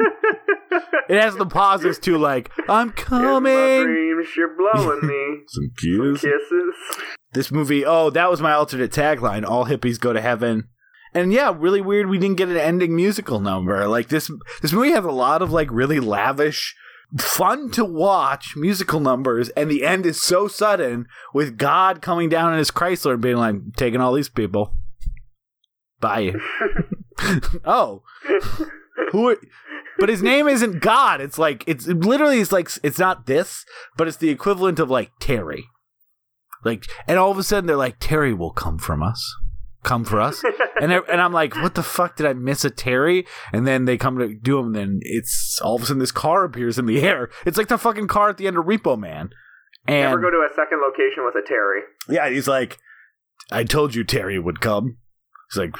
It 1.08 1.22
has 1.22 1.36
the 1.36 1.46
pauses 1.46 2.00
too 2.00 2.18
like 2.18 2.50
i'm 2.68 2.90
In 2.90 2.94
my 2.96 3.02
coming. 3.04 3.84
dreams, 3.84 4.28
you're 4.36 4.56
blowing 4.58 5.06
me. 5.08 5.38
Some 5.48 5.72
kisses. 5.78 6.26
this 7.34 7.52
movie 7.52 7.86
oh 7.86 8.10
that 8.10 8.30
was 8.30 8.42
my 8.42 8.54
alternate 8.54 8.92
tagline. 8.92 9.46
All 9.48 9.66
hippies 9.66 10.00
go 10.00 10.14
to 10.14 10.20
heaven 10.22 10.68
and 11.16 11.34
yeah 11.34 11.56
really 11.58 11.82
weird 11.82 12.08
we 12.08 12.20
didn't 12.20 12.38
get 12.38 12.50
an 12.50 12.58
ending 12.58 12.96
musical 12.96 13.40
number. 13.40 13.88
Like 13.88 14.10
this 14.10 14.30
this 14.62 14.74
movie 14.74 14.92
has 14.92 15.06
a 15.06 15.12
lot 15.12 15.42
of 15.42 15.52
like 15.52 15.72
really 15.72 16.00
lavish 16.00 16.76
fun 17.18 17.72
to 17.72 17.86
watch 17.86 18.56
musical 18.56 19.00
numbers 19.00 19.50
and 19.50 19.70
the 19.70 19.86
end 19.86 20.06
is 20.06 20.22
so 20.22 20.48
sudden 20.48 21.06
with 21.34 21.58
god 21.58 22.02
coming 22.02 22.28
down 22.30 22.52
in 22.52 22.58
his 22.58 22.72
chrysler 22.72 23.14
and 23.14 23.22
being 23.22 23.38
like 23.38 23.56
taking 23.76 24.02
all 24.02 24.14
these 24.14 24.30
people. 24.30 24.76
Bye. 26.00 26.34
Oh. 27.64 28.04
Who 29.14 29.30
are 29.30 29.38
but 29.98 30.10
his 30.10 30.22
name 30.22 30.50
isn't 30.50 30.82
god. 30.82 31.22
It's 31.22 31.40
like 31.40 31.64
it's 31.66 31.88
it 31.88 32.02
literally 32.02 32.42
it's 32.42 32.52
like 32.52 32.70
it's 32.84 33.00
not 33.00 33.26
this 33.26 33.64
but 33.96 34.10
it's 34.10 34.18
the 34.18 34.30
equivalent 34.30 34.80
of 34.80 34.90
like 34.90 35.12
terry. 35.22 35.70
Like, 36.66 36.88
and 37.08 37.18
all 37.18 37.32
of 37.32 37.38
a 37.38 37.44
sudden 37.44 37.68
they're 37.68 37.78
like, 37.78 37.98
Terry 38.00 38.34
will 38.34 38.52
come 38.52 38.80
from 38.80 39.04
us, 39.04 39.36
come 39.86 40.04
for 40.04 40.20
us, 40.20 40.44
and 40.82 40.92
and 40.92 41.22
I'm 41.22 41.32
like, 41.32 41.56
what 41.56 41.76
the 41.76 41.84
fuck 41.84 42.18
did 42.18 42.26
I 42.26 42.34
miss 42.34 42.66
a 42.66 42.70
Terry? 42.70 43.26
And 43.54 43.66
then 43.66 43.86
they 43.86 43.98
come 43.98 44.18
to 44.18 44.34
do 44.36 44.60
him, 44.60 44.66
and 44.68 44.76
then 44.76 45.00
it's 45.02 45.60
all 45.64 45.76
of 45.78 45.84
a 45.84 45.86
sudden 45.86 46.00
this 46.00 46.12
car 46.12 46.44
appears 46.44 46.78
in 46.78 46.86
the 46.86 47.02
air. 47.02 47.30
It's 47.46 47.58
like 47.58 47.70
the 47.70 47.78
fucking 47.78 48.08
car 48.08 48.30
at 48.30 48.38
the 48.38 48.48
end 48.48 48.58
of 48.58 48.66
Repo 48.66 49.00
Man, 49.00 49.30
and 49.88 50.10
Never 50.10 50.20
go 50.22 50.32
to 50.32 50.38
a 50.38 50.54
second 50.54 50.82
location 50.82 51.24
with 51.26 51.36
a 51.36 51.48
Terry. 51.48 51.82
yeah, 52.10 52.30
he's 52.30 52.48
like, 52.48 52.78
I 53.52 53.64
told 53.64 53.96
you 53.96 54.04
Terry 54.04 54.40
would 54.40 54.60
come. 54.60 54.98
He's 55.52 55.58
like, 55.60 55.76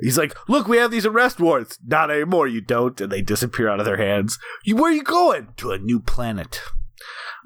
he's 0.00 0.18
like, 0.18 0.34
look, 0.48 0.66
we 0.66 0.78
have 0.78 0.90
these 0.90 1.06
arrest 1.06 1.38
warrants. 1.38 1.78
Not 1.86 2.10
anymore, 2.10 2.48
you 2.48 2.60
don't. 2.62 2.98
And 3.00 3.12
they 3.12 3.22
disappear 3.22 3.68
out 3.68 3.78
of 3.78 3.84
their 3.84 3.98
hands. 3.98 4.38
You, 4.64 4.76
where 4.76 4.90
are 4.90 4.94
you 4.94 5.04
going? 5.04 5.48
To 5.58 5.70
a 5.72 5.78
new 5.78 6.00
planet. 6.00 6.60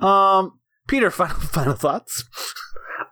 Um, 0.01 0.61
Peter, 0.87 1.11
final 1.13 1.37
final 1.41 1.75
thoughts. 1.75 2.25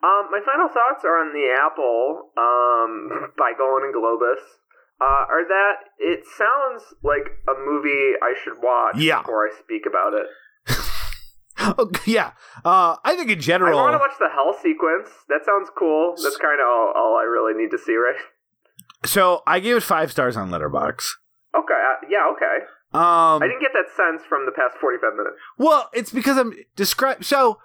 Um, 0.06 0.30
my 0.30 0.38
final 0.46 0.68
thoughts 0.68 1.02
are 1.04 1.18
on 1.18 1.32
the 1.34 1.50
Apple 1.58 2.30
um, 2.38 3.32
by 3.38 3.52
Golan 3.58 3.82
and 3.90 3.94
Globus. 3.94 4.38
Uh, 5.00 5.26
are 5.28 5.44
that 5.48 5.74
it 5.98 6.20
sounds 6.38 6.94
like 7.02 7.26
a 7.48 7.58
movie 7.58 8.12
I 8.22 8.34
should 8.42 8.62
watch 8.62 8.96
Yeah. 8.96 9.20
before 9.22 9.46
I 9.46 9.50
speak 9.58 9.82
about 9.88 10.14
it. 10.14 10.26
Oh, 11.58 11.90
yeah, 12.04 12.32
uh, 12.66 12.96
I 13.02 13.16
think 13.16 13.30
in 13.30 13.40
general, 13.40 13.78
I 13.78 13.82
want 13.82 13.94
to 13.94 13.98
watch 13.98 14.18
the 14.20 14.28
hell 14.28 14.54
sequence. 14.62 15.08
That 15.30 15.40
sounds 15.46 15.68
cool. 15.76 16.14
That's 16.22 16.36
kind 16.36 16.60
of 16.60 16.66
all, 16.68 16.92
all 16.94 17.16
I 17.16 17.24
really 17.24 17.54
need 17.60 17.70
to 17.70 17.78
see, 17.78 17.96
right? 17.96 18.14
so 19.06 19.42
I 19.46 19.58
gave 19.60 19.74
it 19.76 19.82
five 19.82 20.12
stars 20.12 20.36
on 20.36 20.50
Letterboxd. 20.50 21.02
Okay, 21.56 21.74
uh, 21.74 22.06
yeah, 22.10 22.28
okay. 22.36 22.66
Um, 22.92 23.42
I 23.42 23.46
didn't 23.48 23.62
get 23.62 23.72
that 23.72 23.86
sense 23.96 24.22
from 24.28 24.44
the 24.44 24.52
past 24.52 24.76
forty-five 24.80 25.14
minutes. 25.16 25.36
Well, 25.56 25.88
it's 25.94 26.12
because 26.12 26.36
I'm 26.36 26.52
describe. 26.76 27.24
So 27.24 27.58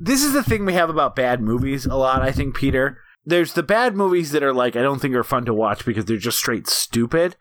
this 0.00 0.22
is 0.22 0.32
the 0.32 0.42
thing 0.42 0.64
we 0.64 0.74
have 0.74 0.90
about 0.90 1.16
bad 1.16 1.40
movies 1.40 1.86
a 1.86 1.96
lot. 1.96 2.22
I 2.22 2.32
think 2.32 2.54
Peter. 2.54 2.98
There's 3.24 3.54
the 3.54 3.62
bad 3.64 3.96
movies 3.96 4.30
that 4.32 4.44
are 4.44 4.54
like 4.54 4.76
I 4.76 4.82
don't 4.82 5.00
think 5.00 5.14
are 5.14 5.24
fun 5.24 5.44
to 5.46 5.54
watch 5.54 5.84
because 5.84 6.04
they're 6.04 6.16
just 6.16 6.38
straight 6.38 6.68
stupid, 6.68 7.36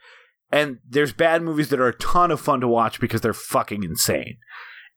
and 0.52 0.80
there's 0.88 1.14
bad 1.14 1.44
movies 1.44 1.70
that 1.70 1.80
are 1.80 1.88
a 1.88 1.98
ton 1.98 2.32
of 2.32 2.42
fun 2.42 2.62
to 2.62 2.68
watch 2.68 3.00
because 3.00 3.22
they're 3.22 3.34
fucking 3.34 3.84
insane. 3.84 4.38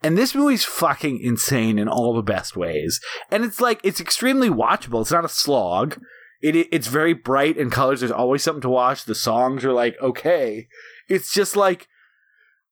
And 0.03 0.17
this 0.17 0.35
movie's 0.35 0.65
fucking 0.65 1.21
insane 1.21 1.79
in 1.79 1.89
all 1.89 2.15
the 2.15 2.23
best 2.23 2.57
ways. 2.57 3.01
And 3.31 3.45
it's 3.45 3.61
like 3.61 3.81
it's 3.83 4.01
extremely 4.01 4.49
watchable. 4.49 5.01
It's 5.01 5.11
not 5.11 5.25
a 5.25 5.29
slog. 5.29 6.01
It, 6.41 6.55
it 6.55 6.69
it's 6.71 6.87
very 6.87 7.15
bright 7.15 7.57
in 7.57 7.71
colors. 7.71 8.01
There's 8.01 8.13
always 8.13 8.43
something 8.43 8.63
to 8.63 8.69
watch. 8.69 9.05
The 9.05 9.15
songs 9.15 9.65
are 9.65 9.73
like 9.73 9.97
okay. 10.01 10.69
It's 11.09 11.33
just 11.33 11.57
like 11.57 11.89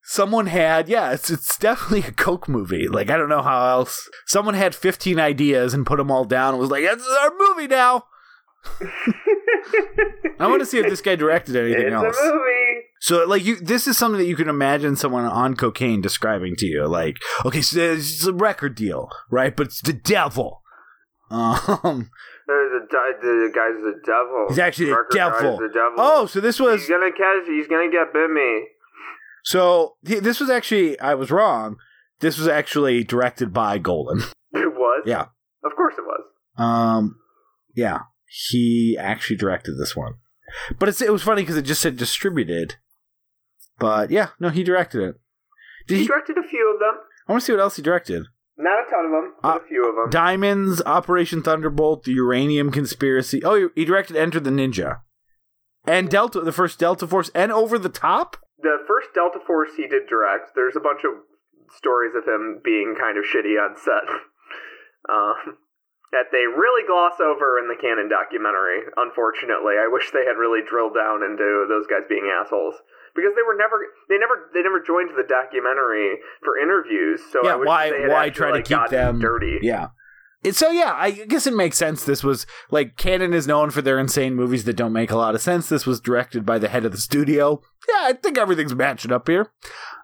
someone 0.09 0.47
had 0.47 0.89
yeah 0.89 1.11
it's 1.13 1.31
it's 1.31 1.59
definitely 1.59 2.07
a 2.09 2.13
coke 2.13 2.49
movie 2.49 2.87
like 2.89 3.11
i 3.11 3.17
don't 3.17 3.29
know 3.29 3.43
how 3.43 3.67
else 3.69 4.09
someone 4.27 4.55
had 4.55 4.75
15 4.75 5.19
ideas 5.19 5.75
and 5.75 5.85
put 5.85 5.97
them 5.99 6.11
all 6.11 6.25
down 6.25 6.51
and 6.55 6.61
was 6.61 6.71
like 6.71 6.85
that's 6.85 7.07
our 7.23 7.33
movie 7.39 7.67
now 7.67 8.05
i 10.41 10.47
want 10.47 10.61
to 10.61 10.67
see 10.67 10.79
if 10.79 10.87
this 10.89 11.01
guy 11.01 11.15
directed 11.17 11.57
anything 11.57 11.87
it's 11.87 11.95
else 11.95 12.17
a 12.21 12.25
movie. 12.27 12.81
so 13.01 13.25
like 13.27 13.45
you 13.45 13.57
this 13.57 13.87
is 13.87 13.97
something 13.99 14.19
that 14.19 14.27
you 14.27 14.37
can 14.37 14.49
imagine 14.49 14.97
someone 14.97 15.25
on 15.25 15.55
cocaine 15.57 16.01
describing 16.01 16.55
to 16.57 16.67
you 16.67 16.87
like 16.87 17.17
okay 17.45 17.61
so 17.61 17.79
it's 17.93 18.25
a 18.27 18.33
record 18.33 18.75
deal 18.75 19.09
right 19.31 19.57
but 19.57 19.67
it's 19.69 19.81
the 19.83 19.93
devil 19.93 20.63
um 21.31 22.11
There's 22.47 22.73
a 22.73 22.87
the 22.87 23.51
guy's 23.53 23.83
the 23.83 24.01
devil. 24.05 24.47
he's 24.49 24.59
actually 24.61 24.91
the 24.91 25.05
devil 25.13 25.57
The 25.59 25.69
devil. 25.69 25.95
oh 25.99 26.27
so 26.27 26.41
this 26.41 26.61
was 26.61 26.83
he's 26.83 26.89
gonna 26.89 27.11
catch. 27.11 27.47
He's 27.49 27.67
gonna 27.67 27.91
get 27.91 28.13
Bimmy. 28.15 28.61
So 29.47 29.95
this 30.03 30.41
was 30.41 30.51
actually 30.51 30.99
i 31.01 31.15
was 31.15 31.31
wrong 31.31 31.77
this 32.21 32.37
was 32.39 32.49
actually 32.49 33.03
directed 33.05 33.53
by 33.53 33.79
golan 33.79 34.21
It 34.53 34.73
was. 34.75 35.03
Yeah. 35.07 35.27
Of 35.65 35.73
course 35.77 35.95
it 35.99 36.05
was. 36.05 36.23
Um, 36.57 37.17
yeah, 37.75 38.01
he 38.27 38.97
actually 38.99 39.37
directed 39.37 39.75
this 39.79 39.95
one, 39.95 40.15
but 40.79 40.89
it's 40.89 41.03
it 41.03 41.13
was 41.13 41.23
funny 41.23 41.43
because 41.43 41.57
it 41.59 41.63
just 41.63 41.83
said 41.83 41.97
distributed. 41.99 42.77
But 43.79 44.11
yeah, 44.11 44.29
no, 44.41 44.49
he 44.49 44.63
directed 44.65 45.03
it. 45.03 45.17
Did 45.87 45.95
He 45.97 46.01
he? 46.03 46.07
directed 46.07 46.39
a 46.39 46.49
few 46.49 46.73
of 46.73 46.81
them. 46.81 46.95
I 47.29 47.33
want 47.33 47.43
to 47.43 47.47
see 47.47 47.53
what 47.53 47.61
else 47.61 47.77
he 47.77 47.83
directed. 47.83 48.25
Not 48.57 48.87
a 48.87 48.91
ton 48.91 49.05
of 49.05 49.11
them, 49.11 49.35
but 49.43 49.49
Uh, 49.49 49.59
a 49.63 49.69
few 49.69 49.87
of 49.89 49.95
them. 49.97 50.11
Diamonds, 50.11 50.81
Operation 50.87 51.43
Thunderbolt, 51.43 52.05
The 52.05 52.13
Uranium 52.13 52.71
Conspiracy. 52.71 53.45
Oh, 53.45 53.69
he 53.75 53.85
directed 53.85 54.17
Enter 54.17 54.41
the 54.41 54.51
Ninja, 54.51 55.01
and 55.87 56.09
Delta, 56.09 56.41
the 56.41 56.53
first 56.53 56.79
Delta 56.79 57.07
Force, 57.07 57.31
and 57.35 57.53
Over 57.53 57.79
the 57.79 57.91
Top. 57.91 58.39
The 58.67 58.83
first 58.91 59.15
Delta 59.15 59.39
Force 59.47 59.79
he 59.79 59.87
did 59.87 60.11
direct. 60.11 60.59
There's 60.59 60.75
a 60.75 60.83
bunch 60.83 61.07
of 61.07 61.23
stories 61.71 62.19
of 62.19 62.27
him 62.27 62.59
being 62.67 62.95
kind 62.99 63.15
of 63.19 63.23
shitty 63.25 63.55
on 63.55 63.79
set. 63.79 64.03
um, 65.09 65.63
that 66.11 66.31
they 66.35 66.47
really 66.51 66.87
gloss 66.87 67.19
over 67.23 67.59
in 67.59 67.67
the 67.71 67.79
Cannon 67.79 68.09
documentary. 68.11 68.91
Unfortunately, 68.97 69.75
I 69.79 69.87
wish 69.91 70.11
they 70.11 70.25
had 70.27 70.39
really 70.39 70.63
drilled 70.67 70.95
down 70.95 71.23
into 71.23 71.67
those 71.71 71.87
guys 71.87 72.07
being 72.09 72.27
assholes 72.31 72.75
because 73.15 73.35
they 73.35 73.43
were 73.47 73.55
never 73.59 73.79
they 74.09 74.19
never 74.19 74.51
they 74.55 74.63
never 74.63 74.83
joined 74.83 75.11
the 75.15 75.27
documentary 75.27 76.19
for 76.43 76.59
interviews. 76.59 77.23
So 77.31 77.43
Yeah, 77.43 77.55
I 77.55 77.57
wish 77.57 77.67
why- 77.67 77.91
why 78.07 78.31
try 78.31 78.49
to 78.51 78.63
like, 78.63 78.67
keep 78.67 78.89
them- 78.91 79.19
dirty? 79.19 79.59
Yeah. 79.63 79.89
So 80.53 80.71
yeah, 80.71 80.93
I 80.95 81.11
guess 81.11 81.47
it 81.47 81.55
makes 81.55 81.77
sense. 81.77 82.05
This 82.05 82.23
was 82.23 82.47
like 82.71 82.97
Cannon 82.97 83.35
is 83.35 83.47
known 83.47 83.71
for 83.71 83.83
their 83.83 83.99
insane 83.99 84.35
movies 84.35 84.65
that 84.65 84.77
don't 84.77 84.93
make 84.93 85.11
a 85.11 85.17
lot 85.17 85.35
of 85.35 85.41
sense. 85.41 85.69
This 85.69 85.87
was 85.87 86.01
directed 86.01 86.45
by 86.47 86.59
the 86.59 86.69
head 86.69 86.85
of 86.85 86.93
the 86.93 86.99
studio. 86.99 87.61
Yeah, 87.89 88.01
I 88.03 88.13
think 88.15 88.39
everything's 88.39 88.75
matching 88.75 89.13
up 89.13 89.29
here. 89.29 89.51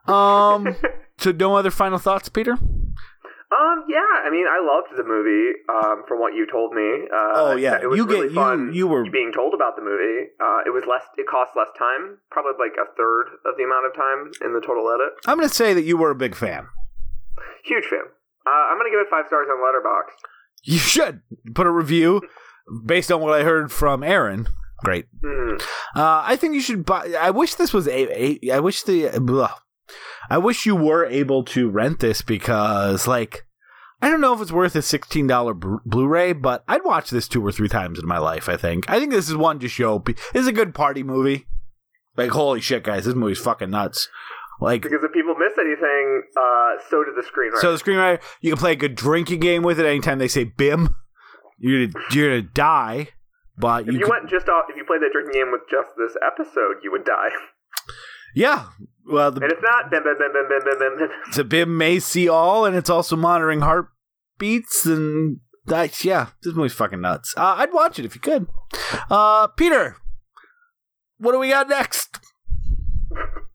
Um, 0.09 0.76
so 1.18 1.32
no 1.32 1.57
other 1.57 1.70
final 1.70 1.99
thoughts, 1.99 2.28
Peter? 2.28 2.53
Um, 2.53 3.84
yeah, 3.86 4.24
I 4.24 4.30
mean, 4.30 4.47
I 4.49 4.64
loved 4.64 4.97
the 4.97 5.05
movie. 5.05 5.53
Um, 5.68 6.05
from 6.09 6.18
what 6.20 6.32
you 6.34 6.47
told 6.51 6.72
me. 6.72 7.05
Uh, 7.12 7.53
Oh, 7.53 7.57
yeah. 7.57 7.78
it 7.82 7.86
was 7.88 7.99
You 7.99 8.07
get- 8.07 8.12
really 8.14 8.28
you- 8.28 8.34
fun. 8.34 8.72
you 8.72 8.86
were- 8.88 9.05
being 9.11 9.30
told 9.34 9.53
about 9.53 9.76
the 9.76 9.82
movie. 9.82 10.28
Uh, 10.40 10.61
it 10.64 10.70
was 10.72 10.84
less. 10.88 11.03
It 11.18 11.26
cost 11.28 11.51
less 11.55 11.68
time, 11.78 12.16
probably 12.30 12.53
like 12.59 12.72
a 12.80 12.88
third 12.97 13.26
of 13.45 13.57
the 13.59 13.64
amount 13.64 13.84
of 13.86 13.95
time 13.95 14.30
in 14.40 14.55
the 14.55 14.61
total 14.64 14.88
edit. 14.90 15.12
I'm 15.26 15.36
going 15.36 15.49
to 15.49 15.55
say 15.55 15.74
that 15.74 15.82
you 15.84 15.99
were 15.99 16.11
a 16.11 16.14
big 16.16 16.34
fan. 16.34 16.66
Huge 17.64 17.84
fan. 17.84 18.09
Uh, 18.45 18.51
I'm 18.72 18.76
gonna 18.76 18.90
give 18.90 18.99
it 18.99 19.07
five 19.09 19.26
stars 19.28 19.47
on 19.49 19.59
Letterboxd. 19.62 20.18
You 20.65 20.79
should 20.79 21.21
put 21.55 21.67
a 21.67 21.71
review 21.71 22.23
based 22.87 23.11
on 23.11 23.21
what 23.21 23.33
I 23.39 23.43
heard 23.43 23.73
from 23.73 24.03
Aaron. 24.03 24.49
Great. 24.85 25.07
Hmm. 25.25 25.57
Uh, 25.95 26.23
I 26.25 26.37
think 26.37 26.55
you 26.55 26.61
should 26.61 26.85
buy. 26.85 27.15
I 27.19 27.31
wish 27.31 27.55
this 27.55 27.73
was 27.73 27.87
a. 27.87 28.23
a 28.47 28.51
I 28.53 28.61
wish 28.61 28.83
the. 28.83 29.11
Blah. 29.21 29.55
I 30.31 30.39
wish 30.39 30.67
you 30.67 30.75
were 30.77 31.05
able 31.05 31.45
to 31.47 31.69
rent 31.69 31.99
this 32.01 32.23
because, 32.23 33.07
like, 33.07 33.45
I 34.01 34.09
don't 34.09 34.21
know 34.21 34.33
if 34.35 34.41
it's 34.41 34.53
worth 34.53 34.75
a 34.75 34.83
sixteen 34.83 35.27
dollar 35.27 35.55
Blu-ray, 35.55 36.33
but 36.33 36.65
I'd 36.67 36.85
watch 36.85 37.11
this 37.11 37.29
two 37.29 37.45
or 37.47 37.53
three 37.53 37.69
times 37.69 37.99
in 37.99 38.07
my 38.07 38.19
life. 38.19 38.49
I 38.49 38.57
think. 38.57 38.89
I 38.89 38.99
think 38.99 39.13
this 39.13 39.29
is 39.29 39.37
one 39.37 39.59
to 39.61 39.69
show. 39.69 39.99
pe- 39.99 40.15
This 40.33 40.43
is 40.43 40.47
a 40.49 40.53
good 40.53 40.75
party 40.75 41.03
movie. 41.03 41.47
Like, 42.17 42.31
holy 42.31 42.61
shit, 42.61 42.85
guys, 42.85 43.05
this 43.05 43.15
movie's 43.15 43.39
fucking 43.39 43.71
nuts. 43.71 44.09
Like, 44.63 44.83
Because 44.83 45.03
if 45.03 45.13
people 45.13 45.35
miss 45.35 45.53
anything, 45.59 46.23
uh, 46.37 46.71
so 46.89 47.05
did 47.05 47.15
the 47.17 47.23
screenwriter. 47.23 47.61
so 47.61 47.77
the 47.77 47.83
screenwriter, 47.83 48.21
you 48.41 48.51
can 48.53 48.59
play 48.59 48.73
a 48.73 48.77
good 48.77 48.95
drinking 48.95 49.41
game 49.41 49.63
with 49.63 49.79
it. 49.81 49.87
Anytime 49.87 50.19
they 50.19 50.29
say 50.29 50.45
"bim," 50.45 50.89
you're 51.59 51.87
gonna, 51.89 52.05
you're 52.13 52.29
gonna 52.41 52.51
die. 52.55 53.09
But 53.59 53.83
if 53.83 53.87
you, 53.89 53.93
you 53.95 53.99
could- 54.01 54.11
went 54.11 54.31
just 54.31 54.49
off, 54.49 54.65
if 54.71 54.77
you 54.77 54.85
played 54.85 55.03
that 55.03 55.11
drinking 55.13 55.35
game 55.35 55.53
with 55.53 55.63
just 55.71 55.91
this 55.99 56.17
episode, 56.25 56.77
you 56.83 56.91
would 56.93 57.05
die. 57.05 57.31
yeah. 58.35 58.67
Well, 59.07 59.33
the, 59.33 59.43
And 59.43 59.53
it's 59.53 59.61
not 59.63 59.91
bim 59.91 60.03
bim 60.05 60.17
bim 60.17 60.33
bim 60.33 60.49
bim 60.49 60.61
bim 60.65 60.79
bim. 60.79 61.09
bim. 61.09 61.33
So 61.33 61.43
BIM 61.43 61.77
may 61.77 61.99
see 61.99 62.29
all, 62.29 62.65
and 62.65 62.77
it's 62.77 62.89
also 62.89 63.17
monitoring 63.17 63.61
heartbeats, 63.61 64.87
and 64.87 65.41
that's 65.67 66.05
yeah, 66.05 66.29
this 66.43 66.55
movie's 66.55 66.73
fucking 66.73 67.01
nuts. 67.01 67.35
Uh, 67.37 67.55
I'd 67.59 67.73
watch 67.73 67.99
it 67.99 68.05
if 68.05 68.15
you 68.15 68.21
could. 68.21 68.47
Uh, 69.11 69.49
Peter, 69.49 69.97
what 71.19 71.33
do 71.33 71.39
we 71.41 71.49
got 71.51 71.69
next? 71.69 72.21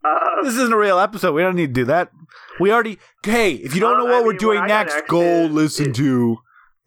Uh, 0.07 0.43
This 0.43 0.53
isn't 0.55 0.73
a 0.73 0.77
real 0.77 0.99
episode. 0.99 1.33
We 1.33 1.41
don't 1.41 1.55
need 1.55 1.67
to 1.73 1.81
do 1.81 1.85
that. 1.85 2.11
We 2.59 2.71
already. 2.71 2.99
Hey, 3.23 3.53
if 3.53 3.73
you 3.75 3.81
don't 3.81 3.97
know 3.97 4.05
what 4.05 4.13
I 4.15 4.21
we're 4.21 4.29
mean, 4.31 4.37
doing 4.39 4.59
what 4.59 4.67
next, 4.67 5.07
go 5.07 5.21
is- 5.21 5.51
listen 5.51 5.91
is- 5.91 5.97
to 5.97 6.37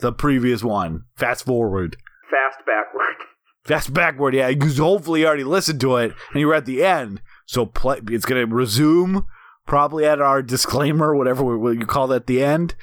the 0.01 0.13
previous 0.13 0.63
one. 0.65 1.05
Fast 1.17 1.45
forward. 1.45 1.97
fast 2.31 2.59
backward. 2.67 3.17
Fast 3.65 3.93
backward, 3.93 4.35
yeah, 4.35 4.49
because 4.49 4.79
hopefully 4.79 5.21
you 5.21 5.27
already 5.27 5.45
listened 5.45 5.81
to 5.83 5.97
it 5.97 6.13
and 6.33 6.41
you 6.41 6.47
were 6.47 6.55
at 6.55 6.65
the 6.65 6.83
end. 6.83 7.21
So 7.45 7.67
play, 7.67 8.01
it's 8.09 8.25
going 8.25 8.49
to 8.49 8.53
resume 8.55 9.27
probably 9.67 10.07
at 10.07 10.19
our 10.21 10.43
disclaimer, 10.43 11.15
whatever 11.15 11.45
we, 11.45 11.57
what 11.59 11.79
you 11.79 11.85
call 11.85 12.07
that, 12.09 12.27
the 12.27 12.43
end. 12.43 12.75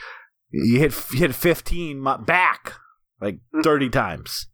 You 0.51 0.77
hit 0.79 0.93
you 1.11 1.19
hit 1.19 1.33
15 1.33 2.03
back 2.25 2.73
like 3.19 3.39
30 3.63 3.89
times. 3.89 4.47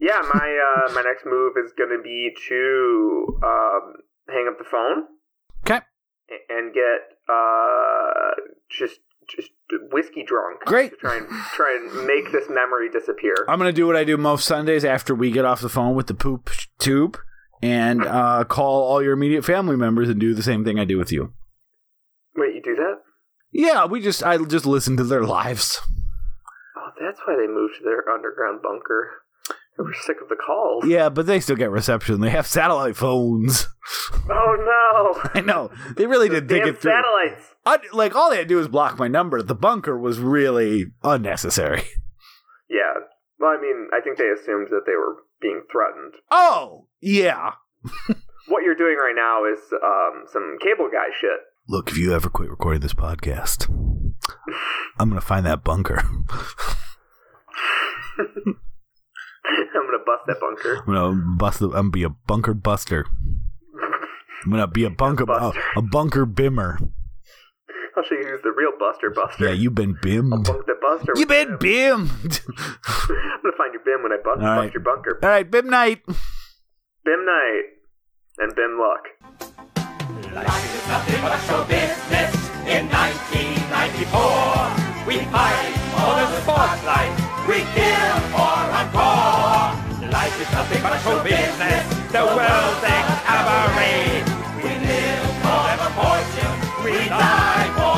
Yeah, 0.00 0.22
my 0.32 0.58
uh, 0.88 0.92
my 0.94 1.02
next 1.02 1.26
move 1.26 1.52
is 1.62 1.72
gonna 1.78 2.02
be 2.02 2.34
to 2.48 3.38
um, 3.44 3.92
hang 4.28 4.48
up 4.50 4.58
the 4.58 4.64
phone 4.64 5.04
Okay, 5.64 5.84
and 6.48 6.72
get 6.72 7.18
uh, 7.28 8.30
just 8.70 9.00
just 9.28 9.50
whiskey 9.92 10.24
drunk. 10.26 10.60
Great. 10.64 10.98
Try 10.98 11.18
and 11.18 11.28
try 11.54 11.76
and 11.76 12.06
make 12.06 12.32
this 12.32 12.46
memory 12.48 12.90
disappear. 12.90 13.34
I'm 13.48 13.58
going 13.58 13.68
to 13.68 13.72
do 13.76 13.86
what 13.86 13.96
I 13.96 14.04
do 14.04 14.16
most 14.16 14.46
Sundays 14.46 14.84
after 14.84 15.14
we 15.14 15.30
get 15.30 15.44
off 15.44 15.60
the 15.60 15.68
phone 15.68 15.94
with 15.94 16.06
the 16.06 16.14
poop 16.14 16.50
tube 16.78 17.18
and 17.62 18.04
uh, 18.04 18.44
call 18.44 18.82
all 18.82 19.02
your 19.02 19.12
immediate 19.12 19.44
family 19.44 19.76
members 19.76 20.08
and 20.08 20.18
do 20.18 20.34
the 20.34 20.42
same 20.42 20.64
thing 20.64 20.78
I 20.78 20.84
do 20.84 20.98
with 20.98 21.12
you. 21.12 21.32
Wait, 22.36 22.54
you 22.54 22.62
do 22.62 22.74
that? 22.76 22.96
Yeah, 23.52 23.84
we 23.86 24.00
just 24.00 24.22
I 24.22 24.38
just 24.38 24.66
listen 24.66 24.96
to 24.96 25.04
their 25.04 25.24
lives. 25.24 25.80
Oh, 26.76 26.90
that's 27.00 27.20
why 27.26 27.36
they 27.36 27.46
moved 27.46 27.74
to 27.78 27.84
their 27.84 28.08
underground 28.08 28.62
bunker. 28.62 29.22
Were 29.82 29.94
sick 29.94 30.16
of 30.22 30.28
the 30.28 30.36
calls. 30.36 30.84
Yeah, 30.86 31.08
but 31.08 31.24
they 31.26 31.40
still 31.40 31.56
get 31.56 31.70
reception. 31.70 32.20
They 32.20 32.28
have 32.30 32.46
satellite 32.46 32.96
phones. 32.96 33.66
Oh 34.28 34.56
no! 35.24 35.30
I 35.34 35.40
know. 35.40 35.70
They 35.96 36.06
really 36.06 36.28
did 36.28 36.48
think 36.48 36.66
it 36.66 36.80
through. 36.80 36.92
satellites. 36.92 37.54
I, 37.64 37.78
like 37.94 38.14
all 38.14 38.28
they 38.30 38.36
had 38.36 38.42
to 38.42 38.48
do 38.48 38.56
was 38.56 38.68
block 38.68 38.98
my 38.98 39.08
number. 39.08 39.42
The 39.42 39.54
bunker 39.54 39.98
was 39.98 40.18
really 40.18 40.86
unnecessary. 41.02 41.82
Yeah. 42.72 43.00
Well, 43.40 43.50
I 43.50 43.60
mean, 43.60 43.88
I 43.92 44.00
think 44.00 44.16
they 44.16 44.28
assumed 44.28 44.68
that 44.70 44.82
they 44.86 44.92
were 44.92 45.16
being 45.42 45.62
threatened. 45.72 46.14
Oh, 46.30 46.86
yeah. 47.00 47.54
What 48.46 48.62
you're 48.62 48.76
doing 48.76 48.96
right 48.96 49.14
now 49.16 49.44
is 49.44 49.58
um, 49.72 50.24
some 50.32 50.56
cable 50.62 50.88
guy 50.92 51.08
shit. 51.20 51.40
Look, 51.68 51.90
if 51.90 51.98
you 51.98 52.14
ever 52.14 52.28
quit 52.30 52.48
recording 52.48 52.80
this 52.80 52.94
podcast, 52.94 53.68
I'm 55.00 55.08
going 55.08 55.20
to 55.20 55.26
find 55.26 55.44
that 55.46 55.64
bunker. 55.64 56.00
I'm 59.74 59.86
gonna 59.86 59.98
bust 60.04 60.22
that 60.26 60.38
bunker. 60.40 60.82
I'm 60.86 60.94
going 60.94 61.16
to 61.16 61.22
bust 61.36 61.58
the, 61.60 61.66
I'm 61.66 61.72
going 61.72 61.84
to 61.86 61.90
be 61.90 62.02
a 62.04 62.08
bunker 62.10 62.54
buster. 62.54 63.06
I'm 64.44 64.50
going 64.50 64.60
to 64.62 64.66
be 64.68 64.84
a 64.84 64.90
bunker, 64.90 65.24
a, 65.24 65.26
Buster. 65.26 65.58
Uh, 65.58 65.62
a 65.78 65.82
bunker 65.82 66.24
bimmer. 66.26 66.78
I'll 67.96 68.04
show 68.04 68.14
you 68.14 68.26
who's 68.28 68.40
the 68.42 68.52
real 68.56 68.70
Buster 68.78 69.10
Buster. 69.10 69.46
Yeah, 69.46 69.52
you've 69.52 69.74
been 69.74 69.94
bimmed. 69.96 70.44
Bunk 70.46 70.64
the 70.66 70.76
Buster. 70.80 71.12
You've 71.16 71.28
been 71.28 71.56
Bim. 71.58 72.08
bimmed. 72.08 72.40
I'm 72.88 73.40
gonna 73.42 73.56
find 73.58 73.72
your 73.74 73.82
Bim 73.84 74.02
when 74.02 74.12
I 74.12 74.16
bust, 74.22 74.40
All 74.40 74.46
right. 74.46 74.62
bust 74.64 74.74
your 74.74 74.82
bunker. 74.82 75.18
All 75.22 75.28
right, 75.28 75.50
bim 75.50 75.68
night. 75.68 76.02
Bim 77.04 77.24
Night 77.26 77.62
and 78.38 78.54
Bim 78.54 78.78
Luck. 78.78 79.08
Life 80.32 80.74
is 80.76 80.86
nothing 80.88 81.20
but 81.22 81.32
a 81.34 81.38
show 81.46 81.64
business. 81.64 82.34
In 82.68 82.88
1994, 82.88 85.06
we 85.06 85.18
fight 85.32 85.74
for 86.00 86.14
the 86.20 86.26
spotlight. 86.42 87.12
We 87.48 87.58
kill 87.76 88.16
for 88.32 88.58
encore. 88.80 89.76
Life 90.10 90.36
is 90.42 90.50
nothing 90.52 90.82
but 90.82 90.92
a 90.96 90.98
show 91.04 91.22
business. 91.22 91.82
The 92.14 92.24
world's 92.36 92.82
a 92.94 92.98
cabaret. 93.26 94.24
We 94.64 94.70
live 94.88 95.26
for 95.44 95.66
the 95.82 95.88
fortune. 95.98 96.56
We 96.84 97.08
die 97.08 97.68
for 97.76 97.89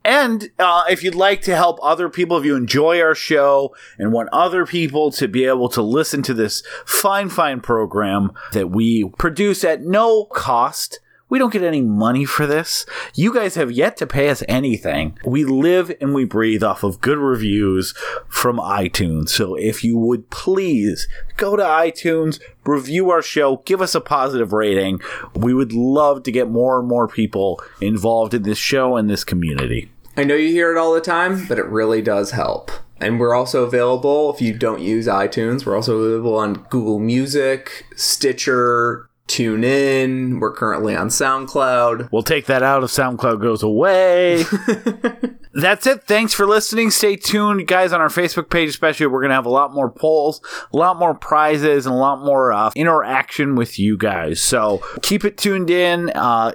And 0.05 0.51
uh, 0.59 0.85
if 0.89 1.03
you'd 1.03 1.15
like 1.15 1.43
to 1.43 1.55
help 1.55 1.79
other 1.83 2.09
people, 2.09 2.39
if 2.39 2.45
you 2.45 2.57
enjoy 2.57 3.03
our 3.03 3.15
show 3.15 3.75
and 3.99 4.13
want 4.13 4.31
other 4.33 4.65
people 4.65 5.11
to 5.13 5.29
be 5.29 5.45
able 5.45 5.69
to 5.71 5.83
listen 5.83 6.23
to 6.23 6.33
this 6.33 6.63
fine, 6.87 7.29
fine 7.29 7.61
program 7.61 8.33
that 8.53 8.71
we 8.71 9.11
produce 9.19 9.65
at 9.65 9.83
no 9.83 10.25
cost, 10.25 11.01
we 11.29 11.39
don't 11.39 11.53
get 11.53 11.63
any 11.63 11.81
money 11.81 12.25
for 12.25 12.47
this. 12.47 12.87
You 13.15 13.33
guys 13.33 13.55
have 13.55 13.71
yet 13.71 13.97
to 13.99 14.07
pay 14.07 14.29
us 14.29 14.43
anything. 14.49 15.19
We 15.25 15.45
live 15.45 15.95
and 16.01 16.15
we 16.15 16.25
breathe 16.25 16.63
off 16.63 16.83
of 16.83 17.01
good 17.01 17.19
reviews 17.19 17.95
from 18.29 18.59
iTunes. 18.59 19.31
So 19.31 19.55
if 19.55 19.85
you 19.85 19.99
would 19.99 20.31
please 20.31 21.09
go 21.37 21.57
to 21.57 21.63
iTunes, 21.63 22.41
review 22.65 23.11
our 23.11 23.23
show, 23.23 23.59
give 23.65 23.83
us 23.83 23.95
a 23.95 24.01
positive 24.01 24.53
rating. 24.53 25.01
We 25.35 25.55
would 25.55 25.73
love 25.73 26.23
to 26.25 26.33
get 26.33 26.49
more 26.49 26.79
and 26.79 26.89
more 26.89 27.09
people 27.09 27.61
involved 27.81 28.35
in 28.35 28.43
this 28.43 28.59
show 28.59 28.97
and 28.97 29.09
this 29.09 29.25
community. 29.25 29.91
I 30.17 30.25
know 30.25 30.35
you 30.35 30.49
hear 30.49 30.73
it 30.75 30.79
all 30.79 30.95
the 30.95 31.01
time, 31.01 31.47
but 31.47 31.59
it 31.59 31.67
really 31.67 32.03
does 32.03 32.33
help. 32.33 32.73
And 33.01 33.21
we're 33.21 33.35
also 33.35 33.63
available 33.63 34.35
if 34.35 34.41
you 34.41 34.53
don't 34.53 34.81
use 34.81 35.07
iTunes. 35.07 35.65
We're 35.65 35.77
also 35.77 35.99
available 35.99 36.37
on 36.37 36.67
Google 36.71 36.99
Music, 36.99 37.87
Stitcher, 37.95 39.08
TuneIn. 39.29 40.41
We're 40.41 40.53
currently 40.53 40.97
on 40.97 41.09
SoundCloud. 41.09 42.11
We'll 42.11 42.23
take 42.23 42.47
that 42.47 42.63
out 42.63 42.83
if 42.83 42.91
SoundCloud 42.91 43.41
goes 43.41 43.63
away. 43.63 44.45
That's 45.55 45.87
it. 45.87 46.05
Thanks 46.05 46.35
for 46.35 46.47
listening. 46.47 46.91
Stay 46.91 47.17
tuned, 47.17 47.67
guys, 47.67 47.93
on 47.93 48.01
our 48.01 48.09
Facebook 48.09 48.51
page, 48.51 48.69
especially. 48.71 49.07
We're 49.07 49.21
going 49.21 49.31
to 49.31 49.35
have 49.35 49.47
a 49.47 49.51
lot 49.51 49.73
more 49.73 49.91
polls, 49.91 50.41
a 50.73 50.77
lot 50.77 50.99
more 50.99 51.15
prizes, 51.15 51.87
and 51.87 51.95
a 51.95 51.99
lot 51.99 52.25
more 52.25 52.53
uh, 52.53 52.71
interaction 52.75 53.55
with 53.55 53.79
you 53.79 53.97
guys. 53.97 54.41
So 54.41 54.83
keep 55.03 55.25
it 55.25 55.37
tuned 55.37 55.71
in. 55.71 56.11
Uh, 56.11 56.53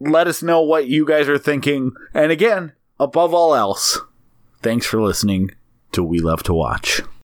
let 0.00 0.26
us 0.26 0.42
know 0.42 0.60
what 0.60 0.86
you 0.88 1.06
guys 1.06 1.28
are 1.28 1.38
thinking. 1.38 1.92
And 2.12 2.30
again, 2.30 2.72
above 2.98 3.32
all 3.32 3.54
else, 3.54 4.00
thanks 4.62 4.86
for 4.86 5.00
listening 5.00 5.52
to 5.92 6.02
We 6.02 6.18
Love 6.18 6.42
to 6.44 6.54
Watch. 6.54 7.02